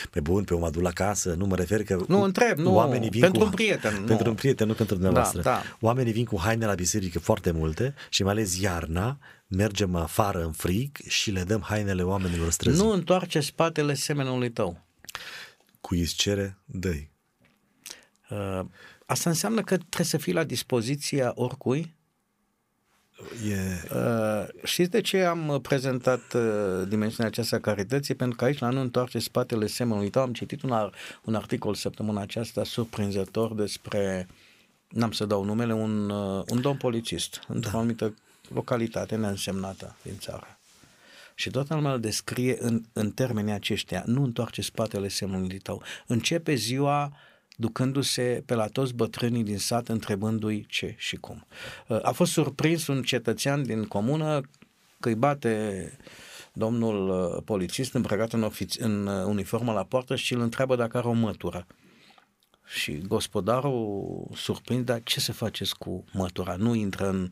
Pe 0.09 0.19
bun, 0.19 0.43
pe 0.43 0.53
om 0.53 0.63
adul 0.63 0.85
acasă, 0.85 1.33
nu 1.33 1.45
mă 1.45 1.55
refer 1.55 1.83
că 1.83 2.03
Nu, 2.07 2.21
întreb, 2.21 2.57
nu, 2.57 2.73
oamenii 2.73 3.09
vin 3.09 3.21
pentru 3.21 3.39
cu, 3.39 3.45
un 3.45 3.51
prieten. 3.51 4.03
Pentru 4.05 4.23
nu. 4.23 4.29
un 4.29 4.35
prieten, 4.35 4.67
nu 4.67 4.73
pentru 4.73 4.95
dumneavoastră. 4.95 5.41
Da, 5.41 5.51
da. 5.51 5.63
Oamenii 5.79 6.13
vin 6.13 6.25
cu 6.25 6.39
haine 6.39 6.65
la 6.65 6.73
biserică 6.73 7.19
foarte 7.19 7.51
multe 7.51 7.93
și 8.09 8.23
mai 8.23 8.31
ales 8.31 8.59
iarna, 8.59 9.17
mergem 9.47 9.95
afară 9.95 10.43
în 10.43 10.51
frig 10.51 10.97
și 11.07 11.31
le 11.31 11.43
dăm 11.43 11.61
hainele 11.61 12.01
oamenilor 12.01 12.51
străzi. 12.51 12.81
Nu 12.81 12.89
întoarce 12.89 13.39
spatele 13.39 13.93
semenului 13.93 14.51
tău. 14.51 14.81
Cu 15.81 15.93
îți 15.93 16.15
cere, 16.15 16.57
dă 16.65 16.91
uh, 18.29 18.65
Asta 19.05 19.29
înseamnă 19.29 19.61
că 19.61 19.77
trebuie 19.77 20.05
să 20.07 20.17
fii 20.17 20.33
la 20.33 20.43
dispoziția 20.43 21.31
oricui? 21.35 21.95
E... 23.49 23.87
Uh, 23.95 24.47
știți 24.63 24.89
de 24.89 25.01
ce 25.01 25.23
am 25.23 25.59
prezentat 25.61 26.33
uh, 26.33 26.87
dimensiunea 26.87 27.31
aceasta 27.31 27.59
carității? 27.59 28.15
Pentru 28.15 28.37
că 28.37 28.45
aici, 28.45 28.59
la 28.59 28.69
nu 28.69 28.79
întoarce 28.79 29.19
spatele 29.19 29.67
semenului 29.67 30.09
tău, 30.09 30.21
am 30.21 30.33
citit 30.33 30.61
un, 30.61 30.71
ar, 30.71 30.93
un 31.23 31.35
articol 31.35 31.73
săptămâna 31.73 32.21
aceasta 32.21 32.63
surprinzător 32.63 33.53
despre, 33.53 34.27
n-am 34.89 35.11
să 35.11 35.25
dau 35.25 35.43
numele, 35.43 35.73
un, 35.73 36.09
uh, 36.09 36.43
un 36.49 36.61
domn 36.61 36.77
polițist 36.77 37.41
într-o 37.47 37.71
da. 37.71 37.77
anumită 37.77 38.13
localitate 38.53 39.15
neînsemnată 39.15 39.95
din 40.01 40.17
țară. 40.17 40.59
Și 41.35 41.49
toată 41.49 41.73
lumea 41.73 41.93
îl 41.93 41.99
descrie 41.99 42.57
în, 42.59 42.83
în 42.93 43.11
termenii 43.11 43.53
aceștia. 43.53 44.03
Nu 44.05 44.23
întoarce 44.23 44.61
spatele 44.61 45.07
semnului 45.07 45.57
tău. 45.57 45.83
Începe 46.07 46.53
ziua 46.53 47.13
ducându-se 47.61 48.43
pe 48.45 48.53
la 48.53 48.67
toți 48.67 48.93
bătrânii 48.93 49.43
din 49.43 49.57
sat, 49.57 49.87
întrebându-i 49.87 50.65
ce 50.69 50.95
și 50.97 51.15
cum. 51.15 51.45
A 52.01 52.11
fost 52.11 52.31
surprins 52.31 52.87
un 52.87 53.03
cetățean 53.03 53.63
din 53.63 53.83
comună 53.83 54.41
că 54.99 55.07
îi 55.09 55.15
bate 55.15 55.97
domnul 56.53 57.09
uh, 57.09 57.41
polițist 57.45 57.93
îmbrăcat 57.93 58.33
în, 58.33 58.49
ofiț- 58.49 58.79
în 58.79 59.07
uh, 59.07 59.25
uniformă 59.25 59.71
la 59.71 59.83
poartă 59.83 60.15
și 60.15 60.33
îl 60.33 60.41
întreabă 60.41 60.75
dacă 60.75 60.97
are 60.97 61.07
o 61.07 61.11
mătură. 61.11 61.67
Și 62.65 62.97
gospodarul 62.97 64.27
surprins, 64.35 64.83
dar 64.83 65.01
ce 65.03 65.19
să 65.19 65.31
faceți 65.31 65.77
cu 65.77 66.03
mătura? 66.11 66.55
Nu 66.55 66.73
intră 66.73 67.09
în 67.09 67.29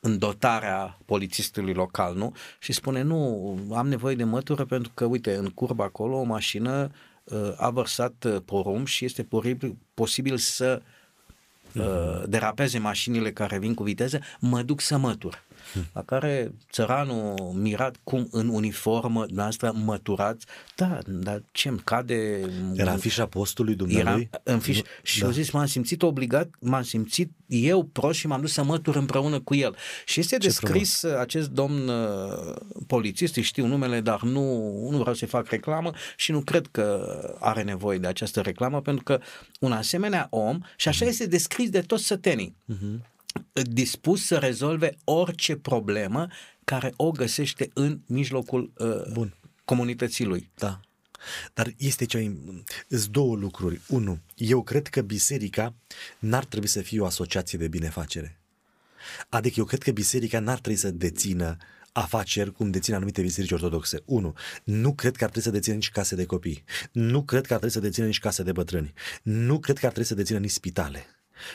în 0.00 0.18
dotarea 0.18 0.98
polițistului 1.04 1.72
local, 1.72 2.14
nu? 2.14 2.34
Și 2.58 2.72
spune, 2.72 3.02
nu, 3.02 3.74
am 3.74 3.88
nevoie 3.88 4.14
de 4.14 4.24
mătură 4.24 4.64
pentru 4.64 4.92
că, 4.94 5.04
uite, 5.04 5.36
în 5.36 5.48
curba 5.48 5.84
acolo 5.84 6.16
o 6.16 6.22
mașină 6.22 6.90
uh, 6.90 7.15
a 7.56 7.70
vărsat 7.70 8.24
uh, 8.24 8.36
porumb 8.44 8.86
și 8.86 9.04
este 9.04 9.22
posibil, 9.22 9.76
posibil 9.94 10.36
să 10.36 10.82
uh, 11.74 12.22
derapeze 12.26 12.78
mașinile 12.78 13.32
care 13.32 13.58
vin 13.58 13.74
cu 13.74 13.82
viteză, 13.82 14.20
mă 14.40 14.62
duc 14.62 14.80
să 14.80 14.96
mătur. 14.96 15.44
La 15.92 16.02
care 16.02 16.54
țăranul 16.70 17.34
mirat 17.54 17.96
cum 18.04 18.28
în 18.30 18.48
uniformă 18.48 19.26
noastră 19.28 19.72
măturați, 19.84 20.46
da, 20.76 20.98
dar 21.06 21.42
ce 21.52 21.68
îmi 21.68 21.80
cade... 21.84 22.40
Era 22.74 22.92
în 22.92 22.98
fișa 22.98 23.26
postului 23.26 23.74
dumneavoastră? 23.74 24.28
Era 24.30 24.40
în 24.44 24.58
fiș... 24.58 24.80
Și 25.02 25.20
da. 25.20 25.26
eu 25.26 25.32
zis, 25.32 25.50
m-am 25.50 25.66
simțit 25.66 26.02
obligat, 26.02 26.48
m-am 26.58 26.82
simțit 26.82 27.30
eu 27.46 27.82
prost 27.82 28.18
și 28.18 28.26
m-am 28.26 28.40
dus 28.40 28.52
să 28.52 28.62
mătur 28.62 28.96
împreună 28.96 29.40
cu 29.40 29.54
el. 29.54 29.76
Și 30.04 30.20
este 30.20 30.36
ce 30.36 30.46
descris 30.46 30.98
frumos. 30.98 31.18
acest 31.18 31.50
domn 31.50 31.88
uh, 31.88 32.54
polițist, 32.86 33.34
știu 33.34 33.66
numele, 33.66 34.00
dar 34.00 34.22
nu, 34.22 34.70
nu 34.90 34.98
vreau 34.98 35.14
să 35.14 35.26
fac 35.26 35.48
reclamă 35.48 35.92
și 36.16 36.32
nu 36.32 36.40
cred 36.40 36.66
că 36.70 37.16
are 37.40 37.62
nevoie 37.62 37.98
de 37.98 38.06
această 38.06 38.40
reclamă, 38.40 38.80
pentru 38.80 39.04
că 39.04 39.20
un 39.60 39.72
asemenea 39.72 40.26
om, 40.30 40.58
și 40.76 40.88
așa 40.88 41.04
mm-hmm. 41.04 41.08
este 41.08 41.26
descris 41.26 41.70
de 41.70 41.80
toți 41.80 42.04
sătenii, 42.04 42.56
mm-hmm 42.72 43.14
dispus 43.52 44.26
să 44.26 44.36
rezolve 44.36 44.96
orice 45.04 45.56
problemă 45.56 46.28
care 46.64 46.92
o 46.96 47.10
găsește 47.10 47.70
în 47.74 48.00
mijlocul 48.06 48.72
uh, 48.78 49.12
Bun. 49.12 49.36
comunității 49.64 50.24
lui. 50.24 50.50
Da. 50.54 50.80
Dar 51.54 51.74
este 51.76 52.04
ce 52.04 52.36
Îs 52.88 53.06
două 53.06 53.36
lucruri. 53.36 53.80
Unu, 53.88 54.18
eu 54.34 54.62
cred 54.62 54.86
că 54.86 55.00
biserica 55.00 55.74
n-ar 56.18 56.44
trebui 56.44 56.68
să 56.68 56.82
fie 56.82 57.00
o 57.00 57.04
asociație 57.04 57.58
de 57.58 57.68
binefacere. 57.68 58.40
Adică 59.28 59.54
eu 59.58 59.64
cred 59.64 59.82
că 59.82 59.90
biserica 59.90 60.40
n-ar 60.40 60.58
trebui 60.58 60.78
să 60.78 60.90
dețină 60.90 61.56
afaceri 61.92 62.52
cum 62.52 62.70
dețin 62.70 62.94
anumite 62.94 63.22
biserici 63.22 63.50
ortodoxe. 63.50 64.02
Unu, 64.04 64.34
nu 64.64 64.94
cred 64.94 65.16
că 65.16 65.24
ar 65.24 65.30
trebui 65.30 65.50
să 65.50 65.56
dețină 65.56 65.74
nici 65.74 65.90
case 65.90 66.14
de 66.14 66.24
copii. 66.24 66.64
Nu 66.92 67.22
cred 67.22 67.46
că 67.46 67.52
ar 67.52 67.58
trebui 67.58 67.76
să 67.76 67.80
dețină 67.80 68.06
nici 68.06 68.18
case 68.18 68.42
de 68.42 68.52
bătrâni. 68.52 68.92
Nu 69.22 69.58
cred 69.58 69.78
că 69.78 69.86
ar 69.86 69.92
trebui 69.92 70.08
să 70.08 70.14
dețină 70.14 70.38
nici 70.38 70.50
spitale. 70.50 71.06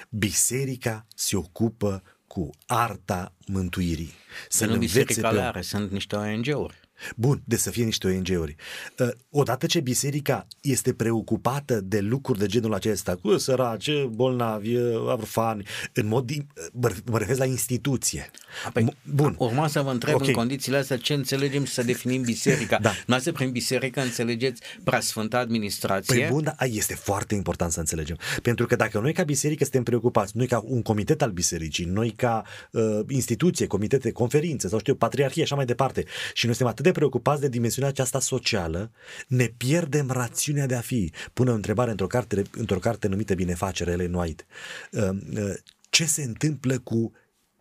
Biserica 0.09 1.05
se 1.15 1.37
ocupă 1.37 2.03
cu 2.27 2.49
arta 2.65 3.33
mântuirii. 3.47 4.13
Să 4.49 4.65
nu 4.65 4.77
biserica 4.77 5.29
pe... 5.29 5.39
are, 5.39 5.61
sunt 5.61 5.91
niște 5.91 6.15
ONG-uri. 6.15 6.79
Bun, 7.15 7.41
de 7.45 7.55
să 7.55 7.69
fie 7.69 7.83
niște 7.83 8.07
ONG-uri. 8.07 8.55
Uh, 8.99 9.07
odată 9.29 9.65
ce 9.65 9.79
biserica 9.79 10.47
este 10.61 10.93
preocupată 10.93 11.81
de 11.81 11.99
lucruri 11.99 12.39
de 12.39 12.45
genul 12.45 12.73
acesta, 12.73 13.15
cu 13.15 13.37
săraci, 13.37 14.03
bolnavi, 14.03 14.77
orfani, 14.77 15.65
în 15.93 16.07
mod, 16.07 16.29
mă 17.05 17.17
refer 17.17 17.37
la 17.37 17.45
instituție. 17.45 18.31
Apoi, 18.65 18.95
Bun. 19.03 19.35
Urma 19.37 19.67
să 19.67 19.81
vă 19.81 19.91
întreb 19.91 20.15
okay. 20.15 20.27
în 20.27 20.33
condițiile 20.33 20.77
astea 20.77 20.97
ce 20.97 21.13
înțelegem 21.13 21.65
să 21.65 21.83
definim 21.83 22.21
biserica. 22.21 22.77
da. 22.81 22.91
Noastră 23.05 23.31
prin 23.31 23.51
biserică 23.51 24.01
înțelegeți 24.01 24.61
preasfântă 24.83 25.37
administrație. 25.37 26.19
Păi 26.19 26.29
bun, 26.29 26.43
dar 26.43 26.55
este 26.59 26.95
foarte 26.95 27.35
important 27.35 27.71
să 27.71 27.79
înțelegem. 27.79 28.17
Pentru 28.41 28.65
că 28.65 28.75
dacă 28.75 28.99
noi 28.99 29.13
ca 29.13 29.23
biserică 29.23 29.63
suntem 29.63 29.83
preocupați, 29.83 30.37
noi 30.37 30.47
ca 30.47 30.63
un 30.65 30.81
comitet 30.81 31.21
al 31.21 31.31
bisericii, 31.31 31.85
noi 31.85 32.09
ca 32.09 32.43
uh, 32.71 32.99
instituție, 33.07 33.67
comitete, 33.67 34.11
conferințe 34.11 34.67
sau 34.67 34.79
știu, 34.79 34.95
patriarhie 34.95 35.43
așa 35.43 35.55
mai 35.55 35.65
departe, 35.65 36.05
și 36.33 36.45
noi 36.45 36.55
suntem 36.55 36.73
atât 36.73 36.85
de 36.85 36.90
de 36.91 36.97
preocupați 36.97 37.41
de 37.41 37.47
dimensiunea 37.47 37.89
aceasta 37.89 38.19
socială, 38.19 38.91
ne 39.27 39.45
pierdem 39.45 40.09
rațiunea 40.09 40.65
de 40.65 40.75
a 40.75 40.81
fi. 40.81 41.11
Pune 41.33 41.51
o 41.51 41.53
întrebare 41.53 41.91
într-o 41.91 42.07
carte, 42.07 42.41
într-o 42.51 42.79
carte 42.79 43.07
numită 43.07 43.33
Binefacere, 43.33 43.91
Ellen 43.91 44.13
White. 44.13 44.45
Uh, 44.91 45.09
uh, 45.35 45.53
ce 45.89 46.05
se 46.05 46.23
întâmplă 46.23 46.79
cu 46.79 47.11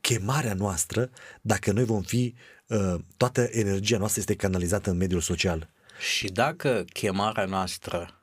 chemarea 0.01 0.55
noastră 0.55 1.11
dacă 1.41 1.73
noi 1.73 1.85
vom 1.85 2.03
fi, 2.03 2.35
uh, 2.67 2.95
toată 3.17 3.41
energia 3.41 3.99
noastră 3.99 4.21
este 4.21 4.35
canalizată 4.35 4.91
în 4.91 4.97
mediul 4.97 5.21
social? 5.21 5.71
Și 5.99 6.29
dacă 6.29 6.85
chemarea 6.93 7.45
noastră 7.45 8.21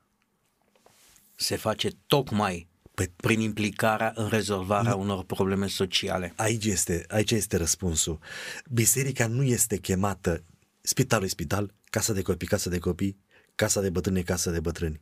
se 1.35 1.55
face 1.55 1.89
tocmai 2.07 2.67
Păi- 3.01 3.15
prin 3.15 3.39
implicarea 3.39 4.11
în 4.15 4.27
rezolvarea 4.27 4.95
unor 4.95 5.23
probleme 5.23 5.67
sociale. 5.67 6.33
Aici 6.35 6.65
este, 6.65 7.05
aici 7.07 7.31
este 7.31 7.57
răspunsul. 7.57 8.19
Biserica 8.69 9.27
nu 9.27 9.43
este 9.43 9.77
chemată, 9.77 10.43
spitalul 10.87 11.25
e 11.25 11.29
spital, 11.29 11.73
casa 11.89 12.13
de 12.13 12.21
copii, 12.21 12.47
casa 12.47 12.69
de 12.69 12.79
copii, 12.79 13.19
casa 13.55 13.81
de 13.81 13.89
bătrâni, 13.89 14.19
e 14.19 14.23
casa 14.23 14.51
de 14.51 14.59
bătrâni. 14.59 15.01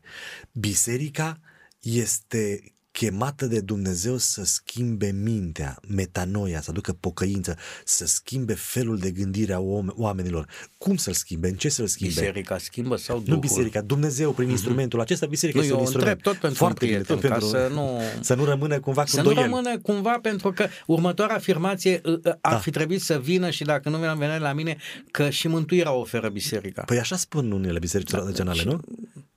Biserica 0.51 1.39
este 1.79 2.74
chemată 2.99 3.45
de 3.45 3.59
Dumnezeu 3.59 4.17
să 4.17 4.43
schimbe 4.45 5.11
mintea, 5.23 5.79
metanoia, 5.87 6.61
să 6.61 6.69
aducă 6.69 6.93
pocăință, 6.99 7.55
să 7.85 8.05
schimbe 8.05 8.53
felul 8.53 8.97
de 8.97 9.11
gândire 9.11 9.53
a 9.53 9.59
om- 9.59 9.93
oamenilor. 9.95 10.47
Cum 10.77 10.95
să-l 10.95 11.13
schimbe? 11.13 11.47
În 11.47 11.55
ce 11.55 11.69
să-l 11.69 11.87
schimbe? 11.87 12.13
Biserica 12.13 12.57
schimbă 12.57 12.95
sau 12.95 13.17
Nu 13.17 13.23
Duhul? 13.23 13.39
biserica, 13.39 13.81
Dumnezeu 13.81 14.31
prin 14.31 14.49
instrumentul 14.49 14.99
acesta, 14.99 15.25
biserica 15.25 15.57
Nu, 15.57 15.63
este 15.63 15.75
eu 15.75 15.81
un 15.81 15.85
instrument. 15.87 16.17
întreb 16.17 16.33
tot 16.33 16.41
pentru 16.41 16.59
Foarte 16.59 16.83
un 16.85 16.89
bine, 16.89 17.01
prieten, 17.01 17.21
tot 17.29 17.29
ca 17.29 17.37
pentru, 17.37 17.57
să 17.57 17.71
nu- 17.73 18.01
să 18.21 18.33
nu 18.35 18.45
rămână 18.45 18.79
cumva 18.79 19.01
cu 19.01 19.07
Să 19.09 19.21
nu 19.21 19.27
îndoieli. 19.27 19.51
rămână 19.51 19.79
cumva 19.79 20.19
pentru 20.21 20.51
că 20.51 20.67
următoarea 20.85 21.35
afirmație 21.35 22.01
uh, 22.05 22.13
uh, 22.13 22.19
ar 22.41 22.51
Da. 22.51 22.57
fi 22.57 22.69
trebuit 22.69 23.01
să 23.01 23.19
vină 23.19 23.49
și 23.49 23.63
dacă 23.63 23.89
nu 23.89 23.97
venea 23.97 24.37
la 24.37 24.53
mine 24.53 24.77
că 25.11 25.29
și 25.29 25.47
mântuirea 25.47 25.91
o 25.91 25.99
oferă 25.99 26.29
biserica. 26.29 26.81
Păi 26.81 26.99
așa 26.99 27.15
spun 27.17 27.51
unele 27.51 27.79
biserici 27.79 28.09
Da, 28.09 28.17
tradiționale, 28.17 28.59
și- 28.59 28.65
nu? 28.67 28.79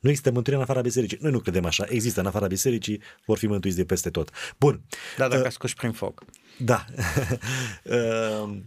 Nu 0.00 0.08
există 0.08 0.30
mântuire 0.32 0.58
în 0.58 0.64
afara 0.64 0.80
bisericii. 0.80 1.18
Noi 1.20 1.30
nu 1.32 1.38
credem 1.38 1.64
așa. 1.64 1.84
Există 1.88 2.20
în 2.20 2.26
afara 2.26 2.46
bisericii, 2.46 3.00
vor 3.26 3.38
fi 3.38 3.46
mântuiți 3.48 3.76
de 3.76 3.84
peste 3.84 4.10
tot. 4.10 4.30
Bun. 4.58 4.80
Da, 5.16 5.28
dacă 5.28 5.40
Uh, 5.40 5.46
a 5.46 5.50
scoși 5.50 5.74
prin 5.74 5.92
foc. 5.92 6.24
Da. 6.58 6.84
Uh, 7.82 8.58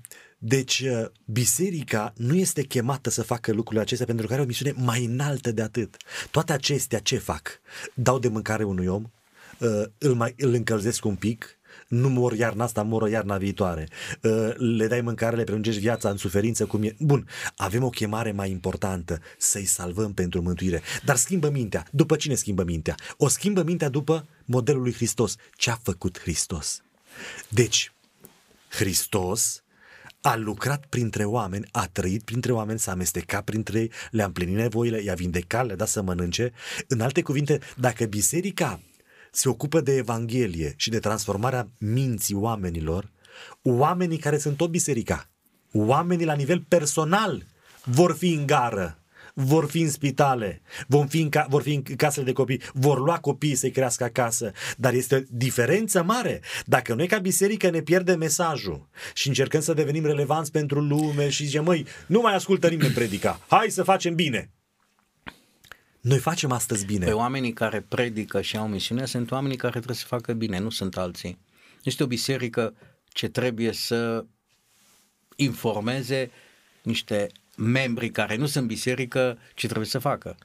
Deci, 0.44 0.80
uh, 0.80 1.06
biserica 1.26 2.14
nu 2.18 2.36
este 2.36 2.64
chemată 2.64 3.10
să 3.10 3.24
facă 3.24 3.52
lucrurile 3.52 3.82
acestea 3.82 4.06
pentru 4.06 4.28
că 4.28 4.34
are 4.34 4.42
o 4.42 4.46
misiune 4.46 4.74
mai 4.76 5.06
înaltă 5.06 5.52
de 5.52 5.62
atât. 5.62 5.98
Toate 6.32 6.54
acestea 6.54 7.00
ce 7.00 7.18
fac? 7.18 7.60
Dau 7.94 8.20
de 8.20 8.28
mâncare 8.28 8.64
unui 8.64 8.88
om, 8.88 9.12
uh, 9.60 9.84
îl, 9.98 10.14
mai, 10.14 10.34
îl 10.38 10.54
încălzesc 10.54 11.06
un 11.06 11.16
pic, 11.16 11.60
nu 11.88 12.10
mor 12.10 12.34
iarna 12.34 12.64
asta, 12.64 12.84
mor 12.84 13.10
iarna 13.10 13.38
viitoare. 13.38 13.88
Uh, 14.22 14.54
Le 14.58 14.88
dai 14.88 15.02
mâncare, 15.02 15.36
le 15.36 15.44
prelungești 15.44 15.80
viața 15.80 16.10
în 16.10 16.18
suferință 16.18 16.66
cum 16.66 16.84
e. 16.84 16.96
Bun, 17.00 17.28
avem 17.56 17.84
o 17.84 17.90
chemare 17.90 18.32
mai 18.32 18.52
importantă, 18.52 19.22
să-i 19.38 19.66
salvăm 19.66 20.14
pentru 20.14 20.42
mântuire. 20.42 20.82
Dar 21.06 21.16
schimbă 21.16 21.50
mintea. 21.50 21.86
După 21.92 22.16
cine 22.16 22.36
schimbă 22.36 22.64
mintea? 22.64 22.96
O 23.18 23.28
schimbă 23.28 23.64
mintea 23.64 23.90
după 23.90 24.28
modelul 24.46 24.82
lui 24.82 24.94
Hristos. 24.94 25.36
Ce 25.56 25.70
a 25.72 25.76
făcut 25.84 26.20
Hristos? 26.20 26.82
Deci, 27.50 27.92
Hristos 28.70 29.64
a 30.22 30.36
lucrat 30.36 30.86
printre 30.86 31.24
oameni, 31.26 31.68
a 31.72 31.88
trăit 31.92 32.24
printre 32.24 32.52
oameni, 32.52 32.80
s-a 32.80 32.92
amestecat 32.92 33.44
printre 33.44 33.80
ei, 33.80 33.92
le-a 34.12 34.26
împlinit 34.26 34.56
nevoile, 34.56 35.02
i-a 35.02 35.14
vindecat, 35.14 35.66
le-a 35.66 35.76
dat 35.76 35.88
să 35.88 36.02
mănânce. 36.02 36.52
În 36.88 37.02
alte 37.02 37.22
cuvinte, 37.22 37.60
dacă 37.76 38.06
biserica 38.06 38.80
se 39.32 39.50
ocupă 39.50 39.82
de 39.82 39.96
Evanghelie 39.96 40.74
și 40.78 40.90
de 40.90 41.00
transformarea 41.00 41.68
minții 41.78 42.36
oamenilor, 42.36 43.12
oamenii 43.64 44.18
care 44.18 44.38
sunt 44.38 44.58
tot 44.58 44.70
biserica, 44.70 45.30
oamenii 45.74 46.26
la 46.26 46.34
nivel 46.34 46.66
personal 46.68 47.46
vor 47.84 48.16
fi 48.16 48.34
în 48.34 48.46
gară, 48.46 48.96
vor 49.34 49.70
fi 49.70 49.82
în 49.82 49.90
spitale, 49.90 50.62
vom 50.88 51.08
fi 51.08 51.22
în 51.22 51.30
ca- 51.30 51.46
vor 51.50 51.62
fi 51.62 51.74
în 51.74 51.82
casele 51.82 52.26
de 52.26 52.32
copii, 52.32 52.62
vor 52.74 53.00
lua 53.00 53.20
copiii 53.20 53.56
să-i 53.56 53.72
crească 53.72 54.04
acasă, 54.04 54.52
dar 54.78 54.94
este 54.94 55.16
o 55.16 55.20
diferență 55.30 56.04
mare. 56.04 56.42
Dacă 56.66 56.94
noi 56.94 57.08
ca 57.08 57.18
biserică 57.18 57.70
ne 57.70 57.82
pierdem 57.82 58.18
mesajul 58.18 58.90
și 59.14 59.28
încercăm 59.28 59.62
să 59.62 59.74
devenim 59.74 60.06
relevanți 60.06 60.52
pentru 60.52 60.80
lume 60.80 61.30
și 61.30 61.46
zicem, 61.46 61.64
măi, 61.64 61.86
nu 62.08 62.22
mai 62.22 62.36
ascultă 62.36 62.68
nimeni 62.68 62.94
predica, 62.94 63.40
hai 63.48 63.70
să 63.70 63.84
facem 63.84 64.16
bine. 64.16 64.52
Noi 66.02 66.18
facem 66.20 66.52
astăzi 66.52 66.86
bine. 66.86 67.06
Pe 67.06 67.12
oamenii 67.12 67.54
care 67.54 67.82
predică 67.82 68.42
și 68.42 68.58
au 68.58 68.68
misiune 68.68 69.06
sunt 69.06 69.32
oamenii 69.32 69.58
care 69.58 69.74
trebuie 69.74 69.96
să 69.96 70.06
facă 70.08 70.34
bine, 70.34 70.60
nu 70.60 70.70
sunt 70.70 70.98
alții. 70.98 71.40
Este 71.84 72.04
o 72.04 72.08
biserică 72.08 72.74
ce 73.08 73.28
trebuie 73.28 73.72
să 73.72 74.26
informeze 75.36 76.32
niște 76.84 77.28
membri 77.58 78.10
care 78.10 78.36
nu 78.36 78.46
sunt 78.46 78.68
biserică 78.68 79.38
ce 79.56 79.66
trebuie 79.66 79.88
să 79.88 80.00
facă. 80.00 80.38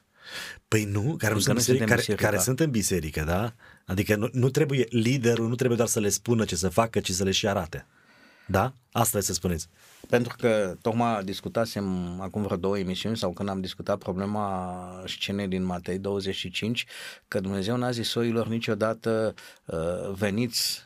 Păi 0.67 0.83
nu, 0.83 1.15
care, 1.17 1.33
nu 1.33 1.39
Încă 1.39 1.39
sunt 1.39 1.47
nu 1.47 1.53
biserică, 1.53 1.63
suntem 1.63 1.87
care, 1.87 1.99
biserica. 1.99 2.29
care 2.29 2.41
sunt 2.41 2.59
în 2.59 2.71
biserică, 2.71 3.23
da? 3.23 3.53
Adică 3.85 4.15
nu, 4.15 4.29
nu 4.31 4.49
trebuie 4.49 4.85
liderul, 4.89 5.47
nu 5.47 5.55
trebuie 5.55 5.77
doar 5.77 5.89
să 5.89 5.99
le 5.99 6.09
spună 6.09 6.45
ce 6.45 6.55
să 6.55 6.69
facă, 6.69 6.99
ci 6.99 7.11
să 7.11 7.23
le 7.23 7.31
și 7.31 7.47
arate. 7.47 7.87
Da? 8.47 8.73
Asta 8.91 9.17
e 9.17 9.21
să 9.21 9.33
spuneți. 9.33 9.67
Pentru 10.09 10.35
că 10.37 10.75
tocmai 10.81 11.23
discutasem 11.23 12.17
acum 12.21 12.41
vreo 12.41 12.57
două 12.57 12.79
emisiuni 12.79 13.17
sau 13.17 13.31
când 13.31 13.49
am 13.49 13.61
discutat 13.61 13.97
problema 13.97 15.03
scenei 15.05 15.47
din 15.47 15.63
Matei 15.63 15.97
25, 15.97 16.85
că 17.27 17.39
Dumnezeu 17.39 17.77
n-a 17.77 17.91
zis 17.91 18.13
oilor 18.13 18.47
niciodată 18.47 19.33
uh, 19.65 19.77
veniți 20.13 20.85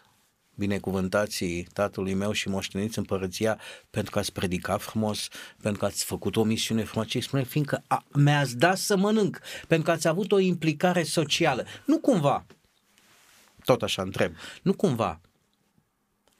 binecuvântații 0.55 1.67
tatălui 1.73 2.13
meu 2.13 2.31
și 2.31 2.49
moșteniți 2.49 2.97
împărăția 2.97 3.59
pentru 3.89 4.11
că 4.11 4.19
ați 4.19 4.31
predicat 4.31 4.81
frumos, 4.81 5.27
pentru 5.61 5.79
că 5.79 5.85
ați 5.85 6.03
făcut 6.03 6.35
o 6.35 6.43
misiune 6.43 6.83
frumoasă, 6.83 7.17
ci 7.17 7.23
spune 7.23 7.43
fiindcă 7.43 7.83
a, 7.87 8.03
mi-ați 8.13 8.57
dat 8.57 8.77
să 8.77 8.97
mănânc, 8.97 9.39
pentru 9.67 9.85
că 9.85 9.91
ați 9.91 10.07
avut 10.07 10.31
o 10.31 10.39
implicare 10.39 11.03
socială. 11.03 11.65
Nu 11.85 11.99
cumva, 11.99 12.45
tot 13.63 13.81
așa 13.81 14.01
întreb, 14.01 14.33
nu 14.61 14.73
cumva 14.73 15.19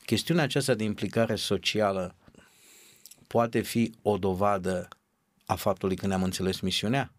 chestiunea 0.06 0.44
aceasta 0.44 0.74
de 0.74 0.84
implicare 0.84 1.36
socială 1.36 2.16
poate 3.28 3.62
fi 3.62 3.94
o 4.02 4.18
dovadă 4.18 4.88
a 5.46 5.56
faptului 5.56 5.96
că 5.96 6.08
ne-am 6.08 6.24
înțeles 6.24 6.60
misiunea? 6.60 7.12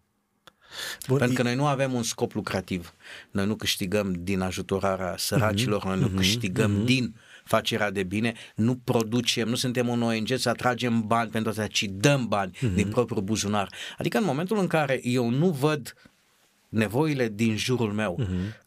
Bun, 1.07 1.17
Pentru 1.17 1.35
că 1.35 1.43
noi 1.43 1.55
nu 1.55 1.65
avem 1.65 1.93
un 1.93 2.03
scop 2.03 2.33
lucrativ. 2.33 2.93
Noi 3.31 3.45
nu 3.45 3.55
câștigăm 3.55 4.13
din 4.13 4.41
ajutorarea 4.41 5.17
săracilor, 5.17 5.83
noi 5.83 5.99
nu 5.99 6.07
câștigăm 6.07 6.85
din 6.85 7.15
facerea 7.43 7.91
de 7.91 8.03
bine, 8.03 8.33
nu 8.55 8.75
producem, 8.75 9.47
nu 9.47 9.55
suntem 9.55 9.87
un 9.87 10.01
ONG 10.01 10.27
să 10.35 10.49
atragem 10.49 11.07
bani 11.07 11.29
pentru 11.29 11.49
asta, 11.49 11.67
ci 11.67 11.83
dăm 11.83 12.27
bani 12.27 12.57
din 12.73 12.89
propriul 12.89 13.21
buzunar. 13.21 13.73
Adică 13.97 14.17
în 14.17 14.23
momentul 14.23 14.57
în 14.57 14.67
care 14.67 14.99
eu 15.03 15.29
nu 15.29 15.49
văd 15.49 15.93
nevoile 16.73 17.27
din 17.35 17.57
jurul 17.57 17.91
meu, 17.91 18.19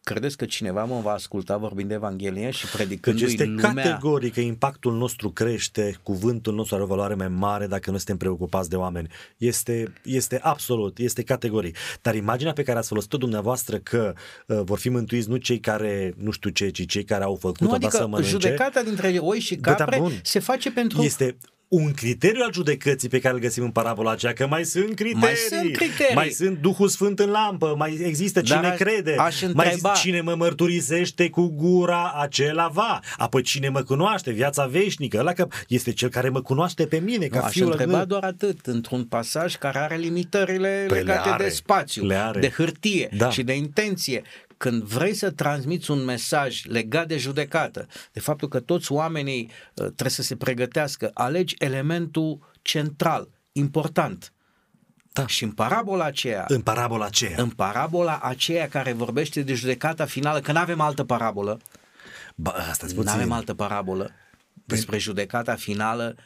credeți 0.02 0.36
că 0.36 0.44
cineva 0.44 0.84
mă 0.84 1.00
va 1.02 1.10
asculta 1.12 1.56
vorbind 1.56 1.88
de 1.88 1.94
Evanghelie 1.94 2.50
și 2.50 2.62
Deci 2.62 2.74
predicându-i 2.74 3.24
este 3.24 3.44
lumea? 3.44 3.72
categoric 3.84 4.32
că 4.32 4.40
impactul 4.40 4.96
nostru 4.96 5.30
crește, 5.30 5.96
cuvântul 6.02 6.54
nostru 6.54 6.74
are 6.74 6.84
o 6.84 6.86
valoare 6.86 7.14
mai 7.14 7.28
mare 7.28 7.66
dacă 7.66 7.90
nu 7.90 7.96
suntem 7.96 8.16
preocupați 8.16 8.68
de 8.68 8.76
oameni. 8.76 9.08
Este, 9.36 9.92
este 10.04 10.38
absolut, 10.42 10.98
este 10.98 11.22
categoric. 11.22 11.76
Dar 12.02 12.14
imaginea 12.14 12.52
pe 12.52 12.62
care 12.62 12.78
ați 12.78 12.88
folosit-o 12.88 13.16
dumneavoastră 13.16 13.76
că 13.78 14.14
uh, 14.46 14.60
vor 14.64 14.78
fi 14.78 14.88
mântuiți 14.88 15.28
nu 15.28 15.36
cei 15.36 15.60
care 15.60 16.14
nu 16.16 16.30
știu 16.30 16.50
ce, 16.50 16.68
ci 16.68 16.86
cei 16.86 17.04
care 17.04 17.24
au 17.24 17.34
făcut-o, 17.34 17.64
Nu, 17.64 17.78
dar 17.78 17.90
să 17.90 17.96
adică 17.96 18.08
mănânce. 18.10 18.30
judecata 18.30 18.82
dintre 18.82 19.18
oi 19.18 19.38
și 19.38 19.54
Bă, 19.54 19.60
da, 19.70 19.74
capre 19.74 19.98
bun. 19.98 20.12
se 20.22 20.38
face 20.38 20.70
pentru... 20.72 21.02
Este 21.02 21.36
un 21.68 21.92
criteriu 21.92 22.42
al 22.44 22.52
judecății 22.52 23.08
pe 23.08 23.18
care 23.18 23.34
îl 23.34 23.40
găsim 23.40 23.62
în 23.62 23.70
parabola 23.70 24.10
aceea, 24.10 24.32
că 24.32 24.46
mai 24.46 24.64
sunt 24.64 24.84
criterii, 24.94 25.14
Mai 25.20 25.34
sunt 25.34 25.76
criterii. 25.76 26.14
mai 26.14 26.28
sunt 26.30 26.58
Duhul 26.58 26.88
Sfânt 26.88 27.18
în 27.18 27.30
lampă, 27.30 27.74
mai 27.78 27.98
există 28.04 28.40
cine 28.40 28.60
Dar 28.60 28.70
aș- 28.70 28.76
crede, 28.78 29.14
aș 29.18 29.40
mai 29.42 29.50
întreba- 29.72 29.92
cine 29.94 30.20
mă 30.20 30.34
mărturisește 30.34 31.28
cu 31.30 31.46
gura, 31.46 32.12
acela 32.20 32.68
va, 32.68 33.00
apoi 33.16 33.42
cine 33.42 33.68
mă 33.68 33.82
cunoaște, 33.82 34.30
viața 34.30 34.66
veșnică, 34.66 35.18
ăla 35.18 35.32
că 35.32 35.46
este 35.68 35.92
cel 35.92 36.08
care 36.08 36.28
mă 36.28 36.40
cunoaște 36.42 36.86
pe 36.86 36.98
mine, 36.98 37.26
ca 37.26 37.38
Nu, 37.38 37.44
aș 37.44 37.52
fiul 37.52 37.70
întreba 37.70 37.96
lui. 37.96 38.06
doar 38.06 38.24
atât, 38.24 38.66
într-un 38.66 39.04
pasaj 39.04 39.56
care 39.56 39.78
are 39.78 39.96
limitările 39.96 40.84
Păi 40.88 40.96
le 40.96 41.02
legate 41.02 41.28
are, 41.28 41.42
de 41.44 41.50
spațiu, 41.50 42.04
le 42.06 42.14
are. 42.16 42.40
de 42.40 42.48
hârtie 42.50 43.08
Da. 43.16 43.30
și 43.30 43.42
de 43.42 43.52
intenție. 43.56 44.22
Când 44.56 44.82
vrei 44.82 45.14
să 45.14 45.30
transmiți 45.30 45.90
un 45.90 46.04
mesaj 46.04 46.64
legat 46.64 47.06
de 47.06 47.16
judecată, 47.16 47.86
de 48.12 48.20
faptul 48.20 48.48
că 48.48 48.60
toți 48.60 48.92
oamenii 48.92 49.42
uh, 49.50 49.84
trebuie 49.84 50.10
să 50.10 50.22
se 50.22 50.36
pregătească, 50.36 51.10
alegi 51.14 51.54
elementul 51.58 52.52
central, 52.62 53.28
important. 53.52 54.32
Da. 55.12 55.26
Și 55.26 55.44
în 55.44 55.50
parabola 55.50 56.04
aceea, 56.04 56.44
În 56.48 56.60
parabola 56.60 57.04
aceea. 57.04 57.42
în 57.42 57.50
parabola 57.50 58.18
aceea 58.22 58.68
care 58.68 58.92
vorbește 58.92 59.42
de 59.42 59.54
judecata 59.54 60.04
finală, 60.04 60.40
că 60.40 60.52
nu 60.52 60.58
avem 60.58 60.80
altă 60.80 61.04
parabolă, 61.04 61.60
Ba, 62.34 62.50
asta 62.50 62.86
nu 62.94 63.10
avem 63.10 63.32
altă 63.32 63.54
parabolă 63.54 64.10
despre 64.64 64.98
judecata 64.98 65.54
finală 65.54 66.16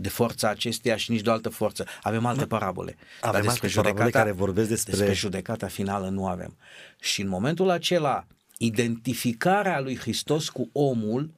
de 0.00 0.08
forța 0.08 0.48
acesteia 0.48 0.96
și 0.96 1.10
nici 1.10 1.20
de 1.20 1.28
o 1.28 1.32
altă 1.32 1.48
forță. 1.48 1.86
Avem 2.02 2.26
alte 2.26 2.46
parabole. 2.46 2.96
Dar 3.20 3.34
Avem 3.34 3.48
alte 3.48 3.68
parabole 3.68 4.10
care 4.10 4.30
vorbesc 4.32 4.68
despre- 4.68 4.92
despre 4.92 5.12
judecata 5.14 5.66
finală 5.66 6.08
nu 6.08 6.26
avem. 6.26 6.56
Și 7.00 7.20
în 7.20 7.28
momentul 7.28 7.70
acela, 7.70 8.26
identificarea 8.58 9.80
lui 9.80 9.96
Hristos 9.96 10.48
cu 10.48 10.68
omul 10.72 11.30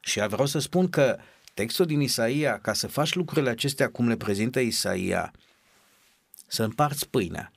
și 0.00 0.26
vreau 0.26 0.46
să 0.46 0.58
spun 0.58 0.88
că 0.90 1.18
textul 1.54 1.86
din 1.86 2.00
Isaia, 2.00 2.58
ca 2.58 2.72
să 2.72 2.86
faci 2.86 3.14
lucrurile 3.14 3.50
acestea 3.50 3.88
cum 3.90 4.08
le 4.08 4.16
prezintă 4.16 4.60
Isaia, 4.60 5.32
să 6.46 6.62
împarți 6.62 7.08
pâinea, 7.08 7.52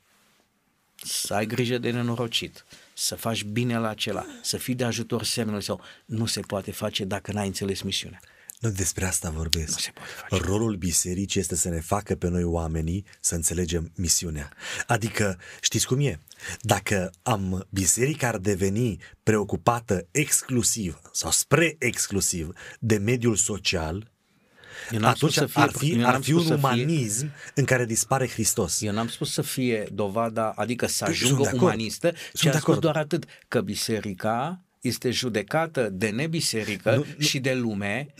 să 0.95 1.33
ai 1.33 1.45
grijă 1.45 1.77
de 1.77 1.91
nenorocit, 1.91 2.65
să 2.93 3.15
faci 3.15 3.43
bine 3.43 3.77
la 3.77 3.87
acela, 3.89 4.25
să 4.41 4.57
fii 4.57 4.75
de 4.75 4.83
ajutor 4.83 5.23
semnului 5.23 5.63
sau 5.63 5.81
nu 6.05 6.25
se 6.25 6.39
poate 6.39 6.71
face 6.71 7.03
dacă 7.03 7.31
n-ai 7.31 7.47
înțeles 7.47 7.81
misiunea. 7.81 8.19
Nu 8.59 8.69
despre 8.69 9.05
asta 9.05 9.29
Nu 9.29 9.35
vorbesc. 9.37 9.79
se 9.79 9.91
poate 9.93 10.09
face. 10.29 10.43
Rolul 10.43 10.75
bisericii 10.75 11.39
este 11.39 11.55
să 11.55 11.69
ne 11.69 11.79
facă 11.79 12.15
pe 12.15 12.27
noi 12.27 12.43
oamenii 12.43 13.05
să 13.19 13.35
înțelegem 13.35 13.91
misiunea. 13.95 14.51
Adică, 14.87 15.39
știți 15.61 15.87
cum 15.87 15.99
e? 15.99 16.19
Dacă 16.61 17.11
am 17.23 17.67
biserica 17.69 18.27
ar 18.27 18.37
deveni 18.37 18.97
preocupată 19.23 20.07
exclusiv 20.11 20.99
sau 21.11 21.31
spre 21.31 21.75
exclusiv 21.79 22.53
de 22.79 22.97
mediul 22.97 23.35
social, 23.35 24.11
Eu 24.91 24.99
n-am 24.99 25.09
atunci 25.09 25.31
spus 25.33 25.43
să 25.43 25.45
fie- 25.51 25.61
ar 25.61 25.71
fi, 25.71 25.91
eu 25.91 26.05
ar 26.05 26.11
n-am 26.11 26.21
fi 26.21 26.29
spus 26.29 26.41
un 26.41 26.47
să 26.47 26.53
fie- 26.55 26.63
umanism 26.63 27.31
în 27.55 27.65
care 27.65 27.85
dispare 27.85 28.27
Hristos. 28.27 28.81
Eu 28.81 28.91
n-am 28.93 29.07
spus 29.07 29.31
să 29.33 29.41
fie 29.41 29.87
dovada, 29.93 30.51
adică 30.55 30.85
să 30.87 31.05
Păi, 31.05 31.13
sunt 31.13 31.25
ajungă 31.25 31.41
de 31.43 31.47
acord. 31.47 31.63
umanistă, 31.63 32.11
ci 32.11 32.15
Sunt 32.33 32.45
am 32.45 32.51
de 32.51 32.57
spus 32.57 32.61
acord. 32.61 32.79
doar 32.79 32.95
atât, 32.97 33.25
că 33.47 33.61
biserica 33.61 34.61
este 34.81 35.11
judecată 35.11 35.89
de 35.89 36.09
nebiserică 36.09 36.95
Nu, 36.95 37.05
nu. 37.17 37.23
și 37.25 37.39
de 37.39 37.53
lume 37.53 38.13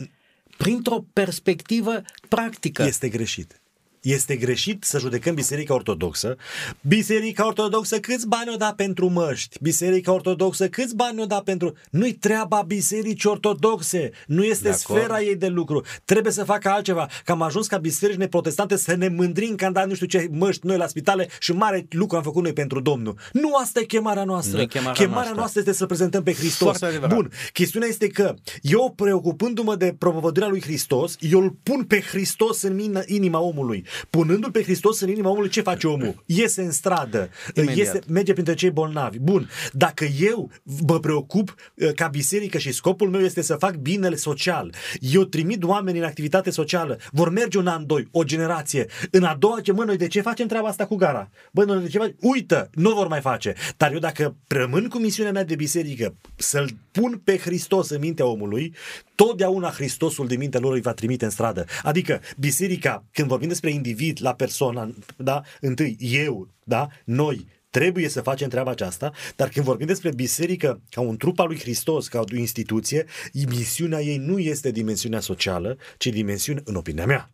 printr-o 0.58 1.04
perspectivă 1.12 2.02
practică. 2.28 2.82
Este 2.82 3.08
greșit. 3.08 3.60
Este 4.02 4.36
greșit 4.36 4.84
să 4.84 4.98
judecăm 4.98 5.34
Biserica 5.34 5.74
Ortodoxă. 5.74 6.36
Biserica 6.80 7.46
Ortodoxă 7.46 7.98
câți 8.00 8.26
bani 8.26 8.50
o 8.52 8.56
da 8.56 8.72
pentru 8.76 9.08
măști? 9.08 9.56
Biserica 9.60 10.12
Ortodoxă 10.12 10.68
câți 10.68 10.96
bani 10.96 11.20
o 11.20 11.24
da 11.24 11.40
pentru... 11.44 11.74
Nu-i 11.90 12.12
treaba 12.12 12.62
Bisericii 12.66 13.28
Ortodoxe. 13.28 14.10
Nu 14.26 14.44
este 14.44 14.62
De 14.68 14.68
acord. 14.82 15.00
sfera 15.00 15.20
ei 15.22 15.36
de 15.36 15.46
lucru. 15.46 15.84
Trebuie 16.04 16.32
să 16.32 16.44
facă 16.44 16.68
altceva. 16.68 17.08
Că 17.24 17.32
am 17.32 17.42
ajuns 17.42 17.66
ca 17.66 17.76
bisericile 17.78 18.28
protestante 18.28 18.76
să 18.76 18.94
ne 18.94 19.08
mândrim 19.08 19.54
că 19.54 19.64
am 19.64 19.72
dat 19.72 19.86
nu 19.88 19.94
știu 19.94 20.06
ce 20.06 20.28
măști 20.32 20.66
noi 20.66 20.76
la 20.76 20.86
spitale 20.86 21.28
și 21.40 21.52
mare 21.52 21.86
lucru 21.90 22.16
am 22.16 22.22
făcut 22.22 22.42
noi 22.42 22.52
pentru 22.52 22.80
Domnul. 22.80 23.14
Nu 23.32 23.54
asta 23.54 23.80
e 23.80 23.84
chemarea 23.84 24.24
noastră. 24.24 24.56
Nu 24.56 24.62
e 24.62 24.66
chemarea 24.66 24.92
chemarea 24.92 25.14
noastră. 25.14 25.36
noastră 25.38 25.60
este 25.60 25.72
să 25.72 25.86
prezentăm 25.86 26.22
pe 26.22 26.32
Hristos. 26.32 26.68
Foarte 26.68 26.84
adevărat. 26.86 27.14
Bun, 27.14 27.30
Chestiunea 27.52 27.88
este 27.88 28.06
că 28.06 28.34
eu, 28.62 28.92
preocupându-mă 28.96 29.76
de 29.76 29.94
propovăduirea 29.98 30.50
lui 30.50 30.62
Hristos, 30.62 31.16
eu 31.20 31.40
îl 31.40 31.56
pun 31.62 31.84
pe 31.84 32.00
Hristos 32.00 32.62
în 32.62 32.80
min- 32.80 33.06
inima 33.06 33.38
omului. 33.40 33.86
Punându-l 34.10 34.50
pe 34.50 34.62
Hristos 34.62 35.00
în 35.00 35.08
inima 35.08 35.30
omului, 35.30 35.48
ce 35.48 35.60
face 35.60 35.86
omul? 35.86 36.22
Iese 36.26 36.62
în 36.62 36.70
stradă, 36.70 37.30
Imediat. 37.54 37.76
iese, 37.76 38.00
merge 38.08 38.32
printre 38.32 38.54
cei 38.54 38.70
bolnavi. 38.70 39.18
Bun, 39.18 39.48
dacă 39.72 40.04
eu 40.20 40.50
mă 40.86 41.00
preocup 41.00 41.54
uh, 41.74 41.92
ca 41.94 42.06
biserică 42.06 42.58
și 42.58 42.72
scopul 42.72 43.10
meu 43.10 43.20
este 43.20 43.42
să 43.42 43.54
fac 43.54 43.74
binele 43.74 44.16
social, 44.16 44.74
eu 45.00 45.24
trimit 45.24 45.64
oameni 45.64 45.98
în 45.98 46.04
activitate 46.04 46.50
socială, 46.50 46.98
vor 47.12 47.30
merge 47.30 47.58
un 47.58 47.66
an, 47.66 47.86
doi, 47.86 48.08
o 48.10 48.22
generație. 48.22 48.86
În 49.10 49.22
a 49.22 49.34
doua, 49.34 49.60
ce 49.60 49.72
mă, 49.72 49.84
noi 49.84 49.96
de 49.96 50.06
ce 50.06 50.20
facem 50.20 50.46
treaba 50.46 50.68
asta 50.68 50.86
cu 50.86 50.96
gara? 50.96 51.30
Bă, 51.52 51.64
noi 51.64 51.82
de 51.82 51.88
ce 51.88 51.98
facem? 51.98 52.16
Uită, 52.20 52.70
nu 52.74 52.94
vor 52.94 53.08
mai 53.08 53.20
face. 53.20 53.54
Dar 53.76 53.92
eu 53.92 53.98
dacă 53.98 54.36
rămân 54.46 54.88
cu 54.88 54.98
misiunea 54.98 55.32
mea 55.32 55.44
de 55.44 55.54
biserică, 55.54 56.14
să-l 56.36 56.68
pun 56.90 57.20
pe 57.24 57.38
Hristos 57.38 57.90
în 57.90 57.98
mintea 58.00 58.26
omului, 58.26 58.74
totdeauna 59.18 59.70
Hristosul 59.70 60.26
de 60.26 60.36
mintea 60.36 60.60
lor 60.60 60.72
îi 60.72 60.80
va 60.80 60.92
trimite 60.92 61.24
în 61.24 61.30
stradă. 61.30 61.64
Adică 61.82 62.20
biserica, 62.36 63.04
când 63.12 63.28
vorbim 63.28 63.48
despre 63.48 63.70
individ 63.70 64.18
la 64.22 64.34
persoană, 64.34 64.94
da, 65.16 65.42
întâi 65.60 65.96
eu, 66.00 66.48
da, 66.64 66.88
noi, 67.04 67.46
Trebuie 67.70 68.08
să 68.08 68.20
facem 68.20 68.48
treaba 68.48 68.70
aceasta, 68.70 69.12
dar 69.36 69.48
când 69.48 69.64
vorbim 69.64 69.86
despre 69.86 70.12
biserică 70.14 70.80
ca 70.90 71.00
un 71.00 71.16
trup 71.16 71.38
al 71.38 71.46
lui 71.46 71.58
Hristos, 71.58 72.08
ca 72.08 72.20
o 72.20 72.36
instituție, 72.36 73.04
misiunea 73.48 74.00
ei 74.00 74.16
nu 74.16 74.38
este 74.38 74.70
dimensiunea 74.70 75.20
socială, 75.20 75.76
ci 75.98 76.06
dimensiunea, 76.06 76.62
în 76.66 76.74
opinia 76.74 77.06
mea, 77.06 77.30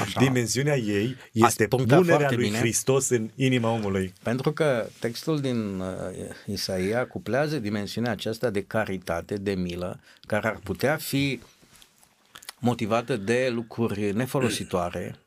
Așa. 0.00 0.20
dimensiunea 0.24 0.76
ei 0.76 1.16
este 1.32 1.66
punctat 1.66 1.98
punerea 1.98 2.18
foarte 2.18 2.34
lui 2.34 2.44
bine. 2.44 2.58
Hristos 2.58 3.08
în 3.08 3.30
inima 3.34 3.70
omului. 3.70 4.12
Pentru 4.22 4.52
că 4.52 4.88
textul 5.00 5.40
din 5.40 5.80
uh, 5.80 5.86
Isaia 6.46 7.06
cuplează 7.06 7.58
dimensiunea 7.58 8.10
aceasta 8.10 8.50
de 8.50 8.62
caritate, 8.62 9.36
de 9.36 9.54
milă, 9.54 10.00
care 10.26 10.46
ar 10.46 10.60
putea 10.62 10.96
fi 10.96 11.40
motivată 12.58 13.16
de 13.16 13.50
lucruri 13.52 14.12
nefolositoare 14.12 15.18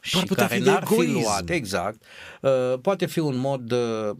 și 0.00 0.16
Ar 0.16 0.24
putea 0.24 0.46
care 0.46 0.58
fi 0.58 0.64
de 0.64 0.70
n-ar 0.70 0.84
fi 0.86 0.92
egoism. 0.92 1.20
luate, 1.20 1.54
exact. 1.54 2.02
Uh, 2.40 2.74
poate 2.82 3.06
fi 3.06 3.18
un 3.18 3.36
mod 3.36 3.72
uh, 3.72 4.16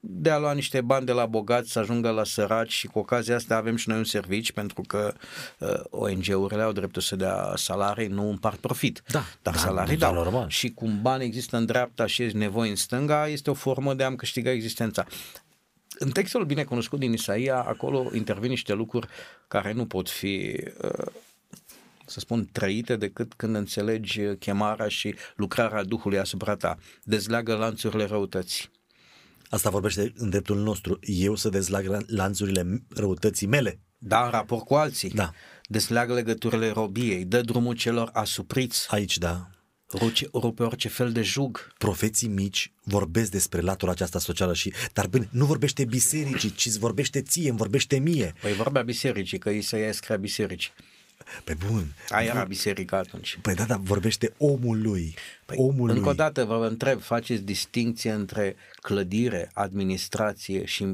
de 0.00 0.30
a 0.30 0.38
lua 0.38 0.52
niște 0.52 0.80
bani 0.80 1.06
de 1.06 1.12
la 1.12 1.26
bogați 1.26 1.70
să 1.70 1.78
ajungă 1.78 2.10
la 2.10 2.24
săraci 2.24 2.72
și 2.72 2.86
cu 2.86 2.98
ocazia 2.98 3.34
asta 3.34 3.56
avem 3.56 3.76
și 3.76 3.88
noi 3.88 3.98
un 3.98 4.04
servici 4.04 4.52
pentru 4.52 4.82
că 4.86 5.14
uh, 5.58 5.80
ONG-urile 5.90 6.62
au 6.62 6.72
dreptul 6.72 7.02
să 7.02 7.16
dea 7.16 7.52
salarii, 7.56 8.06
nu 8.06 8.28
împart 8.28 8.58
profit. 8.58 9.02
Da, 9.08 9.24
dar 9.42 9.54
da, 9.54 9.60
salarii 9.60 9.96
da, 9.96 10.06
dau. 10.06 10.14
normal. 10.14 10.48
Și 10.48 10.70
cum 10.70 11.02
bani 11.02 11.24
există 11.24 11.56
în 11.56 11.66
dreapta 11.66 12.06
și 12.06 12.22
ești 12.22 12.36
nevoi 12.36 12.68
în 12.68 12.76
stânga, 12.76 13.28
este 13.28 13.50
o 13.50 13.54
formă 13.54 13.94
de 13.94 14.02
a-mi 14.04 14.16
câștiga 14.16 14.50
existența. 14.50 15.06
În 15.98 16.10
textul 16.10 16.44
bine 16.44 16.64
cunoscut 16.64 16.98
din 16.98 17.12
Isaia, 17.12 17.60
acolo 17.60 18.10
intervin 18.14 18.50
niște 18.50 18.72
lucruri 18.72 19.08
care 19.48 19.72
nu 19.72 19.86
pot 19.86 20.10
fi, 20.10 20.60
uh, 20.82 21.06
să 22.06 22.20
spun, 22.20 22.48
trăite 22.52 22.96
decât 22.96 23.34
când 23.34 23.54
înțelegi 23.56 24.20
chemarea 24.38 24.88
și 24.88 25.14
lucrarea 25.36 25.84
Duhului 25.84 26.18
asupra 26.18 26.56
ta. 26.56 26.78
Dezleagă 27.02 27.54
lanțurile 27.54 28.04
răutății. 28.04 28.70
Asta 29.48 29.70
vorbește 29.70 30.12
în 30.16 30.30
dreptul 30.30 30.58
nostru. 30.62 30.98
Eu 31.02 31.34
să 31.34 31.48
dezlag 31.48 31.96
lan- 31.96 32.06
lanțurile 32.06 32.82
răutății 32.94 33.46
mele. 33.46 33.80
Da, 33.98 34.24
în 34.24 34.30
raport 34.30 34.64
cu 34.64 34.74
alții. 34.74 35.10
Da. 35.10 35.32
Dezleagă 35.68 36.14
legăturile 36.14 36.68
robiei, 36.70 37.24
dă 37.24 37.40
drumul 37.40 37.74
celor 37.74 38.10
asupriți, 38.12 38.86
Aici, 38.90 39.18
da, 39.18 39.48
rupe, 39.92 40.28
rupe 40.32 40.62
orice 40.62 40.88
fel 40.88 41.12
de 41.12 41.22
jug. 41.22 41.72
profeții 41.78 42.28
mici 42.28 42.72
vorbesc 42.82 43.30
despre 43.30 43.60
latura 43.60 43.90
aceasta 43.90 44.18
socială 44.18 44.54
și, 44.54 44.72
dar 44.92 45.06
bine, 45.06 45.28
nu 45.30 45.44
vorbește 45.44 45.84
bisericii, 45.84 46.50
ci 46.52 46.66
îți 46.66 46.78
vorbește 46.78 47.22
ție, 47.22 47.48
îmi 47.48 47.58
vorbește 47.58 47.98
mie. 47.98 48.34
Păi 48.40 48.52
vorbea 48.52 48.82
bisericii, 48.82 49.38
că 49.38 49.50
Isaia 49.50 49.92
scria 49.92 50.16
bisericii. 50.16 50.72
Pe 51.44 51.56
bun. 51.66 51.84
Aia 52.08 52.30
era 52.30 52.44
biserica 52.44 52.96
atunci. 52.96 53.38
Păi 53.42 53.54
da, 53.54 53.64
dar 53.64 53.78
vorbește 53.82 54.32
omului. 54.36 55.14
Păi, 55.46 55.56
omului. 55.60 55.96
încă 55.96 56.08
o 56.08 56.12
dată 56.12 56.44
vă 56.44 56.66
întreb, 56.70 57.00
faceți 57.00 57.42
distinție 57.42 58.10
între 58.12 58.56
clădire, 58.80 59.50
administrație 59.54 60.64
și 60.64 60.86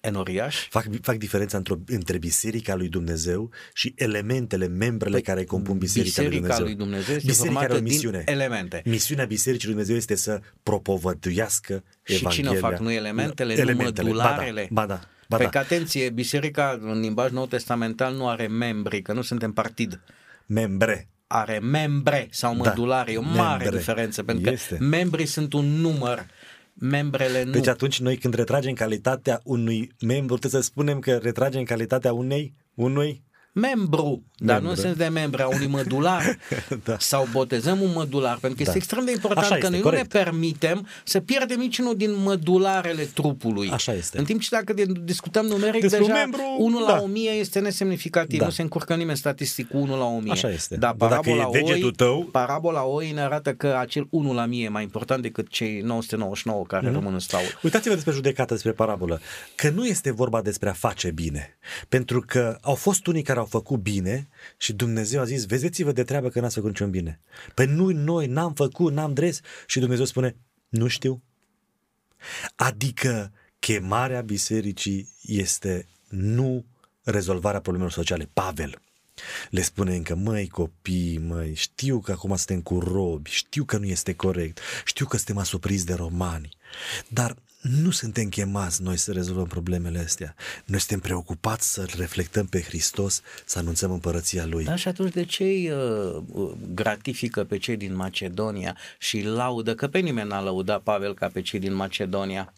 enoriaș? 0.00 0.68
Fac, 0.68 0.86
fac 1.02 1.16
diferența 1.16 1.56
într 1.56 1.72
între 1.86 2.18
biserica 2.18 2.74
lui 2.74 2.88
Dumnezeu 2.88 3.50
și 3.74 3.92
elementele, 3.96 4.66
membrele 4.66 5.14
Păi, 5.14 5.22
care 5.22 5.44
compun 5.44 5.78
biserica, 5.78 6.22
lui 6.22 6.28
biserica 6.28 6.56
Dumnezeu. 6.56 6.64
lui 6.64 6.74
Dumnezeu 6.74 7.14
este 7.14 7.26
biserica 7.26 7.52
formată 7.54 7.72
are 7.72 7.80
o 7.82 7.84
din 7.84 7.92
misiune. 7.92 8.22
elemente. 8.26 8.82
Misiunea 8.84 9.24
bisericii 9.24 9.64
lui 9.66 9.74
Dumnezeu 9.74 9.96
este 9.96 10.14
să 10.14 10.40
propovăduiască 10.62 11.84
Și 12.02 12.26
cine 12.26 12.48
o 12.48 12.54
Evanghelia. 12.54 12.68
fac? 12.68 12.78
Nu 12.78 12.90
elementele, 12.92 13.54
nu 13.54 13.60
Elementele. 13.60 14.08
mădularele? 14.08 14.68
Ba 14.70 14.86
da, 14.86 14.94
ba 14.94 15.00
da. 15.00 15.08
Ba 15.28 15.36
Păi 15.36 15.44
da. 15.44 15.50
că 15.50 15.58
atenție, 15.58 16.10
biserica 16.10 16.78
în 16.82 17.00
limbaj 17.00 17.30
nou 17.30 17.46
testamental 17.46 18.14
nu 18.14 18.28
are 18.28 18.46
membri, 18.46 19.02
că 19.02 19.12
nu 19.12 19.22
suntem 19.22 19.52
partid. 19.52 20.00
Membre. 20.46 21.08
Are 21.26 21.58
membre 21.58 22.28
sau 22.30 22.54
Da, 22.56 22.68
mădulare. 22.68 23.12
E 23.12 23.16
o 23.16 23.22
mare 23.22 23.62
membre. 23.62 23.78
diferență, 23.78 24.22
pentru 24.22 24.50
Este. 24.50 24.76
că 24.76 24.84
membrii 24.84 25.26
sunt 25.26 25.52
un 25.52 25.64
număr, 25.66 26.26
membrele 26.74 27.42
nu. 27.44 27.50
Deci 27.50 27.66
atunci 27.66 28.00
noi 28.00 28.16
când 28.16 28.34
retragem 28.34 28.72
calitatea 28.74 29.40
unui 29.44 29.92
membru, 30.00 30.36
trebuie 30.36 30.60
să 30.62 30.66
spunem 30.68 30.98
că 30.98 31.16
retragem 31.16 31.62
calitatea 31.64 32.12
unei, 32.12 32.54
unui 32.74 33.22
membru, 33.52 34.24
dar 34.40 34.56
nu 34.60 34.62
Membru. 34.66 34.70
în 34.70 34.76
sens 34.86 34.96
de 34.96 35.08
membru, 35.20 35.42
a 35.42 35.46
unui 35.46 35.66
mădular. 35.66 36.36
Da. 36.84 36.96
Sau 36.98 37.28
botezăm 37.32 37.80
un 37.80 37.90
mădular, 37.94 38.38
pentru 38.40 38.48
că 38.48 38.54
Da. 38.54 38.62
este 38.62 38.76
extrem 38.76 39.04
de 39.04 39.10
important 39.10 39.38
Așa 39.44 39.48
că 39.54 39.56
este, 39.58 39.70
noi 39.70 39.80
corect. 39.80 40.12
nu 40.14 40.18
ne 40.18 40.24
permitem 40.24 40.86
să 41.04 41.20
pierdem 41.20 41.58
niciunul 41.58 41.96
din 41.96 42.22
mădularele 42.22 43.02
trupului. 43.02 43.70
Așa 43.70 43.92
este. 43.92 44.18
În 44.18 44.24
timp 44.24 44.40
ce 44.40 44.48
dacă 44.50 44.72
de- 44.72 44.84
discutăm 45.04 45.46
numeric, 45.46 45.80
Despre 45.80 45.98
deja 45.98 46.12
un 46.12 46.18
membru, 46.18 46.42
1 46.58 46.78
la 46.80 46.86
da. 46.92 47.00
1000 47.02 47.30
este 47.30 47.58
nesemnificativ, 47.60 48.38
Da. 48.38 48.44
nu 48.44 48.50
se 48.50 48.62
încurcă 48.62 48.94
nimeni 48.94 49.16
statistic 49.16 49.68
cu 49.68 49.76
1 49.76 49.96
la 49.96 50.04
1000. 50.04 50.32
Așa 50.32 50.50
este. 50.50 50.76
Dar 50.76 50.94
Dar 50.94 51.08
dacă 51.08 51.20
parabola 51.30 51.58
e 51.58 51.60
degetul 51.62 51.84
oi, 51.84 51.92
tău- 51.92 52.28
parabola 52.32 52.84
oi 52.84 53.10
ne 53.10 53.20
arată 53.20 53.52
că 53.52 53.76
acel 53.80 54.06
1 54.10 54.32
la 54.32 54.42
1000 54.42 54.64
e 54.64 54.68
mai 54.68 54.82
important 54.82 55.22
decât 55.22 55.48
cei 55.48 55.80
999 55.80 56.64
care 56.66 56.86
Mhm. 56.86 56.94
rămân 56.94 57.12
în 57.12 57.18
staul. 57.18 57.58
Uitați-vă 57.62 57.94
despre 57.94 58.12
judecată, 58.12 58.52
despre 58.52 58.72
parabolă, 58.72 59.20
că 59.54 59.70
nu 59.70 59.86
este 59.86 60.12
vorba 60.12 60.42
despre 60.42 60.68
a 60.68 60.72
face 60.72 61.10
bine. 61.10 61.56
Pentru 61.88 62.24
că 62.26 62.58
au 62.60 62.74
fost 62.74 63.06
unii 63.06 63.22
care 63.22 63.38
au 63.38 63.44
făcut 63.44 63.78
bine 63.78 64.27
și 64.56 64.72
Dumnezeu 64.72 65.20
a 65.20 65.24
zis, 65.24 65.46
vedeți-vă 65.46 65.92
de 65.92 66.02
treabă 66.02 66.28
că 66.28 66.40
n-ați 66.40 66.54
făcut 66.54 66.68
niciun 66.68 66.90
bine. 66.90 67.20
Păi 67.54 67.66
nu 67.66 67.88
noi 67.88 68.26
n-am 68.26 68.54
făcut, 68.54 68.92
n-am 68.92 69.14
dres 69.14 69.40
și 69.66 69.78
Dumnezeu 69.78 70.04
spune, 70.04 70.36
nu 70.68 70.86
știu. 70.86 71.22
Adică 72.56 73.32
chemarea 73.58 74.20
bisericii 74.20 75.14
este 75.22 75.86
nu 76.08 76.64
rezolvarea 77.02 77.60
problemelor 77.60 77.92
sociale. 77.92 78.30
Pavel 78.32 78.80
le 79.50 79.62
spune 79.62 79.96
încă, 79.96 80.14
măi 80.14 80.48
copii, 80.48 81.18
măi, 81.18 81.54
știu 81.54 82.00
că 82.00 82.12
acum 82.12 82.36
suntem 82.36 82.60
cu 82.60 82.78
robi, 82.78 83.30
știu 83.30 83.64
că 83.64 83.78
nu 83.78 83.84
este 83.84 84.14
corect, 84.14 84.60
știu 84.84 85.06
că 85.06 85.16
suntem 85.16 85.38
asupriți 85.38 85.86
de 85.86 85.94
romani, 85.94 86.48
dar 87.08 87.36
nu 87.60 87.90
suntem 87.90 88.28
chemați 88.28 88.82
noi 88.82 88.96
să 88.96 89.12
rezolvăm 89.12 89.46
problemele 89.46 89.98
astea. 89.98 90.34
Noi 90.64 90.78
suntem 90.78 91.00
preocupați 91.00 91.72
să 91.72 91.86
reflectăm 91.96 92.46
pe 92.46 92.62
Hristos, 92.62 93.20
să 93.44 93.58
anunțăm 93.58 93.90
împărăția 93.90 94.46
Lui. 94.46 94.64
Da, 94.64 94.76
și 94.76 94.88
atunci 94.88 95.12
de 95.12 95.24
ce 95.24 95.42
îi 95.42 95.70
uh, 95.70 96.22
uh, 96.32 96.50
gratifică 96.74 97.44
pe 97.44 97.58
cei 97.58 97.76
din 97.76 97.96
Macedonia 97.96 98.76
și 98.98 99.16
îi 99.16 99.22
laudă, 99.22 99.74
că 99.74 99.88
pe 99.88 99.98
nimeni 99.98 100.28
n-a 100.28 100.42
lăudat 100.42 100.80
Pavel 100.80 101.14
ca 101.14 101.26
pe 101.26 101.40
cei 101.40 101.58
din 101.58 101.74
Macedonia? 101.74 102.52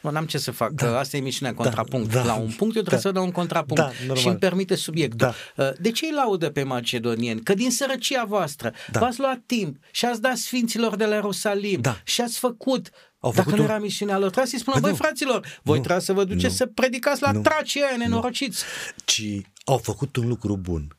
Nu, 0.00 0.10
n-am 0.10 0.26
ce 0.26 0.38
să 0.38 0.50
fac, 0.50 0.70
da. 0.70 0.86
că 0.86 0.94
asta 0.94 1.16
e 1.16 1.20
emisiunea 1.20 1.54
contrapunct. 1.54 2.12
Da, 2.12 2.20
da, 2.20 2.24
la 2.26 2.34
un 2.34 2.50
punct 2.50 2.76
eu 2.76 2.82
trebuie 2.82 3.02
da, 3.02 3.08
să 3.08 3.10
dau 3.10 3.24
un 3.24 3.30
contrapunct 3.30 3.82
da, 3.82 3.90
normal. 3.98 4.16
și 4.16 4.26
îmi 4.26 4.36
permite 4.36 4.74
subiectul. 4.74 5.34
Da. 5.56 5.64
Uh, 5.64 5.72
De 5.80 5.90
ce 5.90 6.04
îi 6.04 6.12
laudă 6.12 6.50
pe 6.50 6.62
macedonieni? 6.62 7.40
Că 7.40 7.54
din 7.54 7.70
sărăcia 7.70 8.24
voastră 8.24 8.72
Da. 8.90 9.00
v-ați 9.00 9.20
luat 9.20 9.40
timp 9.46 9.76
și 9.90 10.04
ați 10.04 10.20
dat 10.20 10.36
sfinților 10.36 10.96
de 10.96 11.04
la 11.04 11.14
Ierusalim 11.14 11.80
Da. 11.80 12.00
și 12.04 12.20
ați 12.20 12.38
făcut 12.38 12.90
Au 13.24 13.30
Dacă 13.30 13.42
făcut 13.42 13.58
nu 13.58 13.64
un- 13.64 13.70
era 13.70 13.78
misiunea 13.78 14.14
lor, 14.18 14.26
trebuie 14.30 14.46
să-i 14.50 14.58
spună, 14.58 14.74
Păi 14.80 14.82
băi 14.82 14.90
nu. 14.90 14.96
fraților, 15.04 15.46
voi 15.62 15.76
Nu. 15.76 15.82
trebuie 15.82 16.04
să 16.04 16.12
vă 16.12 16.24
duceți 16.24 16.44
Nu. 16.44 16.50
să 16.50 16.66
predicați 16.66 17.22
la 17.22 17.32
Nu. 17.32 17.40
tracii 17.40 17.82
aia 17.82 17.96
nenorociți. 17.96 18.64
Ci 19.04 19.22
au 19.64 19.78
făcut 19.78 20.16
un 20.16 20.28
lucru 20.28 20.56
bun. 20.56 20.96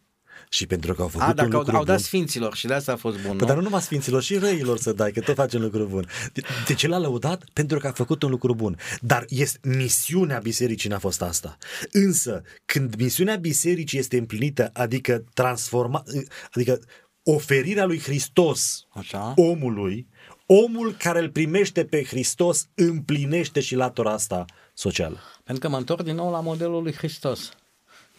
Și 0.50 0.66
pentru 0.68 0.94
că 0.94 1.02
au 1.02 1.08
făcut 1.08 1.26
A, 1.26 1.30
un 1.30 1.36
dacă 1.36 1.54
au, 1.54 1.60
lucru 1.60 1.76
au 1.76 1.84
dat 1.84 1.96
bun, 1.96 2.04
sfinților 2.04 2.56
și 2.56 2.68
de 2.68 2.74
asta 2.74 2.92
a 2.92 2.96
fost 2.96 3.16
bun, 3.16 3.30
Păi, 3.30 3.36
nu? 3.40 3.46
dar 3.46 3.56
nu 3.56 3.62
numai 3.62 3.82
sfinților, 3.82 4.22
și 4.24 4.38
răilor 4.38 4.78
să 4.78 4.92
dai, 4.94 5.12
că 5.12 5.20
tot 5.20 5.36
face 5.36 5.56
un 5.58 5.62
lucru 5.64 5.86
bun. 5.86 6.06
De, 6.34 6.42
de 6.68 6.74
ce 6.74 6.88
l-a 6.88 6.98
lăudat? 6.98 7.44
Pentru 7.54 7.80
că 7.80 7.88
a 7.88 7.92
făcut 7.92 8.24
un 8.24 8.30
lucru 8.30 8.56
bun. 8.56 8.78
Dar 9.02 9.26
este, 9.30 9.60
misiunea 9.68 10.40
bisericii 10.40 10.90
n-a 10.90 11.00
fost 11.00 11.22
asta. 11.22 11.58
Însă, 11.92 12.42
când 12.66 12.96
misiunea 12.96 13.36
bisericii 13.36 14.00
este 14.00 14.18
împlinită, 14.18 14.70
adică 14.74 15.24
transforma, 15.34 16.04
adică 16.52 16.80
oferirea 17.24 17.86
lui 17.86 18.00
Hristos 18.00 18.86
Așa. 18.90 19.34
omului, 19.36 20.08
omul 20.46 20.96
care 20.98 21.20
îl 21.20 21.30
primește 21.30 21.86
pe 21.86 22.04
Hristos 22.04 22.68
împlinește 22.76 23.60
și 23.60 23.76
latura 23.76 24.12
asta 24.12 24.46
socială. 24.74 25.18
Pentru 25.44 25.64
că 25.64 25.70
mă 25.70 25.78
întorc 25.78 26.04
din 26.04 26.16
nou 26.16 26.32
la 26.32 26.40
modelul 26.40 26.84
lui 26.84 26.94
Hristos. 26.94 27.52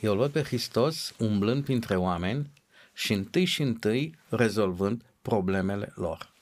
Eu 0.01 0.13
îl 0.13 0.19
văd 0.19 0.31
pe 0.31 0.43
Hristos 0.43 1.15
umblând 1.19 1.65
printre 1.65 1.97
oameni 1.97 2.51
și 2.93 3.13
întâi 3.13 3.45
și 3.45 3.63
întâi 3.63 4.15
rezolvând 4.29 5.03
problemele 5.23 5.93
lor. 5.95 6.35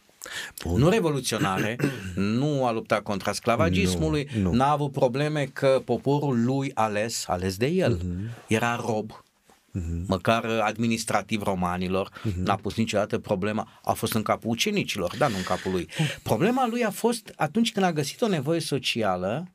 Bun. 0.64 0.80
Nu 0.80 0.88
revoluționare, 0.88 1.76
nu 2.40 2.66
a 2.66 2.72
luptat 2.72 3.02
contra 3.02 3.32
sclavagismului, 3.32 4.28
Nu, 4.36 4.40
nu. 4.42 4.52
n-a 4.52 4.70
avut 4.70 4.92
probleme 4.92 5.44
că 5.52 5.82
poporul 5.84 6.44
lui 6.44 6.70
ales, 6.74 7.24
ales 7.28 7.56
de 7.56 7.66
el, 7.66 7.92
Mhm. 8.04 8.30
era 8.48 8.76
rob, 8.86 9.23
măcar 10.06 10.44
administrativ 10.44 11.42
romanilor, 11.42 12.10
Mhm. 12.22 12.42
n-a 12.42 12.56
pus 12.56 12.76
niciodată 12.76 13.18
problema, 13.18 13.80
a 13.82 13.92
fost 13.92 14.12
în 14.14 14.22
capul 14.22 14.50
ucenicilor, 14.50 15.16
dar 15.16 15.30
nu 15.30 15.36
în 15.36 15.42
capul 15.42 15.70
lui. 15.72 15.88
Problema 16.22 16.66
lui 16.66 16.84
a 16.84 16.90
fost 16.90 17.32
atunci 17.36 17.72
când 17.72 17.86
a 17.86 17.92
găsit 17.92 18.20
o 18.20 18.28
nevoie 18.28 18.60
socială, 18.60 19.48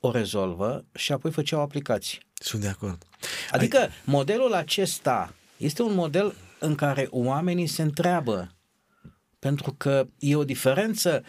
o 0.00 0.10
rezolvă 0.10 0.84
și 0.94 1.12
apoi 1.12 1.30
făcea 1.30 1.56
o 1.58 1.60
aplicație. 1.60 2.18
Sunt 2.34 2.62
de 2.62 2.68
acord. 2.68 3.02
Adică 3.50 3.88
modelul 4.04 4.52
acesta 4.54 5.34
este 5.56 5.82
un 5.82 5.94
model 5.94 6.34
în 6.58 6.74
care 6.74 7.06
oamenii 7.10 7.66
se 7.66 7.82
întreabă, 7.82 8.50
pentru 9.38 9.72
că 9.78 10.06
e 10.18 10.36
o 10.36 10.44
diferență 10.44 11.22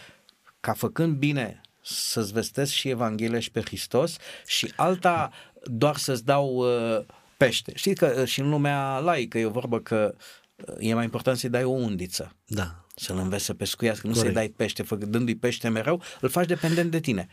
ca 0.59 0.74
făcând 0.74 1.15
bine 1.17 1.61
să-ți 1.82 2.34
vestesc 2.34 2.71
și 2.71 2.89
Evanghelia 2.89 3.39
și 3.39 3.51
pe 3.51 3.61
Hristos 3.61 4.15
și 4.45 4.74
alta 4.76 5.32
doar 5.63 5.95
să-ți 5.97 6.26
dau 6.26 6.47
uh, 6.55 7.05
pește. 7.45 7.71
Știi 7.75 7.95
că 7.95 8.15
uh, 8.19 8.27
și 8.27 8.39
în 8.39 8.49
lumea 8.49 8.99
laică 8.99 9.37
e 9.37 9.45
o 9.45 9.49
vorbă 9.49 9.79
că 9.79 10.15
uh, 10.55 10.75
e 10.79 10.93
mai 10.93 11.03
important 11.03 11.37
să-i 11.37 11.49
dai 11.49 11.63
o 11.63 11.69
undiță. 11.69 12.35
Da. 12.45 12.85
Să-l 12.95 13.17
înveți 13.17 13.45
să 13.45 13.53
pescuiască, 13.53 14.07
nu 14.07 14.13
Corect. 14.13 14.33
să-i 14.33 14.45
dai 14.45 14.53
pește, 14.55 14.83
fă- 14.83 15.07
dându-i 15.07 15.35
pește 15.35 15.69
mereu, 15.69 16.01
îl 16.21 16.29
faci 16.29 16.47
dependent 16.47 16.91
de 16.91 16.99
tine. 16.99 17.27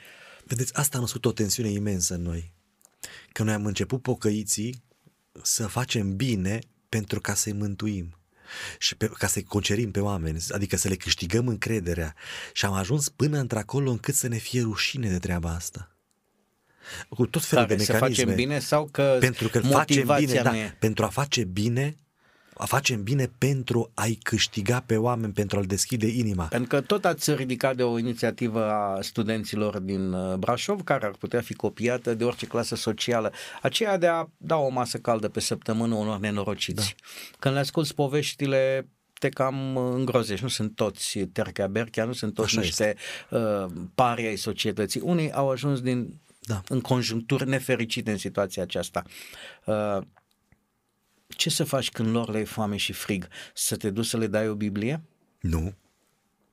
Vedeți, 0.45 0.77
asta 0.77 0.97
a 0.97 1.01
născut 1.01 1.25
o 1.25 1.33
tensiune 1.33 1.69
imensă 1.69 2.15
în 2.15 2.23
noi. 2.23 2.53
Că 3.33 3.43
noi 3.43 3.55
am 3.55 3.67
început 3.67 4.03
pocăiții 4.03 4.83
să 5.43 5.67
facem 5.67 6.17
bine 6.17 6.59
pentru 6.89 7.21
ca 7.21 7.35
să-i 7.35 7.53
mântuim 7.53 8.15
și 8.79 8.97
pe, 8.97 9.07
ca 9.07 9.27
să-i 9.27 9.43
concerim 9.43 9.91
pe 9.91 10.01
oameni, 10.01 10.45
adică 10.49 10.77
să 10.77 10.89
le 10.89 10.97
câștigăm 10.97 11.49
încrederea. 11.49 12.15
Și 12.53 12.65
am 12.65 12.73
ajuns 12.73 13.09
până 13.09 13.39
într-acolo 13.39 13.91
încât 13.91 14.15
să 14.15 14.29
ne 14.29 14.37
fie 14.37 14.63
rușine 14.63 15.09
de 15.09 15.19
treaba 15.19 15.51
asta. 15.51 15.97
Cu 17.09 17.27
tot 17.27 17.45
felul 17.45 17.65
Care 17.65 17.77
de 17.77 17.85
să 17.85 17.93
mecanisme. 17.93 18.23
facem 18.25 18.37
bine 18.37 18.59
sau 18.59 18.89
că 18.93 19.17
pentru 19.21 19.49
că 19.49 19.59
facem 19.59 19.77
motivația 19.77 20.27
bine, 20.27 20.43
da, 20.43 20.51
nu 20.51 20.57
e. 20.57 20.77
pentru 20.79 21.05
a 21.05 21.09
face 21.09 21.45
bine, 21.45 21.97
a 22.61 22.65
facem 22.67 23.03
bine 23.03 23.31
pentru 23.39 23.91
a-i 23.95 24.19
câștiga 24.23 24.83
pe 24.87 24.97
oameni, 24.97 25.33
pentru 25.33 25.59
a-l 25.59 25.65
deschide 25.65 26.07
inima. 26.07 26.45
Pentru 26.45 26.69
că 26.69 26.81
tot 26.81 27.05
ați 27.05 27.35
ridicat 27.35 27.77
de 27.77 27.83
o 27.83 27.99
inițiativă 27.99 28.71
a 28.71 28.99
studenților 29.01 29.79
din 29.79 30.13
uh, 30.13 30.35
Brașov, 30.35 30.83
care 30.83 31.07
ar 31.07 31.13
putea 31.19 31.41
fi 31.41 31.55
copiată 31.55 32.15
de 32.15 32.25
orice 32.25 32.47
clasă 32.47 32.75
socială, 32.75 33.33
aceea 33.63 33.99
de 33.99 34.07
a 34.07 34.27
da 34.37 34.57
o 34.57 34.69
masă 34.69 34.99
caldă 34.99 35.29
pe 35.29 35.41
săptămână 35.41 35.95
unor 35.95 36.19
nenorociți. 36.19 36.95
Da. 36.99 37.07
Când 37.39 37.55
le 37.55 37.61
asculți 37.61 37.95
poveștile, 37.95 38.89
te 39.19 39.29
cam 39.29 39.75
uh, 39.75 39.93
îngrozești. 39.95 40.43
Nu 40.43 40.49
sunt 40.49 40.75
toți 40.75 41.19
terchea 41.19 41.67
berchea, 41.67 42.05
nu 42.05 42.13
sunt 42.13 42.35
toți 42.35 42.49
Așa 42.49 42.61
niște 42.61 42.97
uh, 43.31 43.67
pari 43.95 44.27
ai 44.27 44.37
societății. 44.37 45.01
Unii 45.01 45.33
au 45.33 45.51
ajuns 45.51 45.81
din, 45.81 46.21
Da. 46.51 46.63
în 46.69 46.81
conjuncturi 46.81 47.49
nefericite 47.49 48.11
în 48.11 48.17
situația 48.17 48.63
aceasta. 48.63 49.03
Uh, 49.65 49.99
ce 51.29 51.51
să 51.51 51.65
faci 51.65 51.91
când 51.91 52.09
lor 52.09 52.31
le 52.31 52.39
e 52.39 52.45
foame 52.45 52.77
și 52.77 52.93
frig? 52.93 53.29
Să 53.55 53.77
te 53.77 53.91
duci 53.91 54.07
să 54.07 54.17
le 54.17 54.27
dai 54.27 54.49
o 54.49 54.55
Biblie? 54.55 55.03
Nu, 55.41 55.75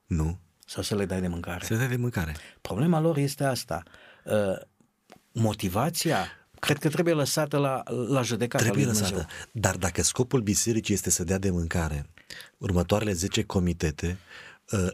nu, 0.06 0.39
Sau 0.66 0.84
să 0.84 0.95
le 0.95 1.06
dai 1.06 1.22
de 1.22 1.28
mâncare? 1.28 1.66
să 1.66 1.76
dai 1.76 1.88
de 1.88 1.95
mâncare. 1.95 2.36
Problema 2.62 3.00
lor 3.00 3.18
este 3.18 3.43
asta. 3.43 3.84
Uh, 4.26 4.60
motivația 5.32 6.28
cred 6.60 6.78
că 6.78 6.89
trebuie 6.89 7.14
lăsată 7.14 7.58
la, 7.58 7.84
la 8.08 8.22
judecata 8.22 8.64
Trebuie 8.64 8.86
lui 8.86 8.93
Dumnezeu. 8.93 9.18
lăsată. 9.18 9.34
Dar 9.52 9.76
dacă 9.76 10.02
scopul 10.02 10.41
bisericii 10.41 10.93
este 10.93 11.10
să 11.10 11.24
dea 11.24 11.38
de 11.38 11.50
mâncare, 11.50 12.10
următoarele 12.58 13.14
10 13.14 13.43
comitete 13.43 14.08
uh, 14.08 14.47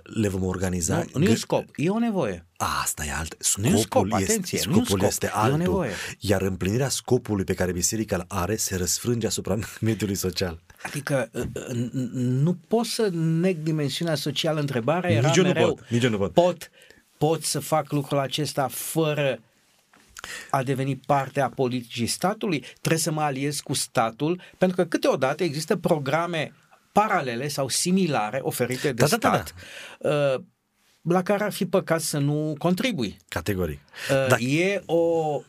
le 0.03 0.27
vom 0.27 0.43
organiza. 0.43 0.95
Nu, 0.97 1.19
nu 1.19 1.25
e 1.25 1.27
un 1.29 1.35
gă- 1.35 1.37
scop, 1.37 1.65
e 1.75 1.89
o 1.89 1.99
nevoie. 1.99 2.45
Asta 2.57 3.05
e 3.05 3.11
alt. 3.11 3.55
Nu 3.55 3.67
e 3.67 3.71
un 3.71 3.77
Scopul 3.77 4.07
scop, 4.07 4.19
este, 4.21 4.31
atenție, 4.33 4.59
nu 4.65 4.71
e 4.73 4.75
un 4.77 4.83
scopul 4.83 4.97
scop, 4.99 5.09
este 5.11 5.25
e 5.25 5.29
o 5.35 5.39
altul. 5.39 5.57
nevoie. 5.57 5.91
Iar 6.19 6.41
împlinirea 6.41 6.89
scopului 6.89 7.43
pe 7.43 7.53
care 7.53 7.71
biserica 7.71 8.15
îl 8.15 8.25
are 8.27 8.55
se 8.55 8.75
răsfrânge 8.75 9.27
asupra 9.27 9.57
mediului 9.81 10.15
social. 10.15 10.59
Adică 10.83 11.29
uh, 11.33 11.41
uh, 11.53 11.89
nu 12.13 12.57
pot 12.67 12.85
să 12.85 13.09
neg 13.13 13.57
dimensiunea 13.57 14.15
socială. 14.15 14.59
Întrebarea 14.59 15.09
era 15.11 15.27
Nici 15.27 15.37
eu 15.37 15.43
nu 15.43 15.49
mereu, 15.49 15.67
pot, 15.75 15.89
nici 15.89 16.03
eu 16.03 16.09
nu 16.09 16.17
pot. 16.17 16.33
pot, 16.33 16.69
pot 17.17 17.43
să 17.43 17.59
fac 17.59 17.91
lucrul 17.91 18.19
acesta 18.19 18.67
fără 18.71 19.39
a 20.49 20.63
deveni 20.63 20.95
parte 20.95 21.39
a 21.41 21.49
politicii 21.49 22.07
statului? 22.07 22.59
Trebuie 22.59 23.01
să 23.01 23.11
mă 23.11 23.21
aliez 23.21 23.59
cu 23.59 23.73
statul? 23.73 24.41
Pentru 24.57 24.77
că 24.77 24.85
câteodată 24.85 25.43
există 25.43 25.75
programe 25.75 26.53
paralele 26.93 27.47
sau 27.47 27.67
similare 27.67 28.39
oferite 28.41 28.91
de 28.91 29.05
Da, 29.05 29.07
da, 29.07 29.17
da, 29.17 29.43
stat 29.43 29.53
uh, 29.97 30.43
la 31.01 31.21
care 31.21 31.43
ar 31.43 31.51
fi 31.51 31.65
păcat 31.65 32.01
să 32.01 32.17
nu 32.17 32.55
contribui. 32.57 33.17
Categoric. 33.27 33.79
Uh, 34.11 34.27
Da. 34.27 34.37
E 34.37 34.81
o, 34.85 35.41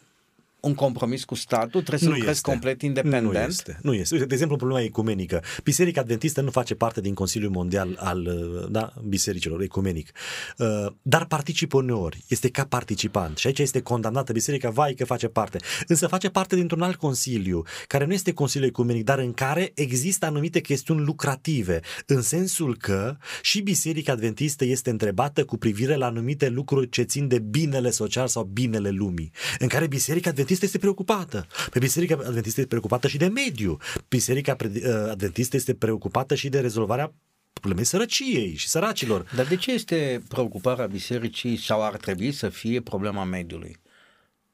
un 0.65 0.75
compromis 0.75 1.25
cu 1.25 1.35
statul, 1.35 1.83
trebuie 1.83 2.09
să 2.09 2.15
lucrezi 2.17 2.41
complet 2.41 2.83
independent. 2.83 3.33
Nu 3.33 3.39
este. 3.39 3.79
Nu 3.83 3.95
este. 3.95 4.15
Uite, 4.15 4.27
de 4.27 4.33
exemplu, 4.33 4.57
problema 4.57 4.81
ecumenică. 4.81 5.43
Biserica 5.63 6.01
Adventistă 6.01 6.41
nu 6.41 6.51
face 6.51 6.75
parte 6.75 7.01
din 7.01 7.15
Consiliul 7.15 7.51
Mondial 7.51 7.97
al 8.01 8.27
uh, 8.27 8.71
da, 8.71 8.93
bisericilor, 9.09 9.61
ecumenic. 9.61 10.11
Uh, 10.59 10.87
Dar 11.03 11.27
participă 11.27 11.77
uneori. 11.77 12.25
Este 12.29 12.49
ca 12.49 12.65
participant. 12.65 13.37
Și 13.37 13.47
aici 13.47 13.59
este 13.59 13.81
condamnată 13.81 14.33
biserica, 14.33 14.71
vai 14.71 14.95
că 14.95 15.05
face 15.05 15.29
parte. 15.29 15.59
Însă 15.87 16.07
face 16.07 16.29
parte 16.29 16.57
dintr-un 16.57 16.83
alt 16.83 16.97
consiliu, 16.97 17.63
care 17.87 18.05
nu 18.05 18.13
este 18.13 18.33
Consiliul 18.33 18.69
Ecumenic, 18.69 19.05
dar 19.05 19.19
în 19.19 19.33
care 19.33 19.73
există 19.75 20.27
anumite 20.27 20.61
chestiuni 20.61 21.05
lucrative, 21.05 21.81
în 22.07 22.23
sensul 22.23 22.77
că 22.77 23.17
și 23.43 23.61
Biserica 23.61 24.13
Adventistă 24.13 24.65
este 24.65 24.91
întrebată 24.91 25.45
cu 25.45 25.57
privire 25.57 25.95
la 25.95 26.07
anumite 26.07 26.49
lucruri 26.49 26.89
ce 26.89 27.03
țin 27.03 27.29
de 27.29 27.39
binele 27.39 27.91
social 27.91 28.29
sau 28.29 28.43
binele 28.43 28.91
lumii, 28.91 29.31
în 29.59 29.69
care 29.69 29.87
Biserica 29.87 30.31
Adventistă 30.31 30.54
este 30.63 30.79
preocupată. 30.79 31.47
Pe 31.71 31.79
Biserica 31.79 32.15
Adventistă 32.15 32.61
este 32.61 32.67
preocupată 32.67 33.09
și 33.09 33.17
de 33.17 33.27
mediu. 33.27 33.79
Biserica 34.09 34.55
Pre- 34.55 34.73
uh, 34.75 35.11
Adventistă 35.11 35.57
este 35.57 35.75
preocupată 35.75 36.35
și 36.35 36.49
de 36.49 36.61
rezolvarea 36.61 37.15
problemei 37.53 37.85
sărăciei 37.85 38.55
și 38.57 38.69
săracilor. 38.69 39.31
Dar 39.35 39.47
de 39.47 39.57
ce 39.57 39.73
este 39.73 40.23
preocuparea 40.29 40.87
bisericii 40.87 41.57
sau 41.57 41.85
ar 41.85 41.97
trebui 41.97 42.33
să 42.33 42.49
fie 42.49 42.81
problema 42.81 43.25
mediului? 43.25 43.77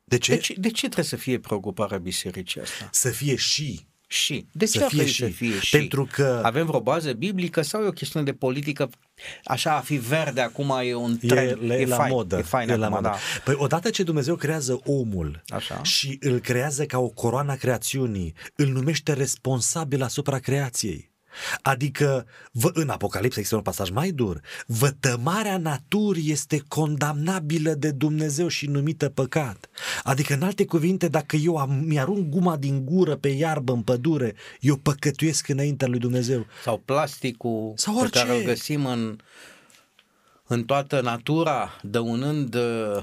De 0.05 0.19
ce? 0.19 0.35
De 0.35 0.41
ce, 0.41 0.55
de 0.59 0.69
ce 0.69 0.81
trebuie 0.81 1.05
să 1.05 1.17
fie 1.17 1.39
preocuparea 1.39 1.99
bisericii 1.99 2.61
asta? 2.61 2.89
Să 2.93 3.11
fie 3.11 3.37
și 3.37 3.87
Și. 4.13 4.47
De 4.53 4.65
ce 4.65 4.79
Să 4.79 4.85
ar 4.85 4.89
fie 4.91 4.97
trebui 4.99 5.13
și. 5.13 5.23
să 5.23 5.29
fie 5.29 5.61
și? 5.61 5.77
Pentru 5.77 6.09
că- 6.13 6.41
Avem 6.45 6.67
vreo 6.67 6.81
bază 6.81 7.13
biblică 7.13 7.63
sau 7.63 7.83
e 7.83 7.87
o 7.87 7.91
chestiune 7.93 8.25
de 8.25 8.33
politică? 8.33 8.91
Așa, 9.45 9.77
a 9.77 9.81
fi 9.81 9.97
verde 9.97 10.41
acum 10.41 10.75
e 10.85 10.95
un 10.95 11.19
E, 11.21 11.27
trend. 11.27 11.63
le, 11.63 11.75
e 11.81 11.87
la 11.87 11.97
fain, 11.97 12.13
modă. 12.13 12.39
E 12.39 12.43
fain 12.43 12.69
e 12.69 12.77
la 12.77 12.85
acum, 12.87 12.97
modă. 12.97 13.09
da. 13.09 13.17
Păi 13.45 13.55
odată 13.59 13.91
ce 13.91 14.03
Dumnezeu 14.03 14.37
creează 14.37 14.81
omul 14.85 15.43
Așa. 15.49 15.83
și 15.83 16.17
îl 16.21 16.39
creează 16.39 16.85
ca 16.85 16.99
o 16.99 17.09
coroană 17.09 17.53
a 17.53 17.57
creațiunii, 17.57 18.35
îl 18.57 18.67
numește 18.69 19.13
responsabil 19.13 20.03
asupra 20.03 20.39
creației. 20.39 21.10
Adică, 21.63 22.27
vă, 22.53 22.71
în 22.73 22.89
Apocalipsa 22.89 23.37
există 23.39 23.57
un 23.57 23.63
pasaj 23.63 23.91
mai 23.91 24.11
dur, 24.11 24.41
vătămarea 24.67 25.59
naturii 25.59 26.31
este 26.31 26.63
condamnabilă 26.69 27.73
de 27.75 27.91
Dumnezeu 27.91 28.49
și 28.49 28.67
numită 28.67 29.09
păcat. 29.09 29.69
Adică, 30.03 30.35
în 30.35 30.43
alte 30.43 30.65
cuvinte, 30.65 31.09
dacă 31.09 31.37
eu 31.37 31.57
am, 31.57 31.71
mi-arunc 31.87 32.29
guma 32.29 32.57
din 32.57 32.85
gură 32.85 33.17
pe 33.17 33.29
iarbă 33.29 33.73
în 33.73 33.83
pădure, 33.83 34.35
eu 34.61 34.77
păcătuiesc 34.77 35.49
înaintea 35.49 35.89
lui 35.89 35.99
Dumnezeu. 35.99 36.47
Sau 36.65 36.83
plasticul 36.85 37.73
Sau 37.77 37.95
pe 37.95 38.01
orice. 38.01 38.19
care 38.19 38.37
îl 38.37 38.45
găsim 38.45 38.87
în, 38.87 39.19
în 40.53 40.65
toată 40.65 41.01
natura, 41.01 41.79
dăunând 41.83 42.55
uh, 42.55 42.63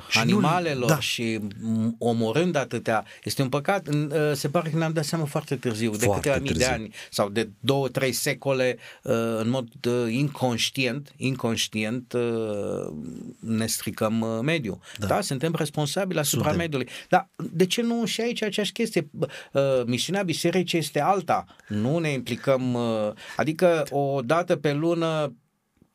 Și 0.09 0.17
nu- 0.17 0.21
animalelor 0.21 0.89
da. 0.89 0.99
și 0.99 1.39
m, 1.61 1.95
omorând 1.99 2.55
atâtea, 2.55 3.05
este 3.23 3.41
un 3.41 3.49
păcat. 3.49 3.87
În, 3.87 4.11
uh, 4.15 4.31
Se 4.35 4.49
pare 4.49 4.69
că 4.69 4.77
ne-am 4.77 4.93
dat 4.93 5.03
seama 5.05 5.25
foarte 5.25 5.55
târziu, 5.55 5.91
de 5.91 6.05
Foarte 6.05 6.21
câteva 6.29 6.43
mii 6.43 6.51
de 6.51 6.57
târziu. 6.57 6.73
ani 6.73 6.93
sau 7.11 7.29
de 7.29 7.49
două, 7.59 7.87
trei 7.87 8.11
secole, 8.11 8.77
uh, 9.03 9.13
în 9.39 9.49
mod 9.49 9.67
uh, 9.87 10.13
inconștient, 10.13 11.13
inconștient 11.17 12.13
uh, 12.13 12.93
ne 13.39 13.65
stricăm 13.65 14.21
uh, 14.21 14.39
mediul. 14.41 14.79
Da. 14.97 15.07
da, 15.07 15.21
suntem 15.21 15.53
responsabili 15.57 16.19
asupra 16.19 16.43
Suntem. 16.49 16.59
mediului. 16.61 16.89
Dar 17.09 17.29
de 17.51 17.65
ce 17.65 17.81
nu 17.81 18.05
și 18.05 18.21
aici 18.21 18.41
aceeași 18.43 18.71
chestie? 18.71 19.01
B- 19.01 19.29
uh, 19.51 19.61
Misiunea 19.85 20.23
bisericii 20.23 20.79
este 20.79 21.01
alta. 21.01 21.45
Nu 21.67 21.97
ne 21.97 22.09
implicăm, 22.09 22.73
uh, 22.73 23.11
adică 23.35 23.83
o 23.89 24.21
dată 24.21 24.55
pe 24.55 24.73
lună 24.73 25.33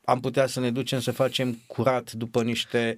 am 0.05 0.19
putea 0.19 0.47
să 0.47 0.59
ne 0.59 0.71
ducem 0.71 0.99
să 0.99 1.11
facem 1.11 1.61
curat 1.67 2.11
după 2.11 2.43
niște 2.43 2.95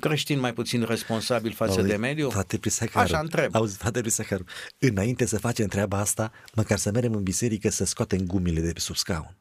creștini 0.00 0.40
mai 0.40 0.52
puțin 0.52 0.82
responsabili 0.82 1.54
față 1.54 1.78
Auzi, 1.78 1.88
de 1.90 1.96
mediu? 1.96 2.30
Frate 2.30 2.58
Prisacaru, 2.58 2.98
Așa 2.98 3.18
întreb. 3.18 3.54
Auzi, 3.54 3.76
frate 3.76 4.00
Prisacaru, 4.00 4.44
înainte 4.78 5.26
să 5.26 5.38
facem 5.38 5.66
treaba 5.66 5.98
asta, 5.98 6.32
măcar 6.54 6.78
să 6.78 6.90
mergem 6.90 7.14
în 7.14 7.22
biserică 7.22 7.68
să 7.68 7.84
scoatem 7.84 8.26
gumile 8.26 8.60
de 8.60 8.72
pe 8.72 8.80
sub 8.80 8.96
scaun. 8.96 9.36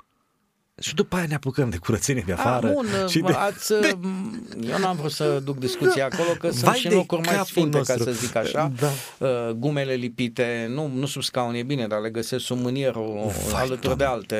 Și 0.79 0.95
după 0.95 1.15
aia 1.15 1.25
ne 1.27 1.33
apucăm 1.35 1.69
de 1.69 1.77
curățenie 1.77 2.23
de 2.25 2.31
afară. 2.33 2.67
A, 2.67 2.71
bun, 2.71 2.87
și 3.07 3.19
de... 3.19 3.31
ați, 3.31 3.67
de... 3.81 3.97
eu 4.69 4.77
n-am 4.79 4.95
vrut 4.95 5.11
să 5.11 5.39
duc 5.43 5.57
discuția 5.59 6.05
acolo, 6.11 6.29
că 6.29 6.49
sunt 6.49 6.63
Vai 6.63 6.77
și 6.77 6.87
de 6.87 6.93
locuri 6.95 7.21
mai 7.21 7.31
capul 7.33 7.47
sfinte, 7.49 7.77
nostru. 7.77 7.97
ca 7.97 8.03
să 8.03 8.11
zic 8.11 8.35
așa. 8.35 8.71
Da. 8.79 8.91
Uh, 9.27 9.49
Gumele 9.49 9.93
lipite, 9.93 10.67
nu, 10.69 10.91
nu 10.95 11.05
sub 11.05 11.21
scaun 11.21 11.53
e 11.53 11.63
bine, 11.63 11.87
dar 11.87 11.99
le 12.01 12.09
găsesc 12.09 12.45
sub 12.45 12.59
mânierul 12.59 13.31
Vai, 13.51 13.61
alături 13.61 13.97
de 13.97 14.03
Doamne. 14.03 14.05
alte 14.05 14.37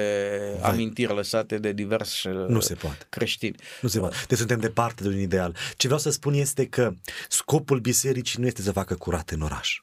Vai. 0.61 0.71
amintiri 0.71 1.13
lăsate 1.15 1.57
de 1.57 1.71
diversi 1.71 2.27
uh, 2.27 2.47
Nu 2.47 2.59
se 2.59 2.73
poate. 2.73 3.05
creștini. 3.09 3.55
Nu 3.81 3.89
se 3.89 3.99
poate. 3.99 4.15
Deci 4.27 4.37
suntem 4.37 4.59
departe 4.59 5.03
de 5.03 5.09
un 5.09 5.19
ideal. 5.19 5.55
Ce 5.77 5.87
vreau 5.87 5.99
să 5.99 6.09
spun 6.09 6.33
este 6.33 6.65
că 6.65 6.91
scopul 7.29 7.79
bisericii 7.79 8.39
nu 8.41 8.45
este 8.47 8.61
să 8.61 8.71
facă 8.71 8.95
curat 8.95 9.29
în 9.29 9.41
oraș. 9.41 9.79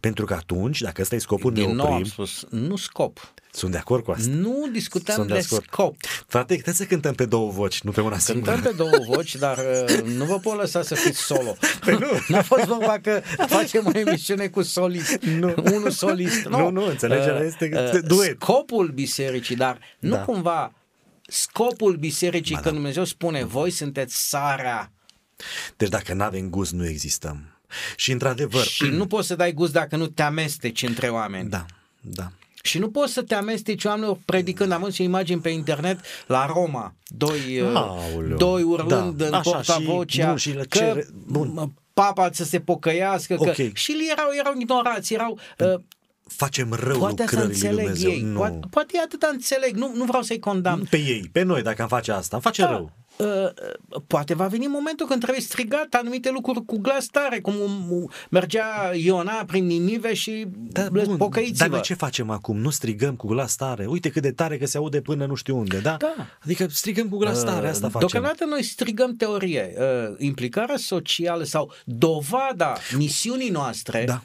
Pentru 0.00 0.24
că 0.24 0.34
atunci, 0.34 0.80
dacă 0.80 1.02
ăsta 1.02 1.14
e 1.14 1.18
scopul, 1.18 1.52
ne 1.52 1.60
Din 1.64 1.74
nou 1.74 1.86
am 1.86 1.92
oprim. 1.92 2.06
spus, 2.10 2.44
nu 2.50 2.76
scop. 2.76 3.32
Sunt 3.52 3.70
de 3.72 3.76
acord 3.78 4.04
cu 4.04 4.10
asta. 4.10 4.30
Nu 4.30 4.68
discutăm 4.72 5.14
Sunt 5.14 5.26
de, 5.26 5.32
de 5.34 5.40
acord. 5.46 5.64
scop. 5.70 5.96
Frate, 6.26 6.52
trebuie 6.52 6.74
să 6.74 6.84
cântăm 6.84 7.14
pe 7.14 7.24
două 7.26 7.50
voci, 7.50 7.80
nu 7.80 7.90
pe 7.90 8.00
una 8.00 8.18
singură. 8.18 8.52
Cântăm 8.52 8.70
pe 8.70 8.76
două 8.76 9.04
voci, 9.14 9.34
dar 9.36 9.58
uh, 9.58 10.00
nu 10.02 10.24
vă 10.24 10.38
pot 10.38 10.56
lăsa 10.56 10.82
să 10.82 10.94
fiți 10.94 11.18
solo. 11.20 11.56
Păi 11.84 11.94
nu. 11.94 12.06
N-a 12.28 12.42
fost 12.42 12.64
vorba 12.64 12.98
că 12.98 13.22
facem 13.46 13.86
o 13.94 13.98
emisiune 13.98 14.48
cu 14.48 14.62
solist. 14.62 15.16
Nu. 15.22 15.54
Unul 15.74 15.90
solist. 15.90 16.44
Nu, 16.44 16.58
Nu, 16.58 16.70
nu, 16.70 16.86
înțelegerea 16.86 17.40
este 17.42 17.68
că- 17.68 18.00
duet. 18.04 18.36
Scopul 18.40 18.88
bisericii, 18.88 19.56
dar 19.56 19.78
nu 19.98 20.10
Da. 20.14 20.22
cumva 20.24 20.72
scopul 21.26 21.96
bisericii, 21.96 22.54
Ba 22.54 22.60
când 22.60 22.74
da. 22.74 22.80
Dumnezeu 22.80 23.04
spune, 23.04 23.44
voi 23.44 23.70
sunteți 23.70 24.28
sarea 24.28 24.92
Deci 25.76 25.88
dacă 25.88 26.14
nu 26.14 26.22
avem 26.22 26.48
gust, 26.48 26.72
nu 26.72 26.86
existăm. 26.88 27.59
Și 27.96 28.12
într-adevăr... 28.12 28.62
și 28.64 28.84
nu 28.84 29.06
poți 29.06 29.26
să 29.26 29.36
dai 29.36 29.52
gust 29.52 29.72
dacă 29.72 29.96
nu 29.96 30.06
te 30.06 30.22
amesteci 30.22 30.82
între 30.82 31.08
oameni. 31.08 31.48
Da, 31.48 31.64
da. 32.00 32.30
Și 32.62 32.78
nu 32.78 32.90
poți 32.90 33.12
să 33.12 33.22
te 33.22 33.34
amesteci 33.34 33.84
oamenilor 33.84 34.18
predicând. 34.24 34.72
Am 34.72 34.78
văzut 34.80 34.94
și 34.94 35.02
imagini 35.02 35.40
pe 35.40 35.48
internet 35.48 36.00
la 36.26 36.46
Roma. 36.46 36.94
Doi, 37.06 37.60
uh, 37.60 37.70
Aoleu. 37.74 38.36
doi 38.36 38.62
urlând 38.62 39.16
Da. 39.16 39.26
în 39.26 39.32
Așa, 39.34 39.50
portavocea 39.50 40.22
și- 40.22 40.26
bun, 40.28 40.36
și 40.36 40.50
le 40.50 40.64
că 40.68 40.78
cere- 40.78 41.06
bun. 41.26 41.58
m- 41.74 41.82
papa 41.94 42.30
să 42.32 42.44
se 42.44 42.60
pocăiască. 42.60 43.34
Că, 43.34 43.48
Ok. 43.48 43.74
și 43.74 43.90
li 43.92 44.08
erau, 44.10 44.28
erau 44.38 44.52
ignorați, 44.58 45.14
erau... 45.14 45.38
Uh, 45.58 45.74
Facem 46.36 46.72
rău 46.72 46.98
poate 46.98 47.14
să 47.16 47.22
lucrării 47.22 47.44
lui 47.46 47.54
înțeleg 47.54 47.84
Dumnezeu. 47.84 48.10
ei. 48.10 48.20
Nu. 48.22 48.38
Poate, 48.38 48.58
poate 48.70 48.98
atâta 49.04 49.28
înțeleg. 49.32 49.76
Nu, 49.76 49.92
nu 49.94 50.04
vreau 50.04 50.22
să-i 50.22 50.38
condamn. 50.38 50.86
Pe 50.90 50.96
ei, 50.96 51.28
pe 51.32 51.42
noi, 51.42 51.62
dacă 51.62 51.82
am 51.82 51.88
face 51.88 52.12
asta, 52.12 52.36
am 52.36 52.42
face 52.42 52.64
rău. 52.64 52.92
Uh, 53.20 53.26
uh, 53.26 54.00
poate 54.06 54.34
va 54.34 54.46
veni 54.46 54.66
momentul 54.66 55.06
când 55.06 55.20
trebuie 55.20 55.42
strigat 55.42 55.94
anumite 55.94 56.30
lucruri 56.30 56.64
cu 56.64 56.78
glas 56.78 57.06
tare, 57.06 57.40
cum 57.40 57.54
um, 57.60 58.10
mergea 58.30 58.90
Iona 58.94 59.44
prin 59.46 59.66
Ninive 59.66 60.14
și 60.14 60.46
Da, 60.52 60.86
le- 60.92 61.04
bun, 61.04 61.16
pocăiți-vă. 61.16 61.58
dar 61.58 61.68
noi 61.68 61.80
ce 61.80 61.94
facem 61.94 62.30
acum? 62.30 62.56
Nu 62.58 62.70
strigăm 62.70 63.14
cu 63.16 63.26
glas 63.26 63.54
tare? 63.56 63.86
Uite 63.86 64.08
cât 64.10 64.22
de 64.22 64.32
tare 64.32 64.58
că 64.58 64.66
se 64.66 64.76
aude 64.76 65.00
până 65.00 65.26
nu 65.26 65.34
știu 65.34 65.58
unde, 65.58 65.78
da? 65.78 65.96
Da. 65.98 66.14
Adică 66.44 66.66
strigăm 66.70 67.08
cu 67.08 67.16
glas 67.16 67.44
tare, 67.44 67.68
asta 67.68 67.86
Uh, 67.86 67.92
facem. 67.92 68.08
Deocamdată 68.12 68.44
noi 68.44 68.62
strigăm 68.62 69.16
teorie. 69.16 69.74
Uh, 69.78 70.14
implicarea 70.18 70.76
socială 70.76 71.42
sau 71.44 71.72
dovada 71.84 72.72
misiunii 72.96 73.48
noastre 73.50 74.04
Da. 74.06 74.22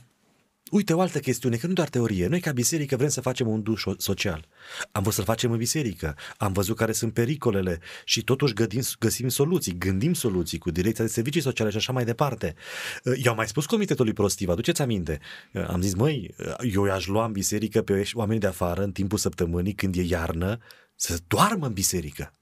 Uite 0.72 0.93
o 0.93 1.01
altă 1.01 1.20
chestiune, 1.20 1.57
că 1.57 1.68
nu 1.68 1.74
doar 1.74 1.89
teorie. 1.89 2.28
Noi 2.28 2.39
ca 2.39 2.51
biserică 2.51 2.95
vrem 2.95 3.09
să 3.09 3.22
facem 3.22 3.47
un 3.47 3.61
duș 3.61 3.84
social. 3.97 4.47
Am 4.91 5.01
vrut 5.01 5.13
să-l 5.13 5.24
facem 5.24 5.51
în 5.51 5.57
biserică. 5.57 6.16
Am 6.38 6.53
văzut 6.53 6.76
care 6.76 6.91
sunt 6.91 7.13
pericolele 7.13 7.80
și 8.05 8.24
totuși 8.24 8.53
gădim, 8.53 8.82
găsim 8.99 9.28
soluții, 9.28 9.78
gândim 9.78 10.13
soluții 10.13 10.57
cu 10.57 10.72
direcția 10.72 11.03
de 11.03 11.09
servicii 11.09 11.41
sociale 11.41 11.70
și 11.70 11.78
așa 11.78 11.91
mai 11.91 12.05
departe. 12.05 12.55
Eu 13.03 13.32
am 13.32 13.38
mai 13.38 13.47
spus 13.47 13.66
comitetului 13.66 14.13
prostiv, 14.13 14.49
aduceți 14.49 14.82
aminte. 14.82 15.20
Am 15.68 15.82
zis, 15.82 15.93
măi, 15.93 16.36
eu 16.74 16.86
i-aș 16.86 17.07
lua 17.07 17.26
în 17.26 17.32
biserică 17.32 17.82
pe 17.82 18.09
oamenii 18.13 18.41
de 18.41 18.47
afară 18.47 18.84
în 18.84 18.91
timpul 18.91 19.18
săptămânii 19.18 19.74
când 19.74 19.95
e 19.95 20.01
iarnă 20.01 20.57
să 20.95 21.20
doarmă 21.28 21.66
în 21.66 21.74
biserică. 21.74 22.34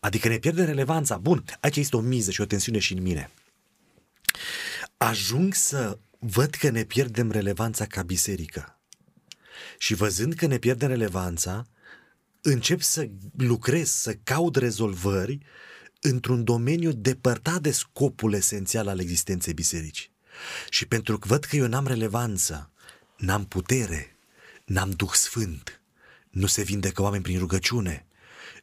Adică 0.00 0.28
ne 0.28 0.38
pierdem 0.38 0.64
relevanța. 0.64 1.16
Bun, 1.16 1.44
aici 1.60 1.76
este 1.76 1.96
o 1.96 2.00
miză 2.00 2.30
și 2.30 2.40
o 2.40 2.44
tensiune 2.44 2.78
și 2.78 2.92
în 2.92 3.02
mine 3.02 3.30
ajung 4.96 5.54
să 5.54 5.98
văd 6.26 6.54
că 6.54 6.70
ne 6.70 6.84
pierdem 6.84 7.30
relevanța 7.30 7.86
ca 7.86 8.02
biserică. 8.02 8.78
Și 9.78 9.94
văzând 9.94 10.34
că 10.34 10.46
ne 10.46 10.58
pierdem 10.58 10.88
relevanța, 10.88 11.66
încep 12.40 12.80
să 12.80 13.08
lucrez, 13.36 13.90
să 13.90 14.14
caut 14.22 14.56
rezolvări 14.56 15.38
într-un 16.00 16.44
domeniu 16.44 16.92
depărtat 16.92 17.60
de 17.60 17.70
scopul 17.70 18.32
esențial 18.32 18.88
al 18.88 19.00
existenței 19.00 19.54
bisericii. 19.54 20.12
Și 20.68 20.86
pentru 20.86 21.18
că 21.18 21.28
văd 21.28 21.44
că 21.44 21.56
eu 21.56 21.66
n-am 21.66 21.86
relevanță, 21.86 22.72
n-am 23.16 23.46
putere, 23.46 24.18
n-am 24.64 24.90
Duh 24.90 25.12
Sfânt, 25.12 25.82
nu 26.30 26.46
se 26.46 26.62
vindecă 26.62 27.02
oameni 27.02 27.22
prin 27.22 27.38
rugăciune, 27.38 28.06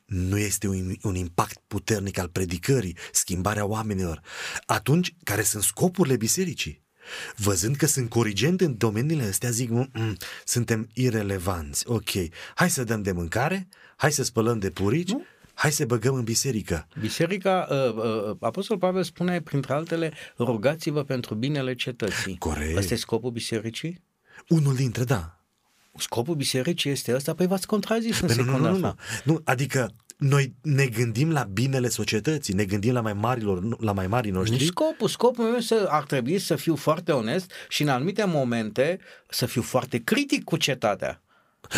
nu 0.05 0.37
este 0.37 0.67
un, 0.67 0.95
un 1.01 1.15
impact 1.15 1.61
puternic 1.67 2.17
al 2.17 2.27
predicării, 2.27 2.97
schimbarea 3.11 3.65
oamenilor, 3.65 4.21
atunci 4.65 5.15
care 5.23 5.43
sunt 5.43 5.63
scopurile 5.63 6.15
bisericii? 6.15 6.80
Văzând 7.35 7.75
că 7.75 7.85
sunt 7.85 8.09
corigent 8.09 8.61
în 8.61 8.77
domeniile 8.77 9.23
astea, 9.23 9.49
zic, 9.49 9.69
"Mm, 9.69 10.17
suntem 10.45 10.89
irelevanți. 10.93 11.87
Ok, 11.87 12.09
hai 12.55 12.69
să 12.69 12.83
dăm 12.83 13.01
de 13.01 13.11
mâncare, 13.11 13.67
hai 13.95 14.11
să 14.11 14.23
spălăm 14.23 14.59
de 14.59 14.69
purici, 14.69 15.09
nu? 15.09 15.23
hai 15.53 15.71
să 15.71 15.85
băgăm 15.85 16.13
în 16.15 16.23
biserică. 16.23 16.87
Biserica, 16.99 17.67
uh, 17.69 17.93
uh, 17.95 18.35
Apostol 18.39 18.77
Pavel 18.77 19.03
spune, 19.03 19.41
printre 19.41 19.73
altele, 19.73 20.13
rugați-vă 20.37 21.03
pentru 21.03 21.35
binele 21.35 21.75
cetății. 21.75 22.37
Corect. 22.37 22.77
Ăsta 22.77 22.93
e 22.93 22.97
scopul 22.97 23.31
bisericii? 23.31 24.01
Unul 24.47 24.75
dintre, 24.75 25.03
da. 25.03 25.35
Scopul 25.97 26.35
bisericii 26.35 26.91
este 26.91 27.15
ăsta? 27.15 27.33
Păi 27.33 27.47
v-ați 27.47 27.67
contrazis 27.67 28.19
în 28.19 28.27
Păi 28.27 28.35
nu, 28.35 28.43
nu, 28.43 28.47
secunda 28.47 28.69
nu, 28.69 28.77
nu, 28.77 28.87
asta. 28.87 29.03
nu. 29.23 29.33
nu. 29.33 29.41
Adică 29.43 29.93
noi 30.21 30.53
ne 30.61 30.85
gândim 30.85 31.31
la 31.31 31.43
binele 31.43 31.89
societății, 31.89 32.53
ne 32.53 32.65
gândim 32.65 32.93
la 32.93 33.01
mai 33.01 33.13
marilor, 33.13 33.59
nu- 33.61 33.77
la 33.79 33.91
mai 33.91 34.07
marii 34.07 34.31
Nu 34.31 34.37
noștri. 34.37 34.63
scopul. 34.65 35.07
Scopul 35.07 35.45
meu 35.45 35.59
să, 35.59 35.87
ar 35.89 36.03
trebui 36.03 36.39
să 36.39 36.55
fiu 36.55 36.75
foarte 36.75 37.11
onest 37.11 37.51
și 37.69 37.81
în 37.81 37.87
anumite 37.87 38.23
momente 38.25 38.99
să 39.29 39.45
fiu 39.45 39.61
foarte 39.61 39.97
critic 40.03 40.43
cu 40.43 40.57
cetatea. 40.57 41.21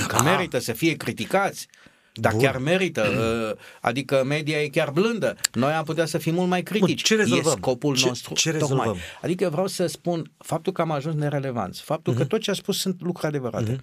Că 0.08 0.16
Ah. 0.16 0.22
merită 0.24 0.60
să 0.60 0.74
fie 0.74 0.94
criticați. 0.96 1.68
Dar 2.16 2.32
Bun. 2.32 2.42
chiar 2.42 2.58
merită, 2.58 3.02
uh, 3.52 3.60
adică 3.82 4.24
media 4.26 4.62
e 4.62 4.68
chiar 4.68 4.90
blândă. 4.92 5.36
Noi 5.54 5.72
am 5.72 5.84
putea 5.84 6.06
să 6.06 6.18
fim 6.18 6.34
mult 6.34 6.50
mai 6.50 6.64
critici. 6.64 7.04
ce 7.04 7.16
rezolvăm? 7.16 7.52
E 7.52 7.56
scopul 7.58 7.96
Ce- 7.96 8.08
nostru. 8.08 8.34
ce 8.34 8.52
tocmai. 8.52 8.70
rezolvăm? 8.78 8.98
Adică 9.22 9.50
vreau 9.50 9.68
să 9.68 9.86
spun 9.86 10.32
faptul 10.38 10.74
că 10.74 10.82
am 10.82 10.92
ajuns 10.92 11.16
nerelevanți, 11.16 11.82
faptul 11.82 12.14
Mhm. 12.14 12.22
că 12.22 12.28
tot 12.28 12.42
ce 12.42 12.52
a 12.52 12.54
spus 12.54 12.80
sunt 12.80 13.02
lucruri 13.02 13.28
adevărate. 13.28 13.80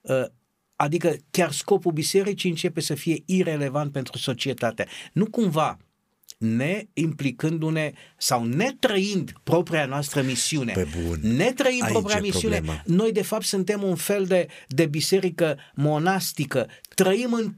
Uh, 0.00 0.24
Adică 0.80 1.16
chiar 1.30 1.52
scopul 1.52 1.92
bisericii 1.92 2.50
începe 2.50 2.80
să 2.80 2.94
fie 2.94 3.22
irelevant 3.24 3.92
pentru 3.92 4.18
societate. 4.18 4.86
Nu 5.12 5.26
cumva 5.26 5.78
ne 6.38 6.84
implicându-ne 6.92 7.92
sau 8.16 8.44
netrăind 8.44 9.32
propria 9.42 9.86
noastră 9.86 10.22
misiune. 10.22 10.72
Pe 10.72 10.88
bun. 11.02 11.18
Netrăind 11.22 11.82
Aici 11.82 11.92
propria 11.92 12.16
e 12.16 12.20
misiune. 12.20 12.54
problema. 12.54 12.82
Noi 12.86 13.12
de 13.12 13.22
fapt 13.22 13.44
suntem 13.44 13.82
un 13.82 13.94
fel 13.94 14.24
de, 14.24 14.46
de 14.68 14.86
biserică 14.86 15.58
monastică. 15.74 16.68
Trăim 16.94 17.32
în, 17.32 17.54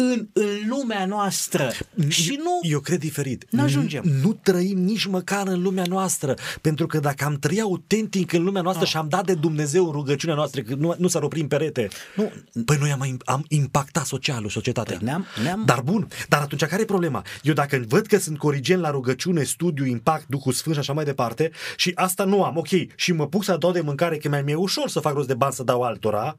în, 0.00 0.28
în 0.32 0.48
lumea 0.68 1.06
noastră 1.06 1.70
și 2.08 2.38
nu... 2.42 2.58
Eu 2.70 2.80
cred 2.80 2.98
diferit. 2.98 3.44
N-ajungem. 3.50 4.02
Nu, 4.04 4.12
nu 4.28 4.32
trăim 4.42 4.78
nici 4.78 5.06
măcar 5.06 5.46
în 5.46 5.62
lumea 5.62 5.84
noastră. 5.88 6.34
Pentru 6.60 6.86
că 6.86 6.98
dacă 6.98 7.24
am 7.24 7.34
trăit 7.34 7.60
autentic 7.60 8.32
în 8.32 8.42
lumea 8.42 8.62
noastră 8.62 8.84
Ah. 8.84 8.90
și 8.90 8.96
am 8.96 9.08
dat 9.08 9.24
de 9.26 9.34
Dumnezeu 9.34 9.84
în 9.86 9.92
rugăciunea 9.92 10.34
noastră, 10.36 10.60
că 10.60 10.74
nu, 10.74 10.94
nu 10.98 11.08
s-ar 11.08 11.22
opri 11.22 11.40
în 11.40 11.46
perete, 11.46 11.88
Nu. 12.16 12.32
păi 12.64 12.76
noi 12.80 12.90
am, 12.90 13.16
am 13.24 13.44
impactat 13.48 14.06
socialul, 14.06 14.48
societatea. 14.50 14.96
Păi 14.96 15.06
ne-am- 15.06 15.24
ne-am- 15.42 15.62
Dar 15.66 15.80
bun, 15.80 16.08
dar 16.28 16.40
atunci 16.40 16.64
care 16.64 16.82
e 16.82 16.84
problema? 16.84 17.24
Eu 17.42 17.54
dacă 17.54 17.84
văd 17.88 18.06
că 18.06 18.18
sunt 18.18 18.38
corigent 18.38 18.80
la 18.80 18.90
rugăciune, 18.90 19.42
studiu, 19.42 19.84
impact, 19.86 20.24
Duhul 20.28 20.52
Sfânt 20.52 20.74
și 20.74 20.80
așa 20.80 20.92
mai 20.92 21.04
departe 21.04 21.50
și 21.76 21.92
asta 21.94 22.24
nu 22.24 22.42
am, 22.44 22.56
ok, 22.56 22.68
și 22.94 23.12
mă 23.12 23.26
pun 23.26 23.42
să 23.42 23.56
dau 23.60 23.72
de 23.72 23.80
mâncare, 23.80 24.16
că 24.16 24.28
mai 24.28 24.42
mi-e 24.42 24.54
ușor 24.54 24.88
să 24.88 25.00
fac 25.00 25.14
rost 25.14 25.26
de 25.26 25.34
bani 25.34 25.52
să 25.52 25.62
dau 25.62 25.82
altora, 25.82 26.36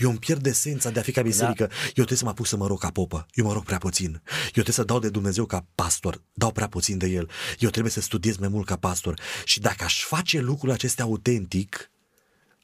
Eu 0.00 0.08
îmi 0.08 0.18
pierd 0.18 0.46
esența 0.46 0.90
de 0.90 0.98
a 0.98 1.02
fi 1.02 1.12
ca 1.12 1.22
biserică. 1.22 1.64
Da. 1.66 1.74
Eu 1.84 1.92
trebuie 1.92 2.18
să 2.18 2.24
mă 2.24 2.30
apuc 2.30 2.46
să 2.46 2.56
mă 2.56 2.66
rog 2.66 2.80
ca 2.80 2.90
popă. 2.90 3.26
Eu 3.34 3.44
mă 3.44 3.52
rog 3.52 3.64
prea 3.64 3.78
puțin. 3.78 4.22
Eu 4.42 4.50
trebuie 4.50 4.74
să 4.74 4.84
dau 4.84 4.98
de 4.98 5.08
Dumnezeu 5.08 5.44
ca 5.44 5.66
pastor. 5.74 6.22
Dau 6.32 6.52
prea 6.52 6.68
puțin 6.68 6.98
de 6.98 7.06
el. 7.06 7.30
Eu 7.58 7.70
trebuie 7.70 7.92
să 7.92 8.00
studiez 8.00 8.36
mai 8.36 8.48
mult 8.48 8.66
ca 8.66 8.76
pastor. 8.76 9.20
Și 9.44 9.60
dacă 9.60 9.84
aș 9.84 10.04
face 10.04 10.40
lucrurile 10.40 10.72
acestea 10.72 11.04
autentic, 11.04 11.90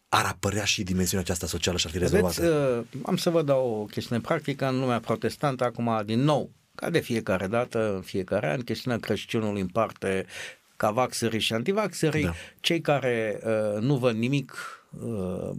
ar 0.09 0.25
apărea 0.25 0.65
și 0.65 0.83
dimensiunea 0.83 1.25
aceasta 1.25 1.47
socială 1.47 1.79
și 1.79 1.87
ar 1.87 1.93
fi 1.93 1.99
rezolvată. 1.99 2.41
Vedeți, 2.41 2.97
uh, 2.97 3.03
am 3.07 3.17
să 3.17 3.31
vă 3.31 3.43
dau 3.43 3.81
o 3.81 3.85
chestiune 3.85 4.21
practică 4.21 4.69
în 4.69 4.79
lumea 4.81 5.01
protestantă, 5.01 5.65
acum 5.65 6.03
din 6.05 6.21
nou, 6.21 6.51
ca 6.75 6.91
de 6.91 6.99
fiecare 6.99 7.47
dată, 7.47 7.95
în 7.95 8.01
fiecare 8.01 8.51
an, 8.51 8.61
chestiunea 8.61 8.99
creștinului 8.99 9.61
în 9.61 9.67
parte 9.67 10.27
ca 10.77 10.91
vaxării 10.91 11.41
și 11.41 11.53
antivaxării, 11.53 12.25
da. 12.25 12.35
cei 12.61 12.81
care 12.81 13.41
uh, 13.45 13.83
nu 13.83 13.97
văd 13.97 14.17
nimic, 14.17 14.55
uh, 15.01 15.51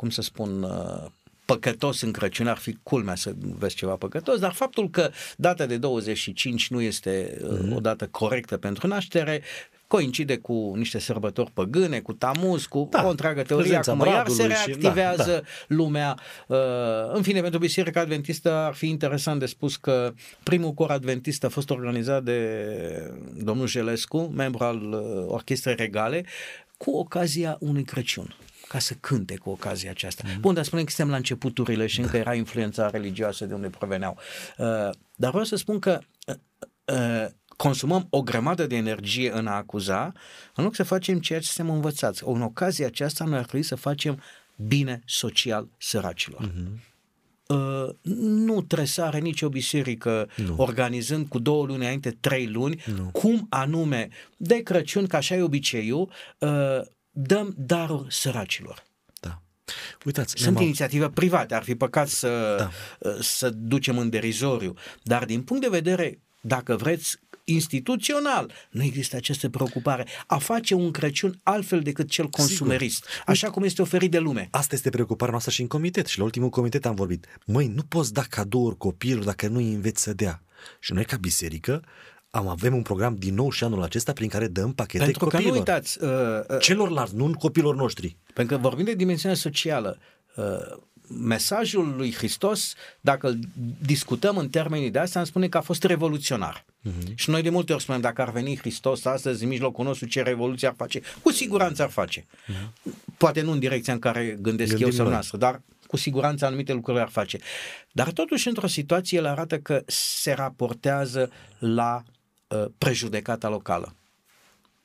cum 0.00 0.10
să 0.10 0.22
spun, 0.22 0.62
uh, 0.62 1.10
păcătos 1.44 2.00
în 2.00 2.12
Crăciun, 2.12 2.46
ar 2.46 2.56
fi 2.56 2.78
culmea 2.82 3.14
să 3.14 3.32
vezi 3.58 3.74
ceva 3.74 3.94
păcătos, 3.94 4.38
dar 4.38 4.52
faptul 4.52 4.90
că 4.90 5.10
data 5.36 5.66
de 5.66 5.76
25 5.76 6.68
nu 6.68 6.80
este 6.80 7.38
uh, 7.42 7.58
mm-hmm. 7.58 7.74
o 7.76 7.80
dată 7.80 8.06
corectă 8.06 8.56
pentru 8.56 8.86
naștere, 8.86 9.42
coincide 9.86 10.36
cu 10.36 10.72
niște 10.76 10.98
sărbători 10.98 11.50
păgâne, 11.50 12.00
cu 12.00 12.12
tamuz, 12.12 12.64
cu 12.64 12.88
da, 12.90 13.06
o 13.06 13.08
întreagă 13.08 13.42
teorie, 13.42 13.76
acum 13.76 14.06
iar 14.06 14.28
se 14.28 14.46
reactivează 14.46 15.22
și, 15.22 15.26
da, 15.26 15.32
da. 15.34 15.74
lumea. 15.74 16.18
Uh, 16.46 16.56
în 17.12 17.22
fine, 17.22 17.40
pentru 17.40 17.58
Biserica 17.58 18.00
Adventistă 18.00 18.52
ar 18.52 18.74
fi 18.74 18.88
interesant 18.88 19.38
de 19.38 19.46
spus 19.46 19.76
că 19.76 20.12
primul 20.42 20.72
cor 20.72 20.90
adventist 20.90 21.44
a 21.44 21.48
fost 21.48 21.70
organizat 21.70 22.22
de 22.22 22.50
domnul 23.42 23.66
Jelescu, 23.66 24.18
membru 24.18 24.64
al 24.64 24.92
uh, 24.92 25.24
Orchestrei 25.26 25.74
Regale, 25.74 26.24
cu 26.76 26.90
ocazia 26.90 27.56
unui 27.60 27.84
Crăciun 27.84 28.34
ca 28.70 28.78
să 28.78 28.94
cânte 29.00 29.36
cu 29.36 29.50
ocazia 29.50 29.90
aceasta. 29.90 30.22
Mm. 30.26 30.40
Bun, 30.40 30.54
dar 30.54 30.64
spunem 30.64 30.84
că 30.84 30.90
suntem 30.90 31.12
la 31.12 31.16
începuturile 31.16 31.86
și 31.86 32.00
încă 32.00 32.12
da. 32.12 32.18
era 32.18 32.34
influența 32.34 32.90
religioasă 32.90 33.44
de 33.44 33.54
unde 33.54 33.68
proveneau. 33.68 34.18
Uh, 34.58 34.66
dar 35.14 35.30
vreau 35.30 35.44
să 35.44 35.56
spun 35.56 35.78
că 35.78 35.98
uh, 36.26 36.34
uh, 36.84 37.26
consumăm 37.56 38.06
o 38.10 38.22
grămadă 38.22 38.66
de 38.66 38.76
energie 38.76 39.32
în 39.32 39.46
a 39.46 39.54
acuza, 39.54 40.12
în 40.54 40.64
loc 40.64 40.74
să 40.74 40.82
facem 40.82 41.18
ceea 41.20 41.40
ce 41.40 41.46
suntem 41.46 41.74
învățați. 41.74 42.22
În 42.26 42.42
ocazia 42.42 42.86
aceasta 42.86 43.24
noi 43.24 43.38
ar 43.38 43.44
trebui 43.44 43.66
să 43.66 43.74
facem 43.74 44.22
bine 44.56 45.02
social 45.06 45.68
săracilor. 45.78 46.50
Uh-huh. 46.50 46.88
Uh, 47.46 47.88
nu 48.14 48.62
tresare 48.62 49.18
nicio 49.18 49.48
biserică 49.48 50.28
nu. 50.36 50.54
organizând 50.56 51.26
cu 51.26 51.38
două 51.38 51.66
luni 51.66 51.82
înainte, 51.82 52.16
trei 52.20 52.46
luni, 52.46 52.82
nu. 52.96 53.10
cum 53.12 53.46
anume 53.48 54.08
de 54.36 54.62
Crăciun, 54.62 55.06
ca 55.06 55.16
așa 55.16 55.34
e 55.34 55.42
obiceiul, 55.42 56.10
uh, 56.38 56.80
dăm 57.10 57.54
daruri 57.56 58.14
săracilor. 58.14 58.84
Da. 59.20 59.42
Uitați, 60.04 60.34
Sunt 60.36 60.56
am... 60.56 60.62
inițiative 60.62 61.08
private, 61.08 61.54
ar 61.54 61.62
fi 61.62 61.74
păcat 61.74 62.08
să, 62.08 62.54
da. 62.58 62.70
Uh, 63.10 63.18
să 63.20 63.50
ducem 63.50 63.98
în 63.98 64.10
derizoriu, 64.10 64.74
dar 65.02 65.24
din 65.24 65.42
punct 65.42 65.62
de 65.62 65.68
vedere, 65.68 66.20
dacă 66.40 66.76
vreți, 66.76 67.18
instituțional 67.44 68.52
nu 68.70 68.82
există 68.82 69.16
această 69.16 69.48
preocupare 69.48 70.06
a 70.26 70.38
face 70.38 70.74
un 70.74 70.90
Crăciun 70.90 71.40
altfel 71.42 71.80
decât 71.80 72.08
cel 72.08 72.28
consumerist, 72.28 73.04
Sigur. 73.04 73.22
așa 73.26 73.50
cum 73.50 73.62
este 73.62 73.82
oferit 73.82 74.10
de 74.10 74.18
lume. 74.18 74.48
Asta 74.50 74.74
este 74.74 74.90
preocuparea 74.90 75.30
noastră 75.30 75.52
și 75.52 75.60
în 75.60 75.66
comitet 75.66 76.06
și 76.06 76.18
la 76.18 76.24
ultimul 76.24 76.48
comitet 76.48 76.86
am 76.86 76.94
vorbit. 76.94 77.26
Măi, 77.46 77.66
nu 77.66 77.82
poți 77.82 78.12
da 78.12 78.22
cadouri 78.22 78.76
copiilor 78.76 79.24
dacă 79.24 79.48
nu 79.48 79.58
îi 79.58 79.72
înveți 79.72 80.02
să 80.02 80.12
dea. 80.12 80.42
Și 80.80 80.92
noi 80.92 81.04
ca 81.04 81.16
biserică 81.16 81.84
am 82.30 82.48
avem 82.48 82.74
un 82.74 82.82
program 82.82 83.16
din 83.18 83.34
nou 83.34 83.50
și 83.50 83.64
anul 83.64 83.82
acesta 83.82 84.12
prin 84.12 84.28
care 84.28 84.48
dăm 84.48 84.72
pachete 84.72 85.04
pentru 85.04 85.24
copiilor. 85.24 85.44
Că 85.44 85.52
nu 85.52 85.58
uitați, 85.58 86.02
uh, 86.02 86.10
uh, 86.48 86.60
celorlalți, 86.60 87.16
nu 87.16 87.30
copilor 87.38 87.74
noștri. 87.74 88.16
Pentru 88.34 88.56
că 88.56 88.62
vorbim 88.62 88.84
de 88.84 88.94
dimensiunea 88.94 89.36
socială. 89.36 89.98
Uh, 90.36 90.44
mesajul 91.18 91.94
lui 91.96 92.14
Hristos, 92.14 92.74
dacă 93.00 93.28
îl 93.28 93.38
discutăm 93.82 94.36
în 94.36 94.48
termenii 94.48 94.90
de 94.90 94.98
asta, 94.98 95.18
am 95.18 95.24
spune 95.24 95.48
că 95.48 95.56
a 95.56 95.60
fost 95.60 95.84
revoluționar. 95.84 96.64
Uh-huh. 96.64 97.14
Și 97.14 97.30
noi 97.30 97.42
de 97.42 97.50
multe 97.50 97.72
ori 97.72 97.82
spunem, 97.82 98.00
dacă 98.00 98.22
ar 98.22 98.30
veni 98.30 98.56
Hristos 98.56 99.04
astăzi 99.04 99.42
în 99.42 99.48
mijlocul 99.48 99.84
nostru, 99.84 100.06
ce 100.06 100.22
revoluție 100.22 100.68
ar 100.68 100.74
face? 100.76 101.00
Cu 101.22 101.32
siguranță 101.32 101.82
ar 101.82 101.90
face. 101.90 102.20
Uh-huh. 102.20 102.92
Poate 103.16 103.40
nu 103.40 103.50
în 103.50 103.58
direcția 103.58 103.92
în 103.92 103.98
care 103.98 104.38
gândesc 104.40 104.70
Gândim 104.70 104.86
eu 104.86 104.92
sau 104.92 105.08
noastră, 105.08 105.38
dar 105.38 105.60
cu 105.86 105.96
siguranță 105.96 106.46
anumite 106.46 106.72
lucruri 106.72 107.00
ar 107.00 107.08
face. 107.08 107.38
Dar 107.92 108.12
totuși, 108.12 108.48
într-o 108.48 108.66
situație, 108.66 109.18
el 109.18 109.26
arată 109.26 109.58
că 109.58 109.82
se 109.86 110.32
raportează 110.32 111.30
la 111.58 112.02
uh, 112.06 112.12
prejudecata 112.78 113.48
locală 113.48 113.94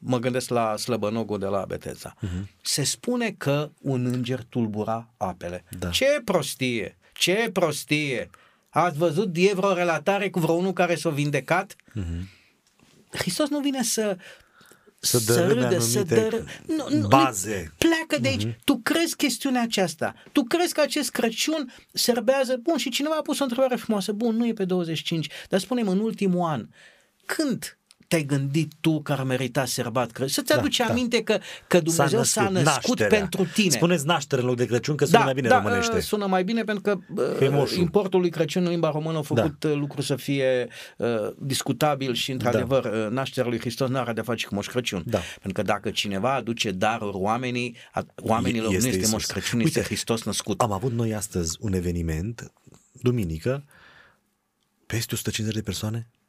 mă 0.05 0.19
gândesc 0.19 0.49
la 0.49 0.77
slăbănogul 0.77 1.39
de 1.39 1.45
la 1.45 1.65
Beteza. 1.67 2.15
Uh-huh. 2.15 2.43
Se 2.61 2.83
spune 2.83 3.31
că 3.37 3.69
un 3.81 4.05
înger 4.05 4.43
tulbura 4.49 5.13
apele. 5.17 5.63
Da. 5.79 5.89
Ce 5.89 6.21
prostie! 6.25 6.97
Ce 7.13 7.49
prostie! 7.53 8.29
Ați 8.69 8.97
văzut, 8.97 9.29
e 9.33 9.53
vreo 9.53 9.73
relatare 9.73 10.29
cu 10.29 10.39
vreunul 10.39 10.73
care 10.73 10.95
s-a 10.95 11.09
vindecat? 11.09 11.75
Uh-huh. 11.75 12.21
Hristos 13.11 13.49
nu 13.49 13.59
vine 13.59 13.83
să 13.83 14.17
să, 14.99 15.17
să 15.17 15.47
râde, 15.47 15.79
să 15.79 16.03
dă... 16.03 16.43
Nu, 16.65 16.97
nu, 16.97 17.07
baze. 17.07 17.73
Pleacă 17.77 18.21
de 18.21 18.27
aici. 18.27 18.45
Uh-huh. 18.47 18.63
Tu 18.63 18.79
crezi 18.83 19.15
chestiunea 19.15 19.61
aceasta. 19.61 20.15
Tu 20.31 20.43
crezi 20.43 20.73
că 20.73 20.81
acest 20.81 21.11
Crăciun 21.11 21.73
serbează... 21.93 22.59
Bun, 22.63 22.77
și 22.77 22.89
cineva 22.89 23.15
a 23.15 23.21
pus 23.21 23.39
o 23.39 23.43
întrebare 23.43 23.75
frumoasă. 23.75 24.11
Bun, 24.11 24.35
nu 24.35 24.47
e 24.47 24.53
pe 24.53 24.65
25, 24.65 25.29
dar 25.49 25.59
spunem 25.59 25.87
în 25.87 25.99
ultimul 25.99 26.49
an. 26.49 26.67
Când 27.25 27.77
te-ai 28.07 28.23
gândit 28.23 28.71
tu 28.79 29.01
că 29.01 29.11
ar 29.11 29.23
merita 29.23 29.65
serbat 29.65 30.11
Crăciun? 30.11 30.33
Să-ți 30.33 30.47
da, 30.47 30.55
aduci 30.55 30.77
da, 30.77 30.85
aminte 30.85 31.21
da. 31.25 31.33
că, 31.33 31.43
că 31.67 31.79
Dumnezeu 31.79 32.23
s-a 32.23 32.49
născut, 32.49 32.63
s-a 32.63 32.73
născut 32.73 33.07
pentru 33.07 33.45
tine. 33.53 33.69
Spuneți 33.69 34.05
naștere 34.05 34.41
în 34.41 34.47
loc 34.47 34.55
de 34.55 34.65
Crăciun 34.65 34.95
că 34.95 35.05
sună 35.05 35.17
da, 35.17 35.23
mai 35.23 35.33
bine 35.33 35.47
da, 35.47 35.57
românește. 35.57 35.99
sună 35.99 36.25
mai 36.25 36.43
bine 36.43 36.63
pentru 36.63 36.83
că 36.83 37.21
Femoșul. 37.37 37.77
importul 37.77 38.19
lui 38.19 38.29
Crăciun 38.29 38.63
în 38.63 38.69
limba 38.69 38.91
română 38.91 39.17
a 39.17 39.21
făcut 39.21 39.59
da. 39.59 39.73
lucrul 39.73 40.03
să 40.03 40.15
fie 40.15 40.67
uh, 40.97 41.07
discutabil 41.37 42.13
și 42.13 42.31
într-adevăr 42.31 42.87
da. 42.87 43.09
nașterea 43.09 43.49
lui 43.49 43.59
Hristos 43.59 43.89
nu 43.89 43.97
are 43.97 44.13
de 44.13 44.21
face 44.21 44.47
cu 44.47 44.53
Moș 44.55 44.67
Crăciun. 44.67 45.03
Da. 45.05 45.19
Pentru 45.41 45.61
că 45.61 45.61
dacă 45.61 45.89
cineva 45.89 46.33
aduce 46.33 46.71
daruri 46.71 47.17
oamenii, 47.17 47.75
oamenilor 48.15 48.73
este 48.73 48.81
nu 48.81 48.87
este 48.87 48.97
Iisus. 48.97 49.11
Moș 49.11 49.25
Crăciun, 49.25 49.59
Uite, 49.59 49.69
este 49.69 49.81
Hristos 49.81 50.23
născut. 50.23 50.61
Am 50.61 50.71
avut 50.71 50.91
noi 50.91 51.13
astăzi 51.13 51.57
un 51.59 51.73
eveniment, 51.73 52.51
duminică, 52.91 53.63
peste 54.85 55.15
150 55.15 55.55
de 55.55 55.61
persoane 55.61 56.07
Uh, 56.07 56.24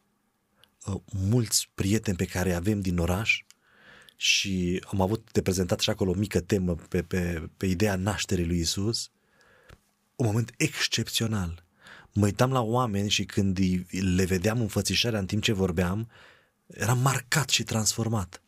mulți 1.28 1.70
prieteni 1.74 2.16
pe 2.16 2.24
care 2.24 2.53
avem 2.53 2.80
din 2.80 2.99
oraș 2.99 3.45
și 4.16 4.82
am 4.87 5.01
avut 5.01 5.28
de 5.32 5.43
prezentat 5.43 5.80
și 5.80 5.91
acolo 5.91 6.11
o 6.11 6.14
mică 6.14 6.41
temă 6.41 6.74
pe, 6.74 7.03
pe, 7.03 7.49
pe 7.57 7.66
ideea 7.66 7.97
nașterii 7.97 8.47
lui 8.47 8.59
Isus. 8.59 9.11
Un 10.16 10.26
moment 10.26 10.53
excepțional. 10.57 11.64
Mă 12.12 12.24
uitam 12.24 12.53
la 12.53 12.61
oameni 12.61 13.11
și 13.11 13.24
când 13.24 13.59
le 13.91 14.24
vedeam 14.24 14.61
înfățișarea 14.61 15.18
în 15.18 15.26
timp 15.26 15.43
ce 15.43 15.53
vorbeam, 15.53 16.11
eram 16.66 16.99
marcat 16.99 17.49
și 17.49 17.62
transformat. 17.62 18.43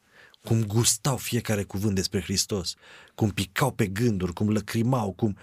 Cum 0.45 0.65
gustau 0.65 1.17
fiecare 1.17 1.63
cuvânt 1.63 1.95
despre 1.95 2.21
Hristos, 2.21 2.75
cum 3.15 3.31
picau 3.31 3.73
pe 3.73 3.87
gânduri, 3.87 4.33
cum 4.33 4.51
lăcrimau, 4.51 5.13
cum... 5.13 5.37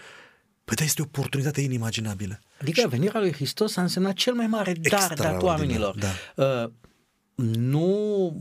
Păi 0.66 0.76
da, 0.76 0.84
este 0.84 1.02
o 1.02 1.06
oportunitate 1.08 1.62
inimaginabilă. 1.62 2.40
Adică 2.62 2.88
venirea 2.88 3.20
lui 3.20 3.34
Hristos 3.34 3.78
a 3.78 3.82
însemnat 3.82 4.14
cel 4.14 4.34
mai 4.34 4.48
mare 4.48 4.74
dar 4.74 5.14
dat 5.14 5.42
oamenilor. 5.42 5.96
Da. 5.98 6.44
Uh, 6.64 6.70
nu, 7.46 8.38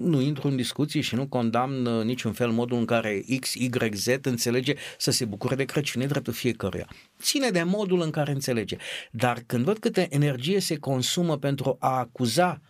nu 0.00 0.20
intru 0.20 0.48
în 0.48 0.56
discuții 0.56 1.00
și 1.00 1.14
nu 1.14 1.26
condamn 1.26 1.86
uh, 1.86 2.04
niciun 2.04 2.32
fel 2.32 2.50
modul 2.50 2.78
în 2.78 2.84
care 2.84 3.24
X, 3.40 3.54
Y, 3.54 3.70
Z 3.92 4.06
înțelege 4.22 4.74
să 4.98 5.10
se 5.10 5.24
bucure 5.24 5.54
de 5.54 5.64
Crăciun, 5.64 6.02
e 6.02 6.06
dreptul 6.06 6.32
fiecăruia. 6.32 6.88
Ține 7.20 7.50
de 7.50 7.62
modul 7.62 8.00
în 8.00 8.10
care 8.10 8.32
înțelege. 8.32 8.76
Dar 9.10 9.42
când 9.46 9.64
văd 9.64 9.78
câte 9.78 10.06
energie 10.10 10.60
se 10.60 10.76
consumă 10.76 11.38
pentru 11.38 11.76
a 11.80 11.98
acuza 11.98 12.60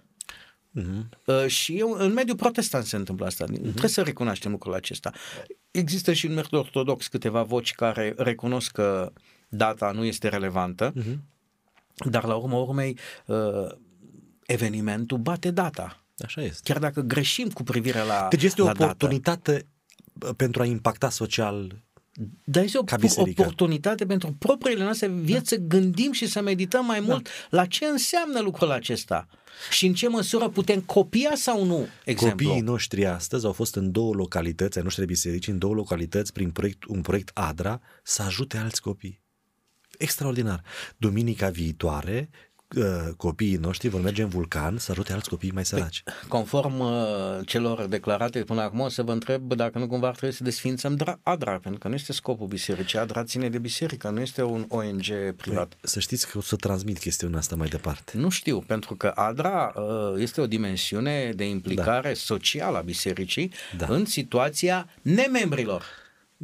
Uh-huh. 0.80 1.46
Și 1.46 1.78
eu, 1.78 1.92
în 1.98 2.12
mediul 2.12 2.36
protestant 2.36 2.84
se 2.84 2.96
întâmplă 2.96 3.26
asta. 3.26 3.44
Uh-huh. 3.44 3.60
Trebuie 3.60 3.88
să 3.88 4.02
recunoaștem 4.02 4.50
lucrul 4.50 4.74
acesta. 4.74 5.10
Există 5.70 6.12
și 6.12 6.26
în 6.26 6.34
mediul 6.34 6.60
ortodox 6.60 7.08
câteva 7.08 7.42
voci 7.42 7.72
care 7.72 8.14
recunosc 8.16 8.70
că 8.70 9.12
data 9.48 9.90
nu 9.90 10.04
este 10.04 10.28
relevantă, 10.28 10.92
uh-huh. 10.92 11.16
dar 12.10 12.24
la 12.24 12.34
urma 12.34 12.58
urmei 12.58 12.98
uh, 13.26 13.66
evenimentul 14.46 15.18
bate 15.18 15.50
data. 15.50 16.04
Așa 16.24 16.42
este. 16.42 16.60
Chiar 16.64 16.78
dacă 16.78 17.00
greșim 17.00 17.48
cu 17.48 17.62
privire 17.62 18.02
la 18.02 18.26
Deci 18.30 18.42
este 18.42 18.62
o 18.62 18.68
oportunitate 18.68 19.66
dată. 20.12 20.34
pentru 20.34 20.62
a 20.62 20.64
impacta 20.64 21.10
social 21.10 21.82
dar 22.44 22.64
este 22.64 22.78
o 22.78 22.84
oportunitate 23.16 24.06
pentru 24.06 24.36
propriile 24.38 24.82
noastre 24.82 25.08
vieți 25.08 25.50
da. 25.50 25.56
să 25.56 25.56
gândim 25.56 26.12
și 26.12 26.26
să 26.26 26.40
medităm 26.40 26.84
mai 26.84 27.00
mult 27.00 27.22
da. 27.22 27.30
la 27.50 27.66
ce 27.66 27.84
înseamnă 27.84 28.40
lucrul 28.40 28.70
acesta 28.70 29.28
și 29.70 29.86
în 29.86 29.94
ce 29.94 30.08
măsură 30.08 30.48
putem 30.48 30.80
copia 30.80 31.32
sau 31.34 31.64
nu 31.64 31.86
exemplu. 32.04 32.46
Copiii 32.46 32.62
noștri 32.64 33.06
astăzi 33.06 33.46
au 33.46 33.52
fost 33.52 33.74
în 33.74 33.90
două 33.92 34.14
localități, 34.14 34.76
ai 34.78 34.82
noștri 34.82 35.06
biserici, 35.06 35.48
în 35.48 35.58
două 35.58 35.74
localități 35.74 36.32
prin 36.32 36.50
proiect, 36.50 36.84
un 36.84 37.00
proiect 37.00 37.30
ADRA 37.34 37.80
să 38.02 38.22
ajute 38.22 38.56
alți 38.56 38.80
copii. 38.80 39.20
Extraordinar. 39.98 40.62
Duminica 40.96 41.48
viitoare 41.48 42.28
uh, 42.30 42.51
copiii 43.16 43.56
noștri 43.56 43.88
vor 43.88 44.00
merge 44.00 44.22
în 44.22 44.28
vulcan 44.28 44.78
să 44.78 44.90
ajute 44.90 45.12
alți 45.12 45.28
copii 45.28 45.50
mai 45.50 45.64
săraci. 45.64 46.02
Conform 46.28 46.78
uh, 46.78 46.90
celor 47.46 47.86
declarate 47.86 48.40
până 48.40 48.60
acum, 48.60 48.80
o 48.80 48.88
să 48.88 49.02
vă 49.02 49.12
întreb 49.12 49.54
dacă 49.54 49.78
nu 49.78 49.86
cumva 49.86 50.06
ar 50.08 50.14
trebui 50.14 50.34
să 50.34 50.44
desfințăm 50.44 50.96
dra- 50.96 51.18
ADRA, 51.22 51.58
pentru 51.58 51.80
că 51.80 51.88
nu 51.88 51.94
este 51.94 52.12
scopul 52.12 52.46
bisericii. 52.46 52.98
ADRA 52.98 53.24
ține 53.24 53.48
de 53.48 53.58
biserică, 53.58 54.08
nu 54.08 54.20
este 54.20 54.42
un 54.42 54.64
ONG 54.68 55.04
privat. 55.36 55.68
Păi, 55.68 55.78
să 55.82 56.00
știți 56.00 56.30
că 56.30 56.38
o 56.38 56.40
să 56.40 56.56
transmit 56.56 56.98
chestiunea 56.98 57.38
asta 57.38 57.56
mai 57.56 57.68
departe. 57.68 58.12
Nu 58.16 58.28
știu, 58.28 58.58
pentru 58.60 58.94
că 58.94 59.12
ADRA 59.14 59.72
uh, 59.76 59.82
este 60.16 60.40
o 60.40 60.46
dimensiune 60.46 61.32
de 61.36 61.48
implicare 61.48 62.08
da. 62.08 62.14
socială 62.14 62.78
a 62.78 62.80
bisericii 62.80 63.52
Da. 63.76 63.86
în 63.88 64.04
situația 64.04 64.88
nemembrilor. 65.02 65.84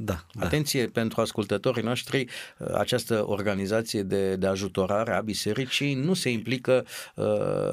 Da, 0.01 0.25
da. 0.33 0.47
Atenție 0.47 0.87
pentru 0.87 1.21
ascultătorii 1.21 1.83
noștri, 1.83 2.27
uh, 2.59 2.69
această 2.75 3.25
organizație 3.27 4.03
de, 4.03 4.37
de 4.37 4.47
ajutorare 4.47 5.15
a 5.15 5.21
bisericii 5.21 5.95
nu 5.95 6.15
se 6.15 6.31
implică 6.31 6.85
uh, 7.15 7.25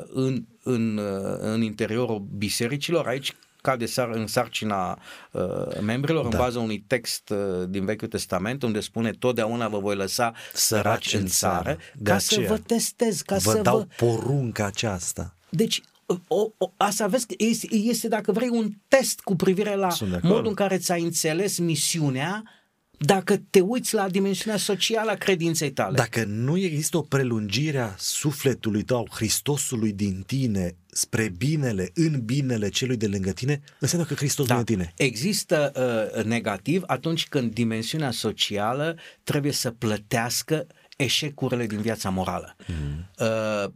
în, 0.07 0.45
în, 0.63 0.97
uh, 0.97 1.37
în 1.39 1.61
interiorul 1.61 2.19
bisericilor, 2.37 3.07
aici 3.07 3.33
cade 3.61 3.85
sar, 3.85 4.09
în 4.09 4.27
sarcina 4.27 4.99
uh, 5.31 5.41
membrilor 5.81 6.21
da. 6.21 6.27
în 6.27 6.29
Da. 6.29 6.37
baza 6.37 6.59
unui 6.59 6.79
text 6.87 7.29
uh, 7.29 7.37
din 7.69 7.85
Vechiul 7.85 8.07
Testament 8.07 8.63
unde 8.63 8.79
spune 8.79 9.11
totdeauna 9.11 9.67
vă 9.67 9.79
voi 9.79 9.95
lăsa 9.95 10.33
săraci 10.53 11.13
în 11.13 11.25
țară 11.25 11.77
De 11.93 12.09
ca 12.09 12.17
să 12.17 12.33
aceea, 12.33 12.49
vă 12.49 12.57
testez, 12.57 13.21
ca 13.21 13.35
vă 13.35 13.51
să 13.51 13.61
dau 13.61 13.77
vă... 13.77 14.05
porunca 14.05 14.65
aceasta. 14.65 15.35
Deci 15.49 15.81
o, 16.27 16.49
o, 16.57 16.71
asta 16.77 17.07
vezi 17.07 17.25
că 17.25 17.33
este, 17.37 17.75
este, 17.75 18.07
dacă 18.07 18.31
vrei, 18.31 18.49
un 18.49 18.71
test 18.87 19.19
cu 19.19 19.35
privire 19.35 19.75
la 19.75 19.89
Sunt 19.89 20.09
de 20.09 20.15
acord. 20.15 20.33
modul 20.33 20.47
în 20.47 20.53
care 20.53 20.77
ți-ai 20.77 21.01
înțeles 21.01 21.57
misiunea 21.57 22.43
dacă 22.97 23.37
te 23.49 23.59
uiți 23.59 23.93
la 23.93 24.09
dimensiunea 24.09 24.59
socială 24.59 25.11
a 25.11 25.15
credinței 25.15 25.71
tale. 25.71 25.95
Dacă 25.95 26.23
nu 26.23 26.57
există 26.57 26.97
o 26.97 27.01
prelungire 27.01 27.79
a 27.79 27.93
sufletului 27.97 28.83
tău, 28.83 29.07
Hristosului 29.11 29.93
din 29.93 30.23
tine, 30.27 30.75
spre 30.87 31.33
binele, 31.37 31.91
în 31.93 32.21
binele 32.25 32.69
celui 32.69 32.97
de 32.97 33.07
lângă 33.07 33.31
tine, 33.31 33.61
înseamnă 33.79 34.07
că 34.07 34.13
Hristos 34.13 34.47
nu 34.47 34.55
e 34.55 34.57
în 34.57 34.63
tine. 34.63 34.93
Există 34.97 35.71
uh, 36.15 36.23
negativ 36.23 36.83
atunci 36.85 37.27
când 37.27 37.53
dimensiunea 37.53 38.11
socială 38.11 38.97
trebuie 39.23 39.51
să 39.51 39.71
plătească 39.71 40.67
eșecurile 40.97 41.65
din 41.65 41.81
viața 41.81 42.09
morală. 42.09 42.55
Mm. 42.67 43.09
Uh, 43.19 43.71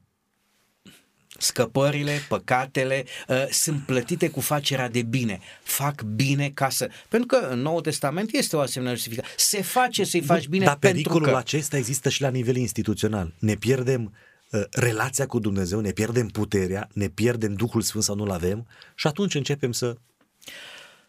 scăpările, 1.38 2.20
păcatele 2.28 3.06
uh, 3.28 3.48
sunt 3.50 3.82
plătite 3.86 4.30
cu 4.30 4.40
facerea 4.40 4.90
de 4.90 5.02
bine. 5.02 5.40
Fac 5.64 6.02
bine 6.02 6.50
ca 6.50 6.70
să... 6.70 6.90
Pentru 7.08 7.28
că 7.28 7.48
în 7.50 7.60
Noul 7.60 7.82
Testament 7.82 8.34
este 8.34 8.56
o 8.56 8.60
asemenea 8.60 8.94
justificare. 8.94 9.28
Se 9.38 9.62
face 9.62 10.04
să-i 10.04 10.22
faci 10.22 10.48
bine 10.48 10.66
Dar 10.66 10.76
pentru 10.76 11.02
pericolul 11.02 11.32
că... 11.32 11.38
acesta 11.38 11.78
există 11.78 12.10
și 12.10 12.22
la 12.22 12.30
nivel 12.30 12.56
instituțional. 12.56 13.34
Ne 13.40 13.56
pierdem 13.56 14.14
uh, 14.52 14.62
relația 14.72 15.26
cu 15.26 15.40
Dumnezeu, 15.40 15.80
ne 15.80 15.92
pierdem 15.92 16.28
puterea, 16.28 16.90
ne 16.94 17.08
pierdem 17.08 17.54
Duhul 17.54 17.82
Sfânt 17.82 18.04
sau 18.04 18.16
nu-L 18.16 18.32
avem 18.32 18.68
și 18.96 19.08
atunci 19.08 19.36
începem 19.36 19.72
să 19.72 19.96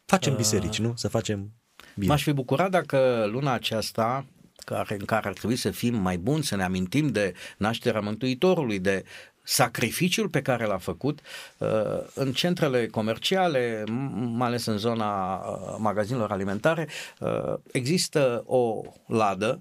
facem 0.04 0.36
biserici, 0.36 0.78
nu? 0.78 0.92
Să 0.96 1.08
facem 1.08 1.50
bine. 1.94 2.06
M-aș 2.06 2.22
fi 2.22 2.32
bucurat 2.32 2.70
dacă 2.70 3.28
luna 3.30 3.52
aceasta 3.52 4.26
care, 4.64 4.96
în 4.98 5.04
care 5.04 5.28
ar 5.28 5.32
trebui 5.32 5.56
să 5.56 5.70
fim 5.70 5.94
mai 5.94 6.18
buni, 6.18 6.44
să 6.44 6.56
ne 6.56 6.62
amintim 6.62 7.08
de 7.08 7.34
nașterea 7.56 8.00
Mântuitorului, 8.00 8.78
de 8.78 9.04
sacrificiul 9.42 10.28
pe 10.28 10.42
care 10.42 10.64
l-a 10.64 10.78
făcut 10.78 11.20
uh, 11.58 11.68
în 12.14 12.32
centrele 12.32 12.86
comerciale, 12.86 13.82
m- 13.82 14.12
mai 14.12 14.46
ales 14.46 14.66
în 14.66 14.78
zona 14.78 15.34
uh, 15.36 15.76
magazinelor 15.78 16.30
alimentare, 16.30 16.88
uh, 17.18 17.54
există 17.72 18.42
o 18.46 18.82
ladă 19.06 19.60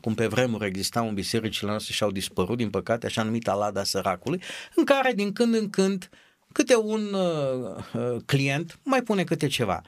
cum 0.00 0.14
pe 0.14 0.26
vremuri 0.26 0.66
existau 0.66 1.08
în 1.08 1.14
bisericile 1.14 1.70
noastre 1.70 1.92
și 1.92 2.02
au 2.02 2.10
dispărut, 2.10 2.56
din 2.56 2.70
păcate, 2.70 3.06
așa 3.06 3.22
numita 3.22 3.54
lada 3.54 3.84
săracului, 3.84 4.42
în 4.74 4.84
care 4.84 5.12
din 5.12 5.32
când 5.32 5.54
în 5.54 5.70
când 5.70 6.10
câte 6.52 6.76
un 6.76 7.12
uh, 7.12 7.84
uh, 7.94 8.16
client 8.26 8.78
mai 8.82 9.02
pune 9.02 9.24
câte 9.24 9.46
ceva. 9.46 9.82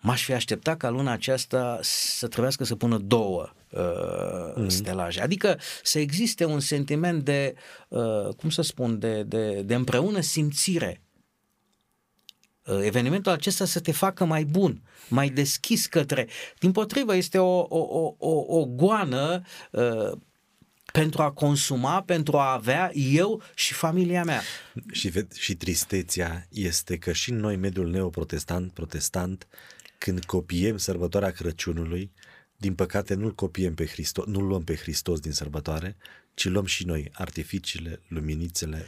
M-aș 0.00 0.24
fi 0.24 0.32
așteptat 0.32 0.76
ca 0.76 0.88
luna 0.88 1.12
aceasta 1.12 1.78
să 1.82 2.26
trebuiască 2.28 2.64
să 2.64 2.74
pună 2.74 2.98
două 2.98 3.52
uh, 3.70 4.52
mm. 4.54 4.68
stelaje. 4.68 5.20
Adică 5.20 5.58
să 5.82 5.98
existe 5.98 6.44
un 6.44 6.60
sentiment 6.60 7.24
de, 7.24 7.54
uh, 7.88 8.34
cum 8.36 8.50
să 8.50 8.62
spun, 8.62 8.98
de, 8.98 9.22
de, 9.22 9.62
de 9.62 9.74
împreună 9.74 10.20
simțire. 10.20 11.02
Uh, 12.64 12.78
evenimentul 12.82 13.32
acesta 13.32 13.64
să 13.64 13.80
te 13.80 13.92
facă 13.92 14.24
mai 14.24 14.44
bun, 14.44 14.82
mai 15.08 15.28
deschis 15.28 15.86
către... 15.86 16.28
Din 16.58 16.72
potrivă, 16.72 17.16
este 17.16 17.38
o, 17.38 17.58
o, 17.58 17.78
o, 17.78 18.14
o, 18.18 18.58
o 18.58 18.64
goană 18.64 19.42
uh, 19.70 20.12
pentru 20.92 21.22
a 21.22 21.30
consuma, 21.30 22.02
pentru 22.02 22.36
a 22.36 22.52
avea 22.52 22.90
eu 22.94 23.42
și 23.54 23.74
familia 23.74 24.24
mea. 24.24 24.42
Și, 24.92 25.10
ved- 25.10 25.38
și 25.38 25.54
tristețea 25.54 26.46
este 26.50 26.96
că 26.96 27.12
și 27.12 27.30
noi, 27.30 27.56
mediul 27.56 27.90
neoprotestant, 27.90 28.72
protestant, 28.72 29.46
când 29.98 30.24
copiem 30.24 30.76
sărbătoarea 30.76 31.30
Crăciunului, 31.30 32.12
din 32.56 32.74
păcate 32.74 33.14
nu-l 33.14 33.34
copiem 33.34 33.74
pe 33.74 33.86
Hristos, 33.86 34.24
nu 34.26 34.40
luăm 34.40 34.64
pe 34.64 34.76
Hristos 34.76 35.20
din 35.20 35.32
sărbătoare, 35.32 35.96
ci 36.34 36.44
luăm 36.44 36.64
și 36.64 36.86
noi 36.86 37.10
artificiile, 37.12 38.02
luminițele, 38.08 38.84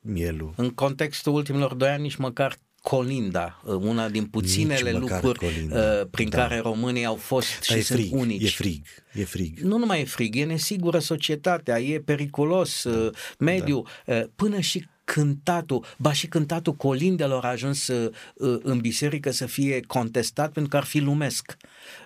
mielul. 0.00 0.52
În 0.56 0.70
contextul 0.70 1.34
ultimilor 1.34 1.74
doi 1.74 1.88
ani, 1.88 2.02
nici 2.02 2.16
măcar 2.16 2.58
colinda, 2.82 3.62
uh, 3.64 3.74
una 3.74 4.08
din 4.08 4.24
puținele 4.26 4.90
Nici 4.90 5.00
măcar 5.00 5.22
lucruri 5.22 5.38
colinda, 5.38 6.00
uh, 6.00 6.06
prin 6.10 6.28
da. 6.28 6.36
care 6.36 6.58
românii 6.58 7.04
au 7.04 7.14
fost 7.14 7.52
Dar 7.52 7.62
și 7.62 7.74
e 7.74 7.82
sunt 7.82 7.98
frig, 7.98 8.12
unici. 8.12 8.42
e 8.42 8.48
frig, 8.48 8.86
e 9.12 9.24
frig. 9.24 9.58
Nu 9.58 9.78
numai 9.78 10.00
e 10.00 10.04
frig, 10.04 10.36
e 10.36 10.44
nesigură 10.44 10.98
societatea, 10.98 11.80
e 11.80 12.00
periculos 12.00 12.84
uh, 12.84 13.14
mediul, 13.38 13.88
uh, 14.06 14.22
până 14.34 14.60
și 14.60 14.86
cântatul, 15.06 15.84
ba 15.96 16.12
și 16.12 16.26
cântatul 16.26 16.72
colindelor 16.72 17.44
a 17.44 17.48
ajuns 17.48 17.86
uh, 17.88 18.12
uh, 18.34 18.58
în 18.62 18.78
biserică 18.78 19.30
să 19.30 19.46
fie 19.46 19.80
contestat 19.80 20.52
pentru 20.52 20.70
că 20.70 20.76
ar 20.76 20.84
fi 20.84 20.98
lumesc. 20.98 21.56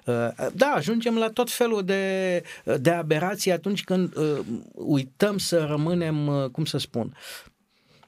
Uh, 0.04 0.28
Da, 0.52 0.66
ajungem 0.66 1.18
la 1.18 1.30
tot 1.30 1.50
felul 1.50 1.84
de, 1.84 2.42
de 2.80 2.90
aberații 2.90 3.52
atunci 3.52 3.84
când 3.84 4.16
uh, 4.16 4.38
uităm 4.72 5.38
să 5.38 5.64
rămânem, 5.64 6.26
uh, 6.26 6.50
cum 6.50 6.64
să 6.64 6.78
spun, 6.78 7.16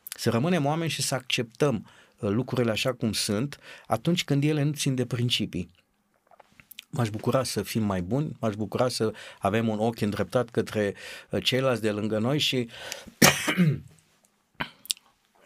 să 0.09 0.31
rămânem 0.31 0.67
oameni 0.67 0.91
și 0.91 1.03
să 1.03 1.15
acceptăm 1.15 1.87
uh, 2.19 2.31
lucrurile 2.31 2.71
așa 2.71 2.93
cum 2.93 3.13
sunt, 3.13 3.59
atunci 3.87 4.25
când 4.25 4.45
ele 4.45 4.63
nu 4.63 4.73
țin 4.73 4.95
de 4.95 5.07
principii. 5.07 5.71
M-aș 6.91 7.09
bucura 7.09 7.43
să 7.43 7.63
fim 7.63 7.83
mai 7.83 8.03
buni, 8.03 8.37
m-aș 8.41 8.55
bucura 8.55 8.89
să 8.89 9.13
avem 9.39 9.69
un 9.69 9.79
ochi 9.79 10.01
îndreptat 10.01 10.49
către 10.49 10.95
uh, 11.31 11.45
ceilalți 11.45 11.83
de 11.83 11.91
lângă 11.91 12.19
noi 12.19 12.39
și 12.39 12.69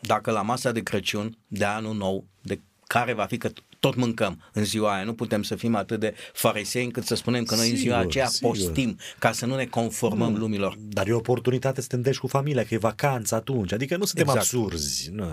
dacă 0.07 0.31
la 0.31 0.43
masa 0.43 0.73
de 0.73 0.81
Crăciun, 0.83 1.39
de 1.49 1.65
anul 1.65 1.95
nou, 1.95 2.25
de 2.43 2.61
care 2.87 3.13
va 3.13 3.25
fi 3.25 3.37
că 3.37 3.51
tot 3.81 3.95
mâncăm 3.95 4.43
în 4.53 4.65
ziua 4.65 4.95
aia, 4.95 5.05
nu 5.05 5.15
putem 5.15 5.43
să 5.43 5.57
fim 5.57 5.75
atât 5.75 6.01
de 6.01 6.15
farisei 6.33 6.85
încât 6.85 7.05
să 7.05 7.15
spunem 7.15 7.45
că 7.45 7.55
noi 7.55 7.71
în 7.71 7.77
ziua 7.77 7.95
Sigur, 7.97 8.11
aceea 8.11 8.27
sigur. 8.27 8.51
postim 8.51 8.99
ca 9.19 9.33
să 9.33 9.47
nu 9.47 9.57
ne 9.57 9.65
conformăm 9.67 10.33
Nu. 10.33 10.39
lumilor. 10.39 10.77
Dar 10.79 11.07
e 11.09 11.13
o 11.13 11.17
oportunitate 11.17 11.81
să 11.81 11.87
te 11.87 11.95
îndești 11.97 12.21
cu 12.21 12.27
familia, 12.27 12.65
că 12.65 12.75
e 12.75 12.79
vacanță 12.79 13.35
atunci. 13.35 13.73
Adică 13.73 13.97
nu 13.97 14.05
suntem 14.05 14.25
Exact. 14.27 14.41
absurzi. 14.43 15.11
Nu. 15.11 15.33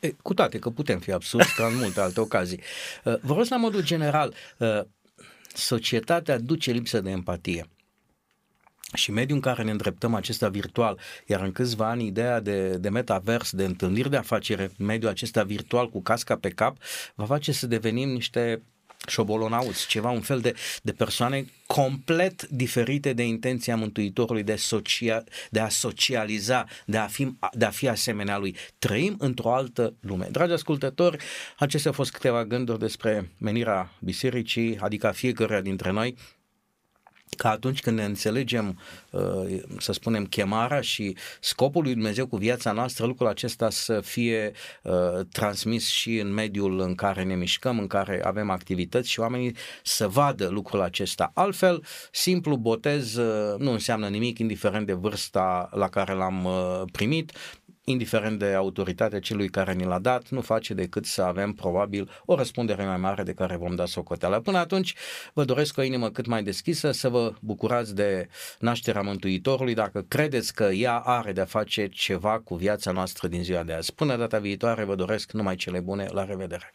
E, 0.00 0.08
cu 0.22 0.34
toate 0.34 0.58
că 0.58 0.70
putem 0.70 0.98
fi 0.98 1.12
absurzi 1.12 1.54
ca 1.54 1.66
în 1.66 1.76
multe 1.76 2.00
alte 2.00 2.20
ocazii. 2.20 2.60
Uh, 3.04 3.14
Vă 3.20 3.34
rog 3.34 3.46
la 3.48 3.56
modul 3.56 3.82
general, 3.82 4.34
uh, 4.58 4.80
societatea 5.54 6.38
duce 6.38 6.70
lipsă 6.70 7.00
de 7.00 7.10
empatie. 7.10 7.68
Și 8.94 9.10
mediul 9.10 9.36
în 9.36 9.42
care 9.42 9.62
ne 9.62 9.70
îndreptăm 9.70 10.14
acesta 10.14 10.48
virtual, 10.48 10.98
iar 11.26 11.40
în 11.40 11.52
câțiva 11.52 11.88
ani 11.88 12.06
ideea 12.06 12.40
de, 12.40 12.76
de 12.76 12.88
metavers, 12.88 13.52
de 13.52 13.64
întâlniri 13.64 14.10
de 14.10 14.16
afacere, 14.16 14.70
mediul 14.78 15.10
acesta 15.10 15.42
virtual 15.42 15.88
cu 15.90 16.02
casca 16.02 16.36
pe 16.36 16.48
cap, 16.48 16.76
va 17.14 17.24
face 17.24 17.52
să 17.52 17.66
devenim 17.66 18.08
niște 18.08 18.62
șobolonauți, 19.06 19.86
ceva, 19.86 20.10
un 20.10 20.20
fel 20.20 20.40
de, 20.40 20.54
de 20.82 20.92
persoane 20.92 21.44
complet 21.66 22.48
diferite 22.48 23.12
de 23.12 23.22
intenția 23.22 23.76
Mântuitorului 23.76 24.42
de, 24.42 24.56
socia, 24.56 25.24
de 25.50 25.60
a 25.60 25.68
socializa, 25.68 26.66
de 26.86 26.96
a, 26.96 27.06
fi, 27.06 27.36
de 27.52 27.64
a 27.64 27.70
fi 27.70 27.88
asemenea 27.88 28.38
lui. 28.38 28.56
Trăim 28.78 29.16
într-o 29.18 29.54
altă 29.54 29.94
lume. 30.00 30.28
Dragi 30.30 30.52
ascultători, 30.52 31.16
acestea 31.58 31.90
au 31.90 31.96
fost 31.96 32.12
câteva 32.12 32.44
gânduri 32.44 32.78
despre 32.78 33.30
menirea 33.38 33.92
bisericii, 34.00 34.78
adică 34.78 35.06
a 35.06 35.12
fiecăruia 35.12 35.60
dintre 35.60 35.90
noi, 35.90 36.16
ca 37.36 37.50
atunci 37.50 37.80
când 37.80 37.98
ne 37.98 38.04
înțelegem, 38.04 38.78
uh, 39.10 39.62
să 39.78 39.92
spunem, 39.92 40.26
chemarea 40.26 40.80
și 40.80 41.16
scopul 41.40 41.82
lui 41.82 41.92
Dumnezeu 41.92 42.26
cu 42.26 42.36
viața 42.36 42.72
noastră, 42.72 43.06
lucrul 43.06 43.28
acesta 43.28 43.70
să 43.70 44.00
fie 44.00 44.52
uh, 44.82 44.92
transmis 45.32 45.88
și 45.88 46.18
în 46.18 46.32
mediul 46.32 46.80
în 46.80 46.94
care 46.94 47.22
ne 47.22 47.34
mișcăm, 47.34 47.78
în 47.78 47.86
care 47.86 48.24
avem 48.24 48.50
activități 48.50 49.10
și 49.10 49.20
oamenii 49.20 49.56
să 49.82 50.08
vadă 50.08 50.48
lucrul 50.48 50.80
acesta. 50.80 51.30
Altfel, 51.34 51.84
simplu 52.12 52.56
botez 52.56 53.14
uh, 53.14 53.58
nu 53.58 53.72
înseamnă 53.72 54.08
nimic, 54.08 54.38
indiferent 54.38 54.86
de 54.86 54.92
vârsta 54.92 55.68
la 55.72 55.88
care 55.88 56.12
l-am 56.12 56.44
uh, 56.44 56.82
primit. 56.92 57.32
Indiferent 57.88 58.38
de 58.38 58.52
autoritatea 58.52 59.20
celui 59.20 59.48
care 59.48 59.72
ni 59.72 59.84
l-a 59.84 59.98
dat, 59.98 60.28
nu 60.28 60.40
face 60.40 60.74
decât 60.74 61.04
să 61.04 61.22
avem 61.22 61.52
probabil 61.52 62.10
o 62.24 62.34
răspundere 62.34 62.84
mai 62.84 62.96
mare 62.96 63.22
de 63.22 63.32
care 63.32 63.56
vom 63.56 63.74
da 63.74 63.86
socoteală. 63.86 64.40
Până 64.40 64.58
atunci, 64.58 64.94
vă 65.32 65.44
doresc 65.44 65.78
o 65.78 65.82
inimă 65.82 66.10
cât 66.10 66.26
mai 66.26 66.42
deschisă, 66.42 66.90
să 66.90 67.08
vă 67.08 67.32
bucurați 67.40 67.94
de 67.94 68.28
nașterea 68.58 69.02
Mântuitorului, 69.02 69.74
dacă 69.74 70.04
credeți 70.08 70.54
că 70.54 70.64
ea 70.64 70.98
are 70.98 71.32
de 71.32 71.40
a 71.40 71.44
face 71.44 71.88
ceva 71.88 72.40
cu 72.40 72.54
viața 72.54 72.90
noastră 72.90 73.28
din 73.28 73.42
ziua 73.42 73.62
de 73.62 73.72
azi. 73.72 73.94
Până 73.94 74.16
data 74.16 74.38
viitoare, 74.38 74.84
vă 74.84 74.94
doresc 74.94 75.32
numai 75.32 75.56
cele 75.56 75.80
bune. 75.80 76.06
La 76.12 76.24
revedere! 76.24 76.74